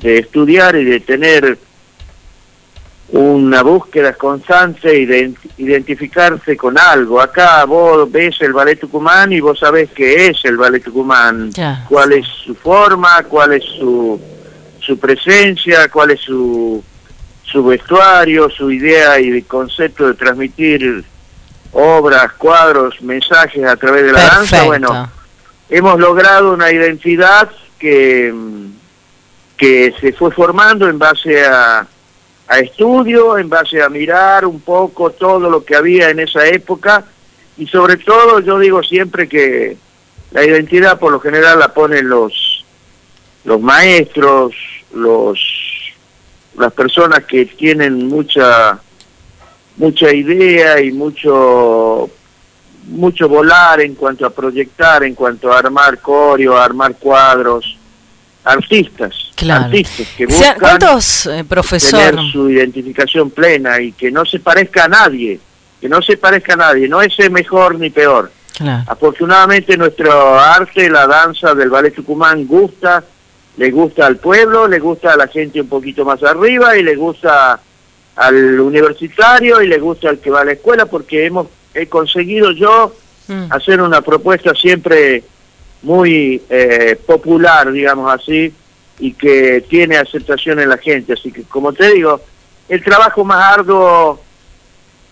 [0.03, 1.59] de estudiar y de tener
[3.13, 4.97] una búsqueda constante
[5.57, 7.21] identificarse con algo.
[7.21, 11.51] Acá vos ves el ballet tucumán y vos sabés qué es el ballet tucumán,
[11.89, 14.21] cuál es su forma, cuál es su,
[14.79, 16.83] su presencia, cuál es su,
[17.43, 21.05] su vestuario, su idea y concepto de transmitir
[21.73, 24.65] obras, cuadros, mensajes a través de la danza.
[24.65, 25.11] Bueno,
[25.69, 28.33] hemos logrado una identidad que,
[29.57, 31.87] que se fue formando en base a,
[32.51, 37.05] a estudio, en base a mirar un poco todo lo que había en esa época.
[37.57, 39.77] Y sobre todo yo digo siempre que
[40.33, 42.65] la identidad por lo general la ponen los
[43.45, 44.53] los maestros,
[44.93, 45.41] los
[46.59, 48.81] las personas que tienen mucha
[49.77, 52.11] mucha idea y mucho
[52.89, 57.79] mucho volar en cuanto a proyectar, en cuanto a armar coreo, a armar cuadros,
[58.45, 59.65] artistas, Claro.
[59.67, 62.01] artistas que buscan ¿Cuántos, eh, profesor?
[62.01, 65.39] tener su identificación plena y que no se parezca a nadie,
[65.81, 68.31] que no se parezca a nadie, no es mejor ni peor.
[68.57, 68.85] Claro.
[68.87, 73.03] Afortunadamente nuestro arte, la danza del ballet tucumán gusta,
[73.57, 76.95] le gusta al pueblo, le gusta a la gente un poquito más arriba y le
[76.97, 77.61] gusta
[78.17, 82.51] al universitario y le gusta al que va a la escuela porque hemos he conseguido
[82.53, 82.95] yo
[83.29, 83.53] Mm.
[83.53, 85.23] hacer una propuesta siempre
[85.83, 88.53] muy eh, popular, digamos así,
[88.99, 91.15] y que tiene aceptación en la gente.
[91.15, 92.21] Así que, como te digo,
[92.69, 94.21] el trabajo más arduo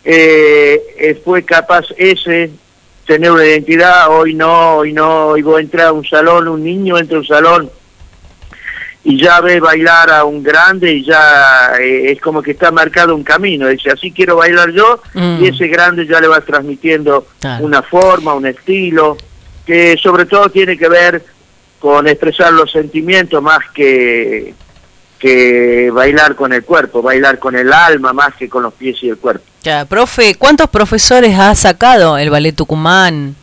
[0.05, 2.51] eh, fue capaz ese,
[3.07, 6.99] tener una identidad, hoy no, hoy no, hoy vos entras a un salón, un niño
[6.99, 7.71] entra a un salón
[9.05, 13.15] y ya ve bailar a un grande y ya eh, es como que está marcado
[13.15, 15.43] un camino, dice, así quiero bailar yo, Mm.
[15.43, 17.65] y ese grande ya le va transmitiendo Claro.
[17.65, 19.17] una forma, un estilo,
[19.69, 21.23] que sobre todo tiene que ver
[21.79, 24.55] con expresar los sentimientos más que,
[25.19, 29.11] que bailar con el cuerpo, bailar con el alma más que con los pies y
[29.11, 29.45] el cuerpo.
[29.63, 33.37] Ya, profe, ¿cuántos profesores ha sacado el ballet Tucumán?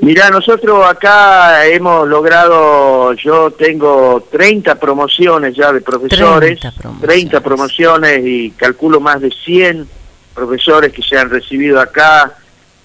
[0.00, 6.60] Mira, nosotros acá hemos logrado, yo tengo 30 promociones ya de profesores,
[7.00, 9.88] 30 promociones, y calculo más de 100
[10.34, 12.34] profesores que se han recibido acá,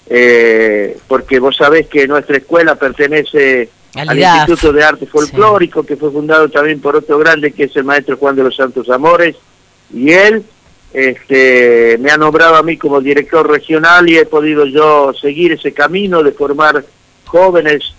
[0.06, 6.10] eh, porque vos sabés que nuestra escuela pertenece Al Instituto de Arte Folclórico, que fue
[6.10, 9.36] fundado también por otro grande que es el maestro Juan de los Santos Amores,
[9.92, 10.44] y él
[10.92, 15.72] este, me ha nombrado a mí como director regional y he podido yo seguir ese
[15.72, 16.84] camino de formar
[17.24, 17.94] jóvenes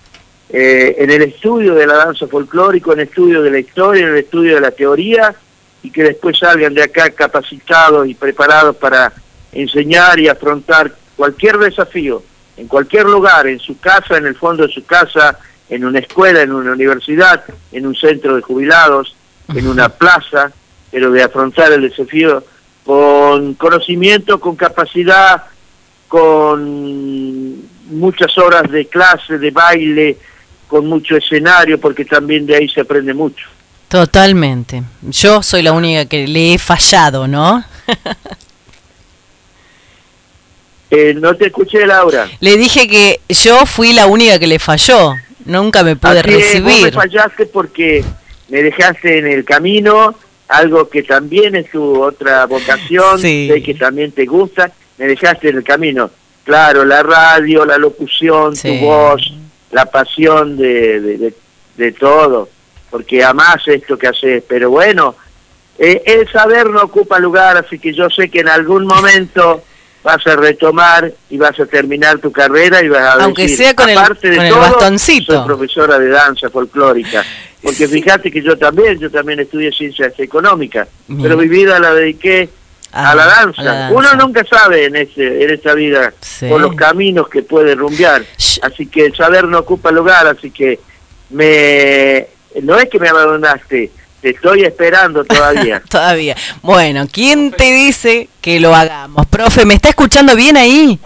[0.49, 4.11] eh, en el estudio de la danza folclórica, en el estudio de la historia, en
[4.11, 5.35] el estudio de la teoría,
[5.83, 9.11] y que después salgan de acá capacitados y preparados para
[9.51, 12.23] enseñar y afrontar cualquier desafío,
[12.57, 15.37] en cualquier lugar, en su casa, en el fondo de su casa,
[15.69, 19.15] en una escuela, en una universidad, en un centro de jubilados,
[19.53, 20.51] en una plaza,
[20.91, 22.43] pero de afrontar el desafío
[22.85, 25.43] con conocimiento, con capacidad,
[26.07, 27.55] con
[27.89, 30.17] muchas horas de clase, de baile,
[30.67, 33.47] con mucho escenario, porque también de ahí se aprende mucho.
[33.87, 34.83] Totalmente.
[35.01, 37.63] Yo soy la única que le he fallado, ¿no?
[40.95, 42.27] Eh, no te escuché, Laura.
[42.39, 45.13] Le dije que yo fui la única que le falló.
[45.45, 46.93] Nunca me pude Así es, vos me recibir.
[46.93, 48.03] fallaste porque
[48.49, 50.15] me dejaste en el camino,
[50.47, 53.49] algo que también es tu otra vocación, Sí.
[53.51, 56.09] sé que también te gusta, me dejaste en el camino.
[56.43, 58.67] Claro, la radio, la locución, Sí.
[58.79, 59.33] tu voz,
[59.71, 61.33] la pasión de, de, de-
[61.77, 62.47] de todo,
[62.89, 65.15] porque amás esto que haces, pero bueno,
[65.77, 69.63] eh, el saber no ocupa lugar, así que yo sé que en algún momento
[70.05, 73.73] vas a retomar y vas a terminar tu carrera y vas a Aunque decir, sea
[73.75, 75.33] con el- aparte de con el todo, bastoncito.
[75.33, 77.25] soy profesora de danza folclórica.
[77.63, 80.87] Porque fíjate que yo también, yo también estudié ciencias económicas,
[81.21, 82.47] pero mi vida la dediqué
[82.97, 83.61] Ah, a, la danza.
[83.61, 83.95] a la danza.
[83.97, 86.47] Uno nunca sabe en, este, en esta vida Sí.
[86.47, 88.23] por los caminos que puede rumbear.
[88.61, 90.79] Así que el saber no ocupa lugar, así que
[91.31, 92.27] me
[92.61, 93.91] no es que me abandonaste,
[94.25, 95.83] te estoy esperando todavía.
[95.87, 96.35] Todavía.
[96.63, 99.23] Bueno, ¿quién te dice que lo hagamos?
[99.27, 100.99] Profe, ¿me está escuchando bien ahí?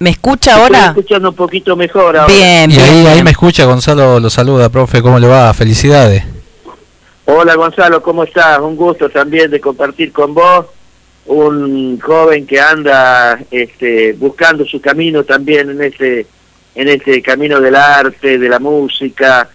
[0.00, 0.86] ¿Me escucha Estoy ahora?
[0.88, 2.26] escuchando un poquito mejor ahora.
[2.26, 2.84] Bien, Y bien.
[2.84, 3.24] ahí, ahí bien.
[3.24, 5.54] me escucha Gonzalo, lo saluda, profe, ¿cómo le va?
[5.54, 6.24] Felicidades.
[7.26, 8.58] Hola Gonzalo, ¿cómo estás?
[8.58, 10.66] Un gusto también de compartir con vos.
[11.26, 16.26] Un joven que anda este, buscando su camino también en este,
[16.74, 19.48] en este camino del arte, de la música,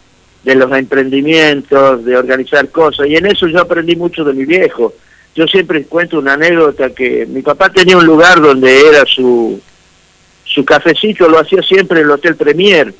[0.43, 3.07] de los emprendimientos, de organizar cosas.
[3.07, 4.93] Y en eso yo aprendí mucho de mi viejo.
[5.35, 9.59] Yo siempre cuento una anécdota que mi papá tenía un lugar donde era su,
[10.43, 12.93] su cafecito, lo hacía siempre en el Hotel Premier.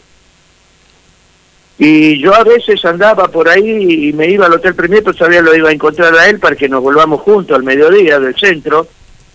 [1.78, 5.42] Y yo a veces andaba por ahí y me iba al Hotel Premier, pero todavía
[5.42, 8.88] lo iba a encontrar a él para que nos volvamos juntos al mediodía del centro.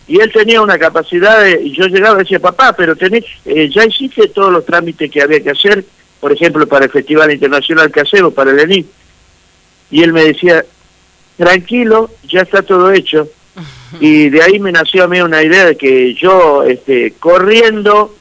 [0.07, 3.69] Y él tenía una capacidad, de, y yo llegaba y decía, papá, pero tenés, eh,
[3.69, 5.85] ya hiciste todos los trámites que había que hacer,
[6.21, 8.87] por ejemplo, para el Festival Internacional Casero, para el ENI.
[9.91, 10.65] Y él me decía,
[11.37, 13.29] tranquilo, ya está todo hecho.
[14.01, 18.15] Y de ahí me nació a mí una idea de que yo, este, corriendo,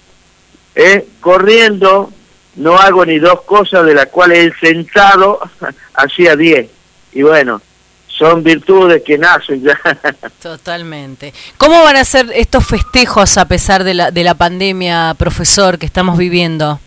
[0.74, 2.10] eh, corriendo,
[2.56, 5.42] no hago ni dos cosas de las cuales él sentado
[5.94, 6.70] hacía diez.
[7.12, 7.62] Y bueno,
[8.08, 9.78] son virtudes que nacen ya.
[10.42, 11.34] Totalmente.
[11.58, 15.86] ¿Cómo van a ser estos festejos a pesar de la, de la pandemia, profesor, que
[15.86, 16.80] estamos viviendo?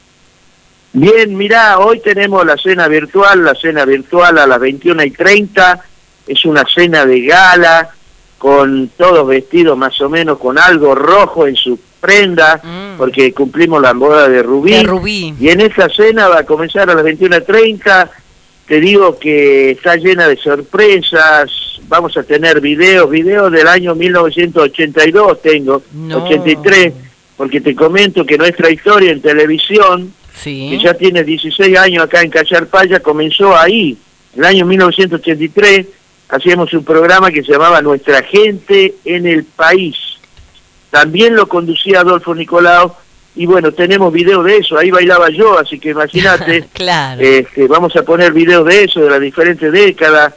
[0.92, 5.84] Bien, mirá, hoy tenemos la cena virtual, la cena virtual a las 21 y 30,
[6.26, 7.90] es una cena de gala,
[8.40, 12.60] con todos vestidos más o menos con algo rojo en su prenda,
[12.96, 14.72] porque cumplimos la boda de Rubí.
[14.72, 15.34] De Rubí.
[15.38, 18.08] Y en esa cena va a comenzar a las 21.30.
[18.66, 21.50] Te digo que está llena de sorpresas.
[21.86, 26.94] Vamos a tener videos, videos del año 1982 tengo, 83,
[27.36, 32.30] porque te comento que nuestra historia en televisión, que ya tiene 16 años acá en
[32.30, 33.96] Cacharpaya, comenzó ahí,
[34.34, 35.86] en el año 1983.
[36.28, 39.96] Hacíamos un programa que se llamaba Nuestra Gente en el País.
[40.90, 42.94] También lo conducía Adolfo Nicolau
[43.36, 47.20] y bueno, tenemos video de eso, ahí bailaba yo, así que imagínate, claro.
[47.22, 50.34] este, vamos a poner videos de eso, de las diferentes décadas.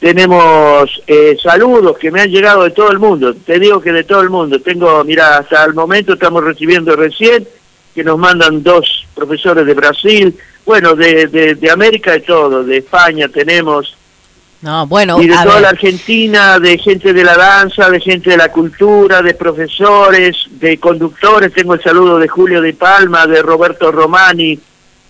[0.00, 4.04] Tenemos eh, saludos que me han llegado de todo el mundo, te digo que de
[4.04, 4.60] todo el mundo.
[4.60, 7.46] Tengo, mira, hasta el momento estamos recibiendo recién
[7.98, 10.32] que nos mandan dos profesores de Brasil,
[10.64, 13.96] bueno, de, de, de América de todo, de España tenemos,
[14.62, 15.62] No, bueno, y de toda ver.
[15.62, 20.78] la Argentina, de gente de la danza, de gente de la cultura, de profesores, de
[20.78, 21.52] conductores.
[21.52, 24.56] Tengo el saludo de Julio de Palma, de Roberto Romani,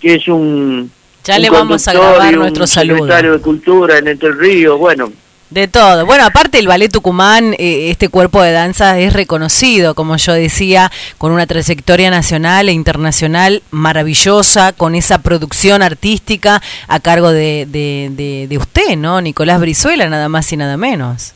[0.01, 0.91] que es un.
[1.25, 2.97] Ya un le vamos a grabar nuestro saludo.
[3.01, 4.79] secretario de Cultura en Entre Ríos.
[4.79, 5.13] Bueno,
[5.51, 6.05] De todo.
[6.05, 10.93] Bueno, aparte el Ballet Tucumán, eh, este cuerpo de danza es reconocido, como yo decía,
[11.17, 18.59] con una trayectoria nacional e internacional maravillosa, con esa producción artística a cargo de, de,
[18.59, 19.23] usted, ¿no?
[19.23, 21.33] Nicolás Brizuela, nada más y nada menos.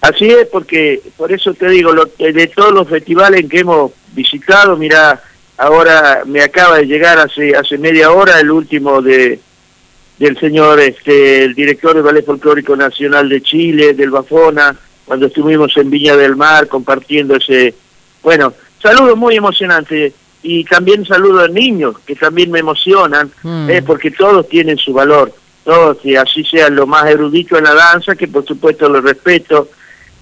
[0.00, 3.92] así es, porque por eso te digo, lo- de todos los festivales en que hemos
[4.12, 5.20] visitado, mira,
[5.58, 9.40] ahora me acaba de llegar hace hace media hora el último de
[10.18, 14.74] del señor, este, el director del Ballet Folclórico Nacional de Chile, del Bafona,
[15.04, 17.74] cuando estuvimos en Viña del Mar compartiendo ese,
[18.22, 18.52] bueno,
[18.82, 23.70] saludos muy emocionantes y también saludos a niños que también me emocionan, Mm.
[23.70, 25.32] eh, porque todos tienen su valor,
[25.64, 29.68] todos, y así sean los más eruditos en la danza, que por supuesto los respeto,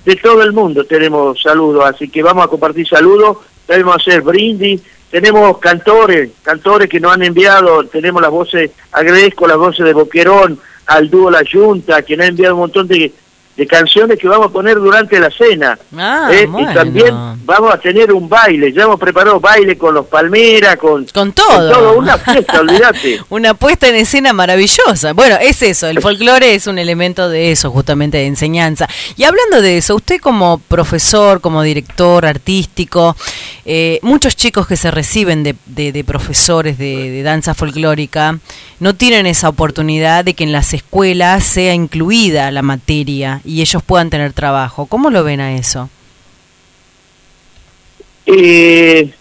[0.05, 3.39] de todo el mundo tenemos saludos, así que vamos a compartir saludos,
[3.69, 4.83] debemos hacer brindis,
[5.15, 10.59] tenemos cantores, cantores que nos han enviado, tenemos las voces, agradezco las voces de Boquerón,
[10.87, 13.13] al dúo La Junta, que nos ha enviado un montón de,
[13.57, 15.79] de canciones que vamos a poner durante la cena.
[15.97, 16.47] Ah, ¿eh?
[16.47, 16.71] bueno.
[16.71, 17.15] Y también
[17.45, 21.99] vamos a tener un baile, ya hemos preparado baile con los Palmeras, con, con todo.
[21.99, 23.21] una fiesta, olvídate.
[23.31, 25.13] Una puesta en escena maravillosa.
[25.13, 28.89] Bueno, es eso, el folclore es un elemento de eso, justamente de enseñanza.
[29.17, 33.17] Y hablando de eso, usted como profesor, como director artístico,
[33.65, 38.39] eh, muchos chicos que se reciben de, de- de profesores de, de danza folclórica
[38.81, 43.83] no tienen esa oportunidad de que en las escuelas sea incluida la materia y ellos
[43.83, 44.87] puedan tener trabajo.
[44.87, 45.89] ¿Cómo lo ven a eso?
[48.27, 49.13] Eh,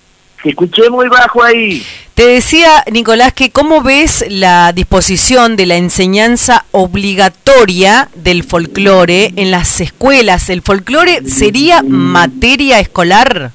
[0.42, 1.84] te escuché muy bajo ahí.
[2.14, 9.50] Te decía, Nicolás, que cómo ves la disposición de la enseñanza obligatoria del folclore en
[9.50, 10.50] las escuelas.
[10.50, 13.52] ¿El folclore sería materia escolar?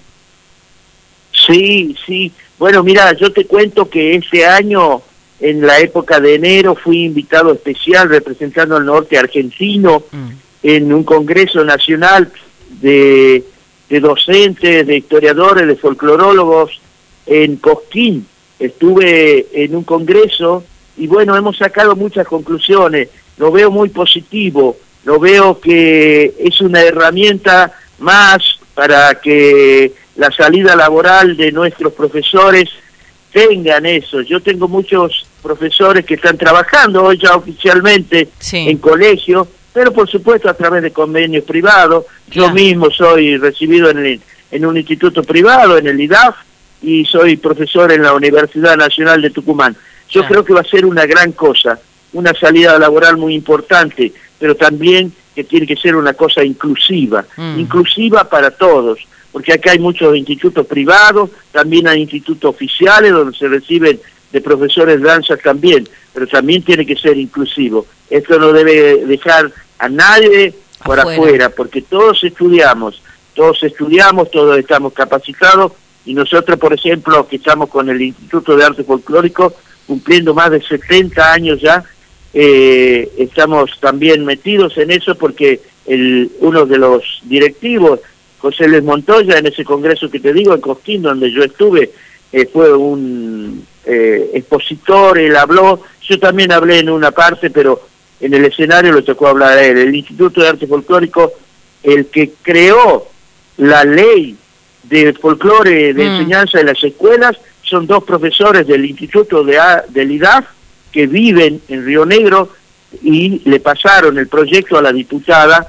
[1.46, 2.32] Sí, sí.
[2.58, 5.02] Bueno, mira, yo te cuento que este año,
[5.38, 10.02] en la época de enero, fui invitado especial representando al norte argentino
[10.62, 12.30] en un congreso nacional
[12.80, 13.44] de,
[13.88, 16.80] de docentes, de historiadores, de folclorólogos
[17.26, 18.26] en Cosquín.
[18.58, 20.64] Estuve en un congreso
[20.96, 23.08] y bueno, hemos sacado muchas conclusiones.
[23.36, 30.74] Lo veo muy positivo, lo veo que es una herramienta más para que la salida
[30.74, 32.68] laboral de nuestros profesores
[33.32, 34.20] tengan eso.
[34.22, 39.46] Yo tengo muchos profesores que están trabajando hoy ya oficialmente en colegio,
[39.78, 42.04] pero por supuesto a través de convenios privados.
[42.28, 46.34] Yo mismo soy recibido en, el- en un instituto privado, en el IDAF,
[46.82, 49.76] y soy profesor en la Universidad Nacional de Tucumán.
[50.10, 51.78] Yo creo que va a ser una gran cosa,
[52.12, 57.60] una salida laboral muy importante, pero también que tiene que ser una cosa inclusiva, Mm.
[57.60, 58.98] inclusiva para todos,
[59.30, 64.00] porque acá hay muchos institutos privados, también hay institutos oficiales donde se reciben
[64.32, 67.86] de profesores de danza también, pero también tiene que ser inclusivo.
[68.10, 71.22] Esto no debe dejar a nadie por Afuera.
[71.22, 73.02] afuera, porque todos estudiamos,
[73.34, 75.72] todos estudiamos, todos estamos capacitados
[76.04, 79.52] y nosotros, por ejemplo, que estamos con el Instituto de Arte Folclórico,
[79.86, 81.84] cumpliendo más de 70 años ya,
[82.32, 88.00] eh, estamos también metidos en eso porque el, uno de los directivos,
[88.38, 91.90] José Luis Montoya, en ese congreso que te digo, en Cosquín, donde yo estuve,
[92.32, 97.82] eh, fue un eh, expositor, él habló, yo también hablé en una parte, pero
[98.20, 99.78] en el escenario le tocó hablar a él.
[99.78, 101.32] El Instituto de Arte Folclórico,
[101.82, 103.08] el que creó
[103.58, 104.36] la ley
[104.84, 106.12] de folclore de Mm.
[106.12, 110.46] enseñanza en las escuelas, son dos profesores del Instituto de A- del IDAF
[110.90, 112.50] que viven en Río Negro
[113.02, 115.66] y le pasaron el proyecto a la diputada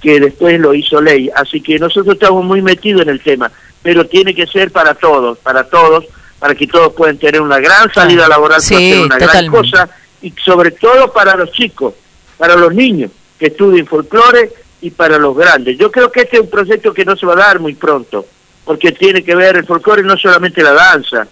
[0.00, 1.28] que después lo hizo ley.
[1.34, 3.50] Así que nosotros estamos muy metidos en el tema,
[3.82, 6.04] pero tiene que ser para todos, para todos,
[6.38, 9.90] para que todos puedan tener una gran salida laboral, Sí, puedan tener una gran cosa,
[10.22, 11.94] y sobre todo para los chicos,
[12.36, 15.78] para los niños que estudien folclore y para los grandes.
[15.78, 18.26] Yo creo que este es un proyecto que no se va a dar muy pronto,
[18.64, 21.26] porque tiene que ver el folclore no solamente la danza,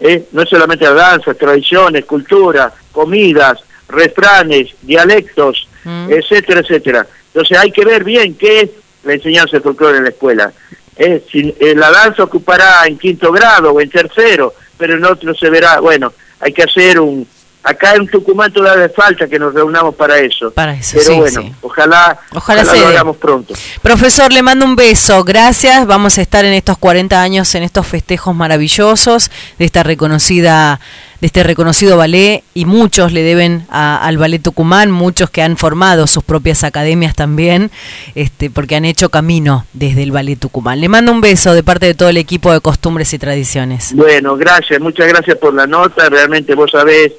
[0.00, 0.24] ¿eh?
[0.32, 7.06] no solamente la danza, tradiciones, cultura, comidas, refranes, dialectos, etcétera, etcétera.
[7.28, 8.70] Entonces hay que ver bien qué es
[9.04, 10.52] la enseñanza de folclore en la escuela.
[10.96, 11.24] ¿eh?
[11.30, 15.48] Si, eh, la danza ocupará en quinto grado o en tercero, pero en otro se
[15.50, 17.26] verá, bueno, hay que hacer un...
[17.62, 20.50] Acá en Tucumán todavía falta que nos reunamos para eso.
[20.52, 21.52] Para eso, pero sí, bueno, sí.
[21.60, 23.52] ojalá, Ojalá ojalá se lo hagamos pronto.
[23.82, 25.22] Profesor, le mando un beso.
[25.24, 25.86] Gracias.
[25.86, 30.80] Vamos a estar en estos 40 años, en estos festejos maravillosos de esta reconocida
[31.20, 35.56] de este reconocido ballet y muchos le deben a- al ballet Tucumán, muchos que han
[35.56, 37.72] formado sus propias academias también,
[38.14, 40.80] este, porque han hecho camino desde el ballet Tucumán.
[40.80, 43.94] Le mando un beso de parte de todo el equipo de costumbres y tradiciones.
[43.96, 47.10] Bueno, gracias, muchas gracias por la nota, realmente vos sabés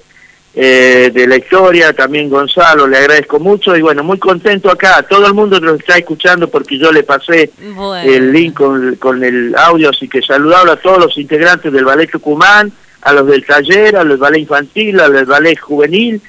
[0.61, 5.26] eh, de la historia, también Gonzalo, le agradezco mucho y bueno, muy contento acá, todo
[5.26, 7.49] el mundo nos está escuchando porque yo le pasé
[8.03, 12.11] el link con, con el audio, así que saludable a todos los integrantes del Ballet
[12.11, 12.73] Tucumán,
[13.03, 16.22] a los del taller, a los del ballet infantil, a los del ballet juvenil,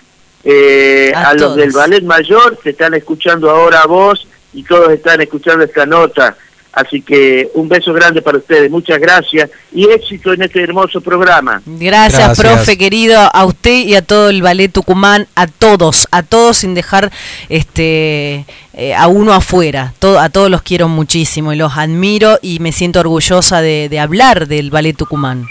[0.45, 4.93] eh, A a, los del ballet mayor, que están escuchando ahora a vos y todos
[4.93, 6.37] están escuchando esta nota.
[6.73, 11.61] Así que un beso grande para ustedes, muchas gracias y éxito en este hermoso programa.
[11.67, 12.39] Gracias, Gracias.
[12.39, 16.75] profe querido, a usted y a todo el ballet Tucumán, a todos, a todos sin
[16.75, 17.11] dejar
[17.49, 19.95] este eh, a uno afuera.
[19.99, 23.99] Todo, a todos los quiero muchísimo y los admiro y me siento orgullosa de, de
[23.99, 25.47] hablar del ballet Tucumán.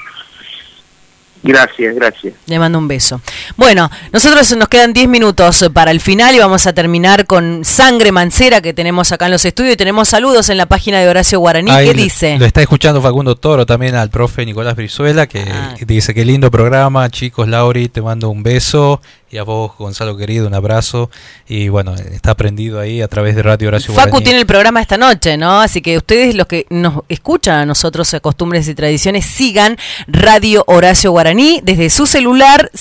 [1.42, 2.34] Gracias, gracias.
[2.48, 3.22] Le mando un beso.
[3.56, 8.12] Bueno, nosotros nos quedan 10 minutos para el final y vamos a terminar con Sangre
[8.12, 11.40] Mancera que tenemos acá en los estudios y tenemos saludos en la página de Horacio
[11.40, 11.72] Guaraní.
[11.72, 12.38] Ahí ¿Qué dice?
[12.38, 15.76] Lo está escuchando Facundo Toro también al profe Nicolás Brizuela, que Ah.
[15.88, 19.02] dice que lindo programa, chicos, Lauri, te mando un beso.
[19.32, 21.12] Y a vos, Gonzalo querido, un abrazo.
[21.48, 24.24] Y bueno, está aprendido ahí a través de Radio Horacio Facu Guaraní.
[24.24, 25.62] tiene el programa esta noche, ¿no?
[25.62, 30.64] Así que ustedes los que nos escuchan a nosotros a Costumbres y Tradiciones, sigan Radio
[30.66, 32.72] Horacio Guaraní desde su celular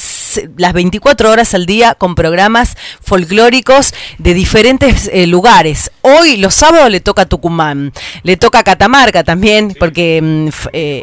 [0.56, 5.90] las 24 horas al día con programas folclóricos de diferentes eh, lugares.
[6.00, 7.92] Hoy, los sábados, le toca a Tucumán,
[8.22, 10.20] le toca a Catamarca también, porque...
[10.22, 11.02] mm, eh,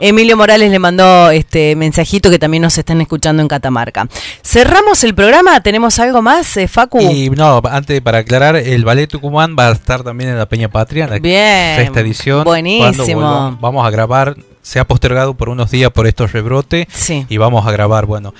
[0.00, 4.08] Emilio Morales le mandó este mensajito que también nos están escuchando en Catamarca.
[4.42, 7.00] Cerramos el programa, ¿tenemos algo más, eh, Facu?
[7.00, 10.68] Y no, antes para aclarar, el Ballet Tucumán va a estar también en la Peña
[10.68, 12.42] Patria, en la Bien, sexta edición.
[12.42, 13.56] buenísimo.
[13.60, 17.26] Vamos a grabar, se ha postergado por unos días por estos rebrotes Sí.
[17.28, 18.34] y vamos a grabar, bueno.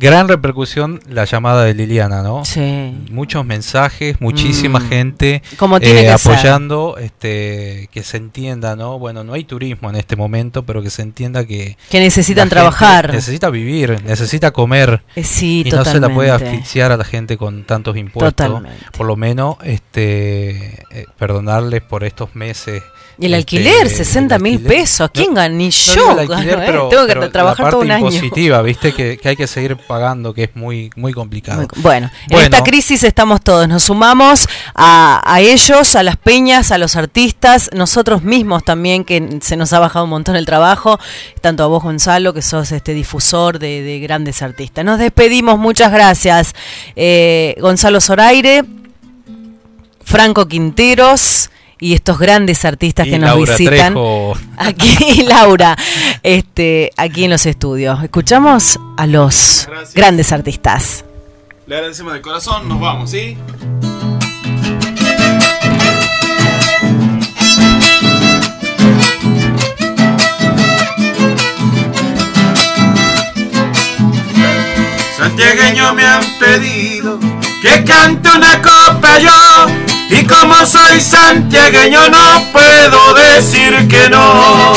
[0.00, 2.44] Gran repercusión la llamada de Liliana, ¿no?
[2.44, 2.92] Sí.
[3.12, 4.88] Muchos mensajes, muchísima Mm.
[4.88, 6.32] gente Como tiene eh, ser.
[6.32, 8.98] apoyando, este, que se entienda, ¿no?
[8.98, 13.12] Bueno, no hay turismo en este momento, pero que se entienda que Que necesitan trabajar.
[13.14, 16.56] necesita vivir, necesita comer Eh, sí, y no se la puede totalmente.
[16.56, 18.34] asfixiar a la gente con tantos impuestos.
[18.48, 18.84] Totalmente.
[18.96, 22.82] Por lo menos, este, eh, perdonarles por estos meses.
[23.22, 25.10] Y el este, alquiler, 60 mil pesos.
[25.12, 25.48] ¿Quién gana?
[25.54, 26.62] Ni No yo gano, ¿eh?
[26.66, 28.06] pero, Tengo que pero trabajar la todo parte un año.
[28.12, 31.58] impositiva, viste que, que hay que seguir pagando, que es muy, muy complicado.
[31.58, 36.70] Muy- Bueno, en esta crisis estamos todos, nos sumamos a, a ellos, a las peñas,
[36.72, 40.98] a los artistas, nosotros mismos también, que se nos ha bajado un montón el trabajo,
[41.40, 44.84] tanto a vos Gonzalo, que sos este difusor de, de grandes artistas.
[44.84, 46.54] Nos despedimos, muchas gracias.
[46.96, 48.64] Eh, Gonzalo Zoraire,
[50.04, 51.50] Franco Quinteros
[51.82, 53.92] y estos grandes artistas Y que nos Laura visitan.
[53.92, 54.34] Trejo.
[54.56, 55.76] Aquí, Laura,
[56.22, 58.00] este, aquí en los estudios.
[58.04, 61.04] Escuchamos a los grandes artistas.
[61.66, 63.36] Le agradecemos de corazón, nos vamos, ¿sí?
[75.16, 77.18] Santiagueño me han pedido
[77.60, 84.72] que cante una copa yo y como soy santiagueño no puedo decir que no.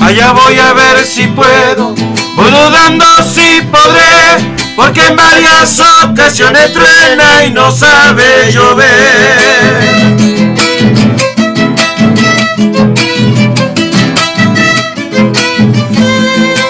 [0.00, 1.94] Allá voy a ver si puedo,
[2.36, 10.13] o dudando si podré, porque en varias ocasiones truena y no sabe llover.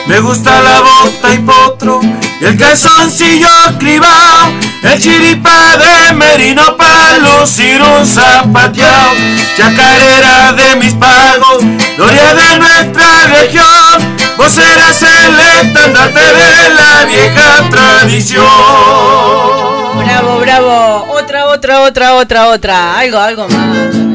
[0.07, 2.01] Me gusta la bota y potro
[2.41, 3.49] y el calzoncillo
[3.79, 4.53] cribao,
[4.83, 9.13] el chiripa de merino para lucir un zapateado,
[9.57, 11.65] chacarera de mis pagos,
[11.97, 18.45] gloria de nuestra región, vos serás el estandarte de la vieja tradición.
[19.97, 21.07] Bravo, bravo.
[21.13, 22.99] Otra, otra, otra, otra, otra.
[22.99, 24.14] Algo, algo más.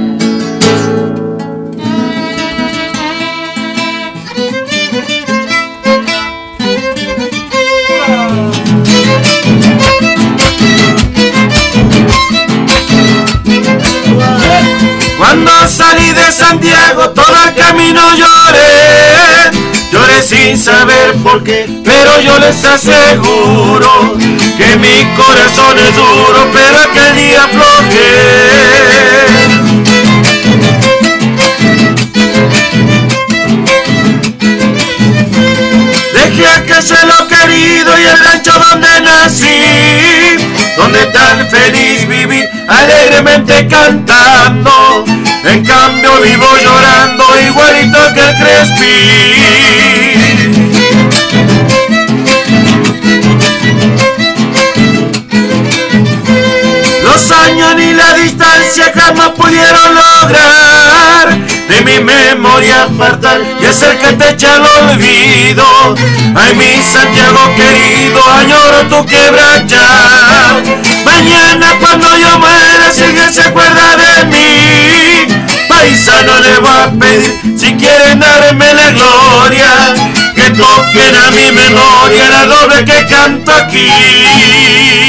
[15.20, 19.52] Cuando salí de Santiago todo el camino lloré,
[19.92, 24.18] lloré sin saber por qué, pero yo les aseguro
[24.58, 28.80] que mi corazón es duro, pero aquel día aflojé.
[36.14, 40.39] Dejé a casa lo querido y el rancho donde nací,
[40.78, 45.06] donde tan feliz viví, alegremente cantando.
[45.44, 49.20] En cambio vivo llorando igualito que el Crespi.
[57.50, 61.36] Ni la distancia jamás pudieron lograr
[61.68, 65.66] de mi memoria apartar y hacer que te eche al olvido.
[66.36, 70.62] Ay, mi Santiago querido, añoro tu quebrachar.
[71.04, 77.42] Mañana cuando yo muera, si alguien se acuerda de mí, paisano le voy a pedir
[77.58, 79.72] si quieren darme la gloria.
[80.36, 85.09] Que toquen a mi memoria la doble que canto aquí.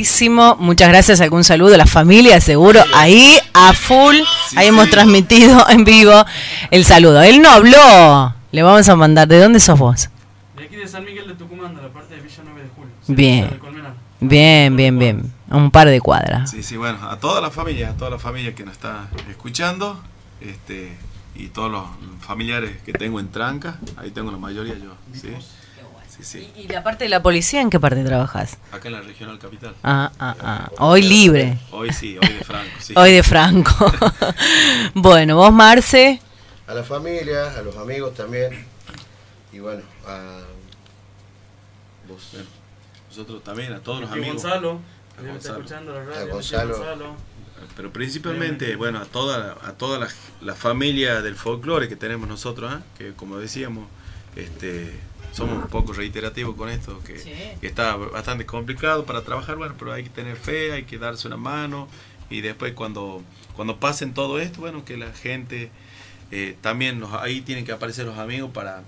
[0.00, 0.56] Bravísimo.
[0.58, 1.20] Muchas gracias.
[1.20, 2.80] Algún saludo a la familia, seguro.
[2.94, 4.16] Ahí, a full.
[4.56, 6.24] Ahí hemos transmitido en vivo
[6.70, 7.22] el saludo.
[7.22, 8.34] Él no habló.
[8.52, 9.28] Le vamos a mandar.
[9.28, 10.08] ¿De dónde sos vos?
[10.56, 12.92] De aquí de San Miguel de Tucumán, de la parte de Villa 9 de Julio.
[13.08, 13.60] Bien.
[14.20, 15.32] Bien, bien, bien.
[15.50, 16.50] A un par de cuadras.
[16.50, 20.00] Sí, sí, bueno, a toda la familia, a toda la familia que nos está escuchando,
[20.40, 20.96] este,
[21.34, 21.84] y todos los
[22.20, 25.30] familiares que tengo en Tranca, ahí tengo la mayoría yo, sí.
[26.22, 26.52] Sí, sí.
[26.56, 28.58] ¿Y la parte de la policía en qué parte trabajas?
[28.72, 29.74] Acá en la regional capital.
[29.82, 30.70] Ah, ah, ah.
[30.78, 31.58] Hoy libre.
[31.70, 32.92] Hoy sí, hoy de Franco, sí.
[32.96, 33.92] Hoy de Franco.
[34.94, 36.20] bueno, vos, Marce.
[36.66, 38.66] A la familia, a los amigos también.
[39.52, 40.40] Y bueno, a
[42.08, 42.28] vos.
[42.32, 42.46] Bueno,
[43.08, 44.42] nosotros también, a todos los Y amigos.
[44.42, 44.80] Gonzalo,
[45.16, 45.58] A que me está Gonzalo.
[45.58, 46.20] escuchando la radio.
[46.20, 46.76] A Gonzalo.
[46.76, 47.16] Gonzalo.
[47.76, 50.08] Pero principalmente, bueno, a toda, a toda la,
[50.40, 52.82] la familia del folclore que tenemos nosotros, ¿ah?
[52.96, 53.86] que como decíamos,
[54.34, 54.98] este,
[55.32, 57.14] somos un poco reiterativos con esto, que,
[57.60, 61.28] que está bastante complicado para trabajar, bueno, pero hay que tener fe, hay que darse
[61.28, 61.88] una mano
[62.28, 63.22] y después cuando,
[63.54, 65.70] cuando pasen todo esto, bueno, que la gente
[66.30, 68.82] eh, también, nos, ahí tienen que aparecer los amigos para,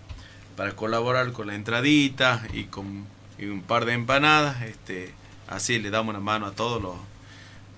[0.56, 3.06] para colaborar con la entradita y con
[3.39, 5.12] y un par de empanadas, este,
[5.48, 6.94] así le damos una mano a todos los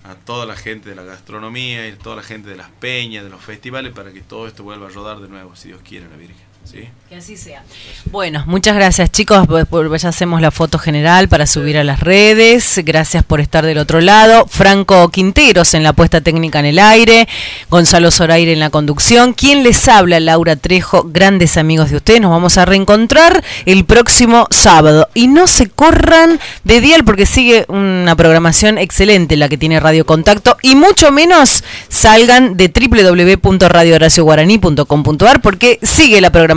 [0.03, 3.23] a toda la gente de la gastronomía y a toda la gente de las peñas,
[3.23, 6.07] de los festivales, para que todo esto vuelva a rodar de nuevo, si Dios quiere,
[6.07, 6.44] la Virgen.
[6.65, 6.89] ¿Sí?
[7.07, 7.61] Que así sea.
[8.05, 11.99] Bueno, muchas gracias chicos, Pues, pues, ya hacemos la foto general para subir a las
[11.99, 16.79] redes, gracias por estar del otro lado, Franco Quinteros en la puesta técnica en el
[16.79, 17.27] aire,
[17.69, 22.31] Gonzalo Zoraire en la conducción, quien les habla, Laura Trejo, grandes amigos de ustedes, nos
[22.31, 25.07] vamos a reencontrar el próximo sábado.
[25.13, 30.07] Y no se corran de dial porque sigue una programación excelente la que tiene Radio
[30.07, 30.57] Contacto.
[30.63, 36.54] Y mucho menos salgan de www.radiohoracioguaraní.com.ar porque sigue la programación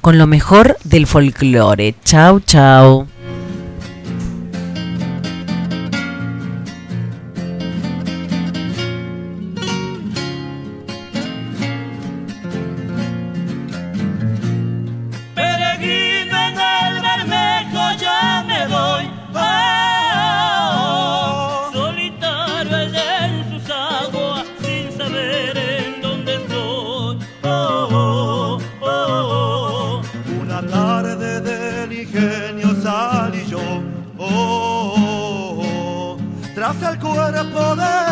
[0.00, 1.94] con lo mejor del folclore.
[2.04, 3.15] Chau, chau.
[37.36, 38.05] El cuerpo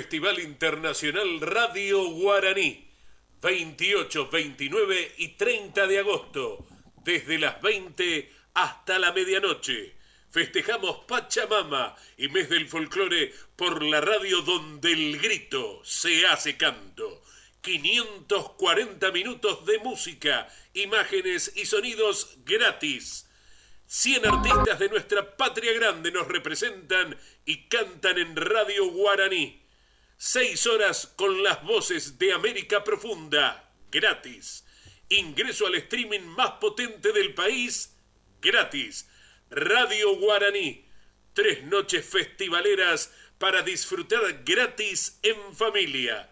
[0.00, 2.88] Festival Internacional Radio Guaraní.
[3.42, 6.66] 28, 29 y 30 de agosto.
[7.04, 9.94] Desde las 20 hasta la medianoche.
[10.30, 17.22] Festejamos Pachamama y Mes del Folclore por la radio donde el grito se hace canto.
[17.60, 23.28] 540 minutos de música, imágenes y sonidos gratis.
[23.84, 29.60] 100 artistas de nuestra patria grande nos representan y cantan en Radio Guaraní.
[30.22, 34.66] Seis horas con las voces de América Profunda, gratis.
[35.08, 37.96] Ingreso al streaming más potente del país,
[38.42, 39.08] gratis.
[39.48, 40.84] Radio Guaraní.
[41.32, 46.28] Tres noches festivaleras para disfrutar gratis en familia.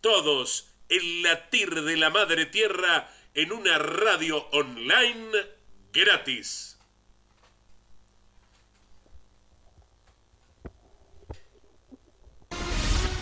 [0.00, 5.32] Todos el latir de la madre tierra en una radio online
[5.92, 6.71] gratis.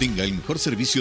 [0.00, 0.98] Tenga el mejor servicio